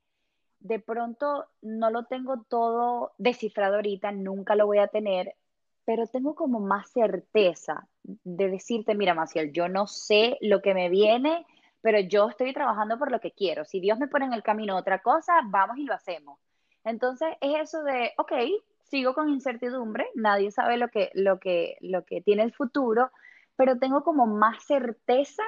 de 0.60 0.80
pronto 0.80 1.46
no 1.62 1.90
lo 1.90 2.06
tengo 2.06 2.42
todo 2.48 3.12
descifrado 3.18 3.76
ahorita, 3.76 4.12
nunca 4.12 4.56
lo 4.56 4.66
voy 4.66 4.78
a 4.78 4.88
tener, 4.88 5.36
pero 5.88 6.06
tengo 6.06 6.34
como 6.34 6.60
más 6.60 6.90
certeza 6.90 7.88
de 8.02 8.50
decirte, 8.50 8.94
mira, 8.94 9.14
Maciel, 9.14 9.54
yo 9.54 9.70
no 9.70 9.86
sé 9.86 10.36
lo 10.42 10.60
que 10.60 10.74
me 10.74 10.90
viene, 10.90 11.46
pero 11.80 11.98
yo 11.98 12.28
estoy 12.28 12.52
trabajando 12.52 12.98
por 12.98 13.10
lo 13.10 13.20
que 13.20 13.32
quiero. 13.32 13.64
Si 13.64 13.80
Dios 13.80 13.98
me 13.98 14.06
pone 14.06 14.26
en 14.26 14.34
el 14.34 14.42
camino 14.42 14.76
otra 14.76 15.00
cosa, 15.00 15.40
vamos 15.46 15.78
y 15.78 15.84
lo 15.84 15.94
hacemos. 15.94 16.38
Entonces 16.84 17.28
es 17.40 17.58
eso 17.58 17.82
de, 17.84 18.12
ok, 18.18 18.32
sigo 18.82 19.14
con 19.14 19.30
incertidumbre, 19.30 20.06
nadie 20.14 20.50
sabe 20.50 20.76
lo 20.76 20.88
que, 20.88 21.10
lo 21.14 21.40
que, 21.40 21.78
lo 21.80 22.04
que 22.04 22.20
tiene 22.20 22.42
el 22.42 22.52
futuro, 22.52 23.10
pero 23.56 23.78
tengo 23.78 24.04
como 24.04 24.26
más 24.26 24.62
certeza 24.64 25.42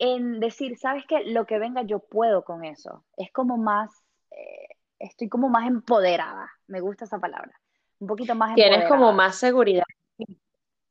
en 0.00 0.40
decir, 0.40 0.76
sabes 0.78 1.06
que 1.06 1.22
lo 1.26 1.46
que 1.46 1.60
venga 1.60 1.82
yo 1.82 2.00
puedo 2.00 2.42
con 2.42 2.64
eso. 2.64 3.04
Es 3.16 3.30
como 3.30 3.56
más, 3.56 3.88
eh, 4.32 4.74
estoy 4.98 5.28
como 5.28 5.48
más 5.48 5.68
empoderada, 5.68 6.50
me 6.66 6.80
gusta 6.80 7.04
esa 7.04 7.20
palabra, 7.20 7.52
un 7.98 8.06
poquito 8.06 8.34
más 8.34 8.54
Tienes 8.54 8.88
como 8.88 9.12
más 9.12 9.36
seguridad. 9.36 9.84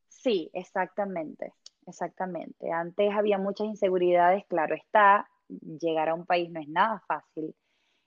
Sí, 0.07 0.49
exactamente, 0.53 1.53
exactamente. 1.85 2.71
Antes 2.71 3.13
había 3.13 3.37
muchas 3.37 3.67
inseguridades, 3.67 4.45
claro 4.47 4.75
está, 4.75 5.29
llegar 5.47 6.09
a 6.09 6.13
un 6.13 6.25
país 6.25 6.49
no 6.49 6.59
es 6.59 6.67
nada 6.67 7.01
fácil. 7.07 7.55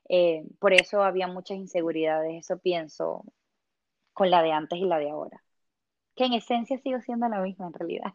Eh, 0.09 0.45
por 0.59 0.73
eso 0.73 1.03
había 1.03 1.29
muchas 1.29 1.57
inseguridades, 1.57 2.45
eso 2.45 2.59
pienso 2.59 3.25
con 4.13 4.31
la 4.31 4.43
de 4.43 4.53
antes 4.53 4.79
y 4.79 4.85
la 4.85 4.99
de 4.99 5.11
ahora. 5.11 5.43
Que 6.17 6.25
en 6.25 6.35
esencia 6.35 6.79
sigo 6.79 7.01
siendo 7.01 7.29
la 7.29 7.41
misma 7.41 7.69
en 7.69 7.73
realidad. 7.73 8.15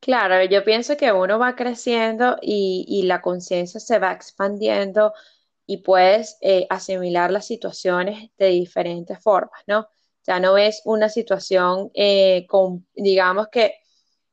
Claro, 0.00 0.44
yo 0.44 0.64
pienso 0.64 0.96
que 0.96 1.10
uno 1.12 1.38
va 1.38 1.56
creciendo 1.56 2.36
y, 2.40 3.02
la 3.06 3.20
conciencia 3.20 3.80
se 3.80 3.98
va 3.98 4.12
expandiendo 4.12 5.12
y 5.66 5.78
puedes 5.78 6.38
eh, 6.40 6.66
asimilar 6.70 7.30
las 7.30 7.46
situaciones 7.46 8.30
de 8.38 8.48
diferentes 8.48 9.18
formas, 9.20 9.60
¿no? 9.66 9.88
Ya 10.26 10.40
no 10.40 10.58
es 10.58 10.82
una 10.84 11.08
situación 11.08 11.90
eh, 11.94 12.46
con, 12.48 12.86
digamos 12.94 13.48
que 13.48 13.76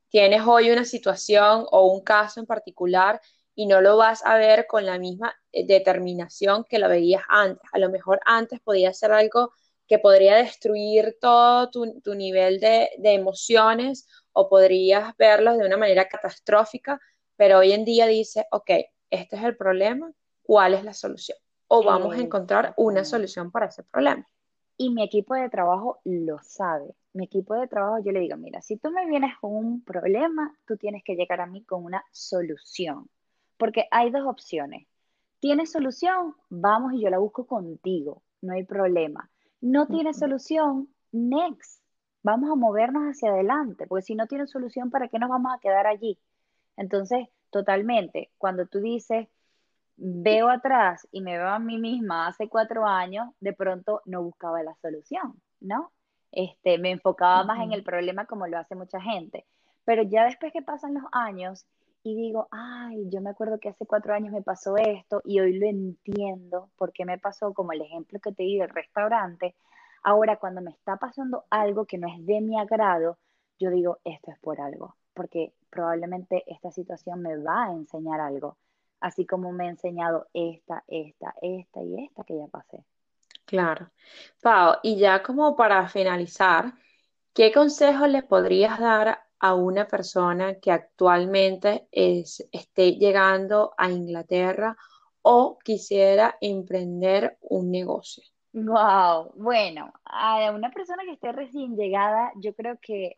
tienes 0.10 0.42
hoy 0.46 0.72
una 0.72 0.86
situación 0.86 1.66
o 1.72 1.88
un 1.88 2.04
caso 2.04 2.40
en 2.40 2.46
particular 2.46 3.22
y 3.56 3.68
no 3.68 3.82
lo 3.82 3.98
vas 3.98 4.26
a 4.26 4.38
ver 4.38 4.68
con 4.68 4.86
la 4.86 4.98
misma 5.00 5.36
eh, 5.52 5.66
determinación 5.66 6.66
que 6.66 6.80
lo 6.80 6.90
veías 6.90 7.24
antes. 7.30 7.68
A 7.72 7.80
lo 7.80 7.90
mejor 7.90 8.20
antes 8.26 8.60
podía 8.62 8.94
ser 8.94 9.12
algo 9.12 9.52
que 9.88 10.00
podría 10.00 10.36
destruir 10.36 11.18
todo 11.20 11.70
tu, 11.70 12.16
nivel 12.16 12.60
de, 12.60 12.90
emociones 13.04 14.08
o 14.32 14.50
podrías 14.50 15.16
verlos 15.18 15.58
de 15.58 15.66
una 15.66 15.78
manera 15.78 16.08
catastrófica, 16.08 17.00
pero 17.36 17.60
hoy 17.60 17.74
en 17.74 17.86
día 17.86 18.08
dice, 18.08 18.46
ok, 18.52 18.70
este 19.10 19.36
es 19.36 19.44
el 19.44 19.58
problema, 19.58 20.12
¿cuál 20.44 20.76
es 20.76 20.84
la 20.84 20.94
solución? 20.94 21.38
O 21.68 21.84
vamos 21.84 22.16
a 22.16 22.22
encontrar 22.22 22.74
una 22.78 23.04
solución 23.04 23.50
para 23.50 23.66
ese 23.66 23.84
problema. 23.84 24.28
Y 24.78 24.92
mi 24.92 25.04
equipo 25.04 25.34
de 25.34 25.50
trabajo 25.50 26.00
lo 26.04 26.40
sabe. 26.44 26.94
Mi 27.14 27.26
equipo 27.26 27.56
de 27.56 27.68
trabajo, 27.68 28.04
yo 28.04 28.12
le 28.12 28.20
digo, 28.20 28.38
mira, 28.38 28.62
si 28.62 28.78
tú 28.78 28.92
me 28.92 29.08
vienes 29.08 29.32
con 29.40 29.56
un 29.56 29.84
problema, 29.84 30.56
tú 30.68 30.78
tienes 30.78 31.04
que 31.04 31.16
llegar 31.16 31.42
a 31.42 31.48
mí 31.48 31.64
con 31.64 31.84
una 31.84 32.04
solución. 32.12 33.10
Porque 33.58 33.88
hay 33.92 34.12
dos 34.12 34.28
opciones. 34.28 34.88
¿Tienes 35.40 35.72
solución? 35.72 36.36
Vamos 36.50 36.94
y 36.94 37.02
yo 37.02 37.10
la 37.10 37.18
busco 37.18 37.46
contigo. 37.46 38.24
No 38.42 38.54
hay 38.54 38.64
problema. 38.64 39.30
No 39.62 39.88
tienes 39.88 40.18
solución, 40.18 40.90
next. 41.12 41.82
vamos 42.24 42.50
a 42.52 42.56
movernos 42.56 43.04
hacia 43.04 43.30
adelante, 43.30 43.88
porque 43.88 44.04
si 44.04 44.16
no 44.16 44.28
tiene 44.28 44.48
solución, 44.48 44.90
¿para 44.90 45.08
qué 45.08 45.20
nos 45.20 45.30
vamos 45.30 45.54
a 45.56 45.60
quedar 45.60 45.88
allí? 45.88 46.20
Entonces, 46.76 47.28
totalmente, 47.50 48.32
cuando 48.38 48.66
tú 48.66 48.80
dices, 48.80 49.28
veo 49.96 50.50
atrás 50.50 51.08
y 51.12 51.22
me 51.22 51.38
veo 51.38 51.50
a 51.50 51.60
mí 51.60 51.78
misma 51.78 52.28
hace 52.28 52.50
cuatro 52.50 52.86
años, 52.86 53.30
de 53.40 53.54
pronto 53.54 54.02
no 54.06 54.24
buscaba 54.24 54.64
la 54.64 54.76
solución, 54.82 55.42
¿no? 55.60 55.92
Este, 56.32 56.80
me 56.80 56.92
enfocaba 56.92 57.44
más 57.44 57.62
en 57.62 57.74
el 57.74 57.84
problema 57.84 58.26
como 58.26 58.48
lo 58.48 58.58
hace 58.58 58.76
mucha 58.76 59.00
gente. 59.00 59.46
Pero 59.86 60.04
ya 60.04 60.26
después 60.26 60.52
que 60.52 60.62
pasan 60.62 60.96
los 60.96 61.04
años 61.12 61.66
y 62.04 62.16
digo, 62.16 62.48
ay, 62.52 63.10
yo 63.10 63.22
me 63.22 63.30
acuerdo 63.30 63.60
que 63.60 63.70
hace 63.70 63.86
cuatro 63.86 64.14
años 64.14 64.34
me 64.34 64.42
pasó 64.42 64.76
esto 64.78 65.22
y 65.24 65.40
hoy 65.40 65.58
lo 65.58 65.68
entiendo 65.68 66.70
porque 66.76 67.06
me 67.06 67.18
pasó 67.18 67.54
como 67.54 67.72
el 67.72 67.82
ejemplo 67.82 68.20
que 68.20 68.34
te 68.34 68.44
di 68.44 68.58
del 68.58 68.70
restaurante. 68.70 69.56
Ahora, 70.04 70.38
cuando 70.38 70.62
me 70.62 70.72
está 70.72 70.98
pasando 70.98 71.46
algo 71.50 71.86
que 71.86 71.98
no 71.98 72.08
es 72.08 72.26
de 72.26 72.42
mi 72.42 72.60
agrado, 72.60 73.18
yo 73.60 73.70
digo, 73.70 74.00
esto 74.04 74.32
es 74.32 74.40
por 74.40 74.60
algo, 74.60 74.96
porque 75.14 75.54
probablemente 75.70 76.44
esta 76.48 76.72
situación 76.72 77.22
me 77.22 77.38
va 77.38 77.66
a 77.66 77.72
enseñar 77.72 78.20
algo, 78.20 78.58
así 79.04 79.26
como 79.26 79.52
me 79.52 79.68
ha 79.68 79.70
enseñado 79.70 80.28
esta, 80.34 80.84
esta, 80.88 81.36
esta 81.42 81.84
y 81.84 82.06
esta 82.06 82.24
que 82.24 82.38
ya 82.38 82.48
pasé. 82.48 82.86
Claro. 83.46 83.92
Pau, 84.42 84.78
y 84.82 84.98
ya 84.98 85.22
como 85.22 85.58
para 85.58 85.90
finalizar, 85.90 86.74
¿qué 87.34 87.52
consejos 87.52 88.08
le 88.08 88.24
podrías 88.24 88.80
dar 88.80 89.20
a 89.40 89.56
una 89.56 89.88
persona 89.88 90.56
que 90.56 90.72
actualmente 90.72 91.90
esté 91.92 92.96
llegando 92.96 93.74
a 93.78 93.92
Inglaterra 93.92 94.78
o 95.22 95.60
quisiera 95.60 96.38
emprender 96.40 97.38
un 97.42 97.72
negocio? 97.72 98.24
Wow, 98.54 99.34
bueno, 99.36 99.92
a 100.06 100.50
una 100.52 100.72
persona 100.72 101.04
que 101.04 101.12
esté 101.12 101.34
recién 101.34 101.76
llegada, 101.76 102.32
yo 102.38 102.56
creo 102.56 102.78
que, 102.82 103.18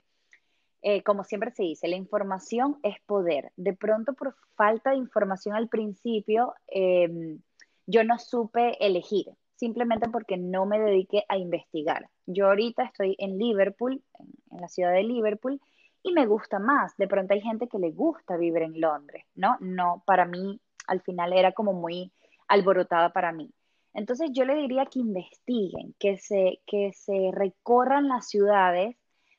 eh, 0.87 1.01
como 1.01 1.23
siempre 1.23 1.49
se 1.49 1.63
dice, 1.63 1.87
la 1.87 1.95
información 1.95 2.77
es 2.83 2.97
poder. 3.07 3.51
De 3.57 3.73
pronto, 3.73 4.13
por 4.13 4.35
falta 4.55 4.91
de 4.91 4.97
información 4.97 5.55
al 5.55 5.67
principio, 5.67 6.53
em, 6.67 7.39
yo 7.87 8.03
no 8.03 8.19
supe 8.19 8.77
elegir, 8.85 9.25
simplemente 9.55 10.07
porque 10.09 10.37
no 10.37 10.67
me 10.67 10.79
dediqué 10.79 11.23
a 11.27 11.39
investigar. 11.39 12.07
Yo 12.27 12.49
ahorita 12.49 12.83
estoy 12.83 13.15
en 13.17 13.39
Liverpool, 13.39 14.03
en 14.51 14.61
la 14.61 14.67
ciudad 14.67 14.93
de 14.93 15.01
Liverpool, 15.01 15.59
y 16.03 16.13
me 16.13 16.27
gusta 16.27 16.59
más. 16.59 16.95
De 16.97 17.07
pronto 17.07 17.33
hay 17.33 17.41
gente 17.41 17.67
que 17.67 17.79
le 17.79 17.89
gusta 17.89 18.37
vivir 18.37 18.61
en 18.61 18.79
Londres, 18.79 19.25
¿no? 19.33 19.57
No, 19.61 20.03
para 20.05 20.25
mí 20.25 20.61
al 20.85 21.01
final 21.01 21.33
era 21.33 21.53
como 21.53 21.73
muy 21.73 22.11
alborotada 22.47 23.11
para 23.11 23.31
mí. 23.31 23.51
Entonces 23.95 24.29
yo 24.33 24.45
le 24.45 24.53
diría 24.53 24.85
que 24.85 24.99
investiguen, 24.99 25.95
que 25.97 26.19
se, 26.19 26.59
que 26.67 26.93
se 26.93 27.31
recorran 27.33 28.07
las 28.07 28.27
ciudades 28.27 28.95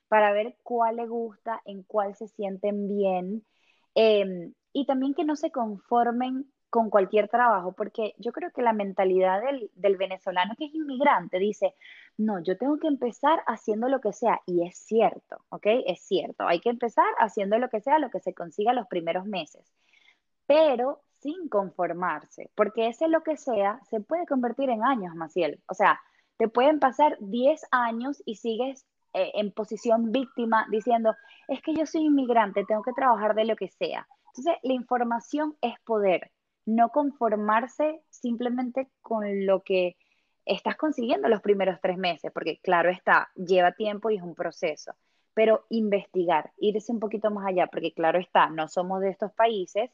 para 0.08 0.32
ver 0.32 0.56
cuál 0.62 0.96
le 0.96 1.06
gusta, 1.06 1.60
en 1.64 1.82
cuál 1.82 2.14
se 2.14 2.28
sienten 2.28 2.88
bien, 2.88 3.44
em, 3.94 4.54
y 4.72 4.86
también 4.86 5.14
que 5.14 5.24
no 5.24 5.36
se 5.36 5.50
conformen 5.50 6.46
con 6.70 6.90
cualquier 6.90 7.28
trabajo, 7.28 7.72
porque 7.72 8.14
yo 8.18 8.32
creo 8.32 8.50
que 8.52 8.60
la 8.62 8.72
mentalidad 8.72 9.40
del, 9.40 9.70
del, 9.74 9.96
venezolano 9.96 10.54
que 10.58 10.66
es 10.66 10.74
inmigrante 10.74 11.38
dice, 11.38 11.74
no, 12.18 12.42
yo 12.42 12.58
tengo 12.58 12.78
que 12.78 12.88
empezar 12.88 13.40
haciendo 13.46 13.88
lo 13.88 14.00
que 14.00 14.12
sea, 14.12 14.40
y 14.46 14.66
es 14.66 14.76
cierto, 14.76 15.44
¿ok? 15.48 15.66
Es 15.86 16.02
cierto, 16.02 16.46
hay 16.46 16.60
que 16.60 16.70
empezar 16.70 17.06
haciendo 17.18 17.58
lo 17.58 17.68
que 17.70 17.80
sea, 17.80 17.98
lo 17.98 18.10
que 18.10 18.20
se 18.20 18.34
consiga 18.34 18.72
los 18.74 18.86
primeros 18.88 19.26
meses, 19.26 19.72
pero 20.46 21.00
sin 21.20 21.48
conformarse, 21.48 22.50
porque 22.54 22.88
ese 22.88 23.08
lo 23.08 23.22
que 23.22 23.36
sea 23.36 23.80
se 23.88 24.00
puede 24.00 24.26
convertir 24.26 24.70
en 24.70 24.84
años, 24.84 25.14
Maciel. 25.14 25.60
O 25.66 25.74
sea, 25.74 26.00
te 26.36 26.48
pueden 26.48 26.78
pasar 26.78 27.16
10 27.20 27.62
años 27.70 28.22
y 28.26 28.36
sigues 28.36 28.86
eh, 29.16 29.32
en 29.32 29.50
posición 29.50 30.12
víctima 30.12 30.66
diciendo, 30.70 31.14
es 31.48 31.62
que 31.62 31.74
yo 31.74 31.86
soy 31.86 32.02
inmigrante, 32.02 32.66
tengo 32.66 32.82
que 32.82 32.92
trabajar 32.92 33.34
de 33.34 33.46
lo 33.46 33.56
que 33.56 33.68
sea. 33.68 34.06
Entonces, 34.26 34.56
la 34.62 34.74
información 34.74 35.56
es 35.62 35.72
poder 35.86 36.32
no 36.66 36.90
conformarse 36.90 38.02
simplemente 38.10 38.90
con 39.00 39.46
lo 39.46 39.62
que 39.62 39.96
estás 40.44 40.76
consiguiendo 40.76 41.30
los 41.30 41.40
primeros 41.40 41.80
tres 41.80 41.96
meses, 41.96 42.30
porque 42.30 42.60
claro 42.60 42.90
está, 42.90 43.30
lleva 43.34 43.72
tiempo 43.72 44.10
y 44.10 44.16
es 44.16 44.22
un 44.22 44.34
proceso, 44.34 44.92
pero 45.32 45.64
investigar, 45.70 46.52
irse 46.58 46.92
un 46.92 47.00
poquito 47.00 47.30
más 47.30 47.46
allá, 47.46 47.68
porque 47.68 47.94
claro 47.94 48.18
está, 48.18 48.50
no 48.50 48.68
somos 48.68 49.00
de 49.00 49.08
estos 49.08 49.32
países 49.32 49.90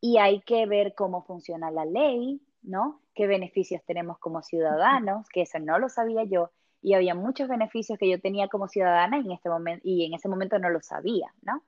y 0.00 0.18
hay 0.18 0.40
que 0.40 0.66
ver 0.66 0.96
cómo 0.96 1.22
funciona 1.22 1.70
la 1.70 1.84
ley, 1.84 2.42
¿no? 2.62 3.00
¿Qué 3.14 3.28
beneficios 3.28 3.80
tenemos 3.84 4.18
como 4.18 4.42
ciudadanos? 4.42 5.28
Que 5.28 5.42
eso 5.42 5.60
no 5.60 5.78
lo 5.78 5.88
sabía 5.88 6.24
yo 6.24 6.50
y 6.86 6.94
había 6.94 7.16
muchos 7.16 7.48
beneficios 7.48 7.98
que 7.98 8.08
yo 8.08 8.20
tenía 8.20 8.46
como 8.46 8.68
ciudadana 8.68 9.18
este 9.18 9.48
momento 9.48 9.82
y 9.84 10.04
en 10.04 10.14
ese 10.14 10.28
momento 10.28 10.56
no 10.60 10.70
lo 10.70 10.80
sabía, 10.80 11.34
¿no? 11.42 11.64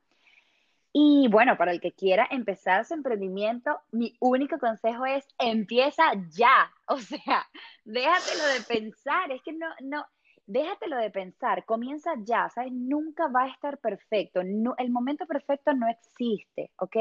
Y 0.93 1.27
bueno, 1.29 1.57
para 1.57 1.73
el 1.73 1.81
que 1.81 1.91
quiera 1.91 2.29
empezar 2.31 2.85
su 2.85 2.95
emprendimiento, 2.95 3.81
mi 3.91 4.17
único 4.21 4.61
consejo 4.61 5.07
es 5.07 5.27
empieza 5.41 6.05
ya. 6.31 6.73
O 6.91 6.99
sea, 6.99 7.47
déjatelo 7.85 8.47
de 8.55 8.61
pensar. 8.63 9.31
Es 9.33 9.43
que 9.43 9.53
no, 9.53 9.67
no, 9.83 10.07
déjatelo 10.47 10.97
de 10.97 11.11
pensar. 11.11 11.65
Comienza 11.65 12.13
ya, 12.25 12.49
¿sabes? 12.49 12.73
Nunca 12.73 13.27
va 13.27 13.43
a 13.43 13.49
estar 13.49 13.79
perfecto. 13.79 14.41
El 14.41 14.91
momento 14.91 15.27
perfecto 15.27 15.75
no 15.75 15.89
existe, 15.89 16.71
¿ok? 16.79 16.97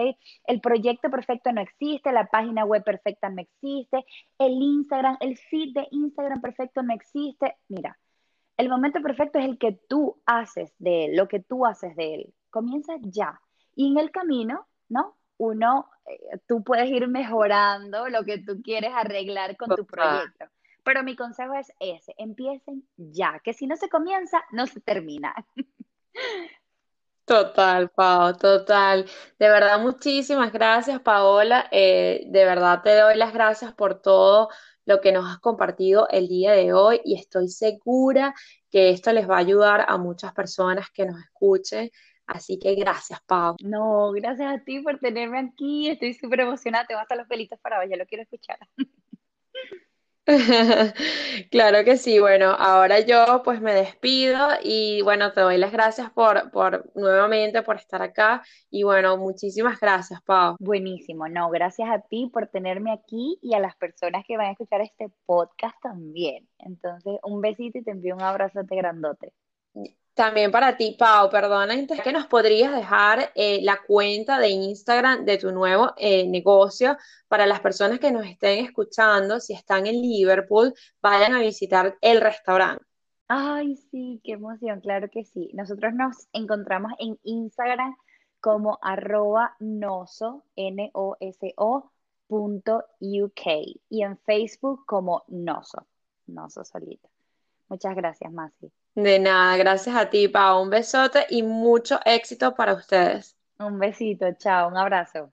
El 0.46 0.60
proyecto 0.60 1.12
perfecto 1.12 1.52
no 1.52 1.62
existe, 1.62 2.12
la 2.12 2.26
página 2.26 2.66
web 2.66 2.84
perfecta 2.84 3.30
no 3.30 3.42
existe, 3.42 4.04
el 4.40 4.54
Instagram, 4.54 5.18
el 5.22 5.38
feed 5.38 5.74
de 5.76 5.88
Instagram 5.92 6.42
perfecto 6.42 6.82
no 6.82 6.94
existe. 6.94 7.56
Mira, 7.70 7.98
el 8.58 8.70
momento 8.70 9.02
perfecto 9.02 9.40
es 9.40 9.46
el 9.46 9.58
que 9.58 9.80
tú 9.88 10.22
haces 10.26 10.74
de 10.80 11.06
él, 11.06 11.16
lo 11.16 11.28
que 11.28 11.40
tú 11.40 11.66
haces 11.66 11.96
de 11.96 12.16
él. 12.16 12.34
Comienza 12.50 12.94
ya 13.02 13.40
y 13.76 13.92
en 13.92 14.00
el 14.00 14.12
camino, 14.12 14.68
¿no? 14.90 15.16
Uno, 15.38 15.90
eh, 16.08 16.40
tú 16.48 16.64
puedes 16.64 16.90
ir 16.90 17.08
mejorando 17.08 18.10
lo 18.10 18.24
que 18.24 18.40
tú 18.40 18.62
quieres 18.64 18.92
arreglar 18.94 19.56
con 19.56 19.70
tu 19.76 19.86
proyecto. 19.86 20.46
Pero 20.84 21.04
mi 21.04 21.16
consejo 21.16 21.54
es 21.54 21.72
ese, 21.80 22.16
empiecen 22.18 22.88
ya, 22.96 23.40
que 23.44 23.54
si 23.54 23.68
no 23.68 23.76
se 23.76 23.90
comienza, 23.90 24.44
no 24.52 24.66
se 24.66 24.80
termina. 24.80 25.36
Total, 27.26 27.90
Pau, 27.90 28.38
total. 28.38 29.06
De 29.38 29.50
verdad, 29.50 29.82
muchísimas 29.82 30.54
gracias, 30.54 31.02
Paola. 31.02 31.68
Eh, 31.72 32.24
de 32.28 32.46
verdad 32.46 32.82
te 32.82 32.96
doy 32.96 33.18
las 33.18 33.34
gracias 33.34 33.74
por 33.74 34.02
todo 34.02 34.50
lo 34.88 35.02
que 35.02 35.12
nos 35.12 35.30
has 35.30 35.40
compartido 35.40 36.08
el 36.10 36.28
día 36.28 36.54
de 36.54 36.74
hoy 36.74 37.02
y 37.04 37.20
estoy 37.20 37.50
segura 37.50 38.34
que 38.72 38.90
esto 38.90 39.14
les 39.14 39.30
va 39.30 39.36
a 39.36 39.40
ayudar 39.40 39.86
a 39.88 39.98
muchas 39.98 40.34
personas 40.34 40.90
que 40.90 41.06
nos 41.06 41.20
escuchen 41.20 41.92
Así 42.28 42.60
que 42.60 42.76
gracias, 42.76 43.22
Pau. 43.22 43.56
No, 43.64 44.12
gracias 44.12 44.54
a 44.54 44.64
ti 44.64 44.82
por 44.82 45.00
tenerme 45.00 45.40
aquí. 45.40 45.90
Estoy 45.90 46.14
súper 46.14 46.42
emocionada. 46.42 46.86
Tengo 46.86 47.00
hasta 47.00 47.16
los 47.16 47.26
pelitos 47.26 47.58
parados, 47.60 47.90
ya 47.90 47.96
lo 47.96 48.06
quiero 48.06 48.24
escuchar. 48.24 48.60
Claro 51.52 51.84
que 51.86 51.98
sí. 51.98 52.20
Bueno, 52.20 52.52
ahora 52.52 53.00
yo 53.00 53.42
pues 53.44 53.62
me 53.62 53.74
despido 53.74 54.38
y 54.64 55.02
bueno, 55.02 55.32
te 55.34 55.42
doy 55.42 55.58
las 55.58 55.72
gracias 55.72 56.12
por, 56.12 56.52
por 56.52 56.92
nuevamente 56.96 57.64
por 57.64 57.78
estar 57.78 58.02
acá 58.02 58.44
y 58.70 58.84
bueno, 58.84 59.18
muchísimas 59.18 59.80
gracias, 59.80 60.22
Pau. 60.24 60.58
Buenísimo. 60.60 61.28
No, 61.30 61.50
gracias 61.50 61.90
a 61.90 62.02
ti 62.02 62.30
por 62.34 62.48
tenerme 62.48 62.92
aquí 62.92 63.40
y 63.42 63.54
a 63.54 63.60
las 63.60 63.76
personas 63.78 64.24
que 64.28 64.38
van 64.38 64.48
a 64.48 64.52
escuchar 64.52 64.82
este 64.82 65.10
podcast 65.26 65.76
también. 65.82 66.48
Entonces, 66.60 67.20
un 67.24 67.42
besito 67.42 67.78
y 67.80 67.84
te 67.84 67.92
envío 67.92 68.16
un 68.16 68.22
abrazote 68.22 68.76
grandote. 68.76 69.34
También 70.18 70.50
para 70.50 70.76
ti, 70.76 70.96
Pau, 70.98 71.30
perdona, 71.30 71.76
que 71.86 72.12
nos 72.12 72.26
podrías 72.26 72.74
dejar 72.74 73.32
eh, 73.36 73.60
la 73.62 73.80
cuenta 73.86 74.40
de 74.40 74.50
Instagram 74.50 75.26
de 75.26 75.38
tu 75.38 75.52
nuevo 75.52 75.94
eh, 75.96 76.28
negocio 76.28 76.98
para 77.28 77.46
las 77.46 77.60
personas 77.60 78.00
que 78.00 78.12
nos 78.12 78.26
estén 78.26 78.66
escuchando, 78.66 79.40
si 79.40 79.54
están 79.54 79.86
en 79.86 80.02
Liverpool, 80.02 80.74
vayan 81.04 81.36
a 81.36 81.42
visitar 81.42 82.00
el 82.02 82.20
restaurante. 82.20 82.84
Ay, 83.28 83.76
sí, 83.92 84.20
qué 84.24 84.32
emoción, 84.32 84.82
claro 84.82 85.08
que 85.12 85.24
sí. 85.24 85.52
Nosotros 85.54 85.94
nos 85.94 86.28
encontramos 86.34 86.94
en 86.98 87.20
Instagram 87.22 87.96
como 88.40 88.80
arroba 88.82 89.56
noso, 89.60 90.46
y 90.56 90.66
en 94.02 94.18
Facebook 94.18 94.84
como 94.88 95.24
noso, 95.28 95.86
noso 96.26 96.64
solito. 96.64 97.08
Muchas 97.70 97.96
gracias, 97.96 98.34
Masi. 98.34 98.72
De 98.98 99.20
nada, 99.20 99.56
gracias 99.58 99.96
a 99.96 100.10
ti, 100.10 100.28
Pau. 100.28 100.64
Un 100.64 100.72
besote 100.72 101.28
y 101.30 101.44
mucho 101.44 102.00
éxito 102.04 102.56
para 102.56 102.74
ustedes. 102.74 103.38
Un 103.60 103.78
besito, 103.78 104.26
chao, 104.40 104.70
un 104.70 104.76
abrazo. 104.76 105.30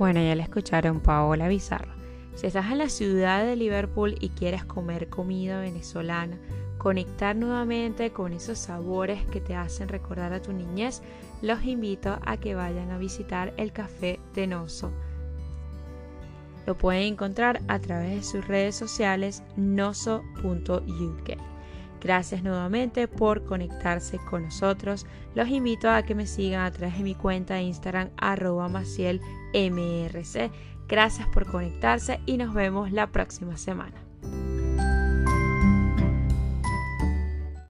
Bueno, 0.00 0.20
ya 0.20 0.34
le 0.34 0.42
escucharon 0.42 0.98
Paola 0.98 1.46
Bizarro. 1.46 1.92
Si 2.34 2.48
estás 2.48 2.72
en 2.72 2.78
la 2.78 2.88
ciudad 2.88 3.44
de 3.44 3.54
Liverpool 3.54 4.16
y 4.18 4.30
quieres 4.30 4.64
comer 4.64 5.08
comida 5.08 5.60
venezolana, 5.60 6.36
conectar 6.78 7.36
nuevamente 7.36 8.10
con 8.10 8.32
esos 8.32 8.58
sabores 8.58 9.24
que 9.26 9.40
te 9.40 9.54
hacen 9.54 9.88
recordar 9.88 10.32
a 10.32 10.42
tu 10.42 10.52
niñez, 10.52 11.02
los 11.40 11.62
invito 11.62 12.18
a 12.26 12.36
que 12.38 12.56
vayan 12.56 12.90
a 12.90 12.98
visitar 12.98 13.54
el 13.58 13.70
Café 13.70 14.18
Tenoso 14.34 14.92
lo 16.68 16.76
pueden 16.76 17.14
encontrar 17.14 17.62
a 17.66 17.78
través 17.78 18.14
de 18.14 18.22
sus 18.22 18.46
redes 18.46 18.76
sociales 18.76 19.42
noso.uk. 19.56 21.30
Gracias 21.98 22.42
nuevamente 22.42 23.08
por 23.08 23.46
conectarse 23.46 24.18
con 24.28 24.42
nosotros. 24.44 25.06
Los 25.34 25.48
invito 25.48 25.90
a 25.90 26.02
que 26.02 26.14
me 26.14 26.26
sigan 26.26 26.66
a 26.66 26.70
través 26.70 26.98
de 26.98 27.04
mi 27.04 27.14
cuenta 27.14 27.54
de 27.54 27.62
Instagram 27.62 28.10
arroba 28.18 28.68
macielmrc. 28.68 29.22
Gracias 30.86 31.26
por 31.28 31.50
conectarse 31.50 32.20
y 32.26 32.36
nos 32.36 32.52
vemos 32.52 32.92
la 32.92 33.06
próxima 33.06 33.56
semana. 33.56 34.07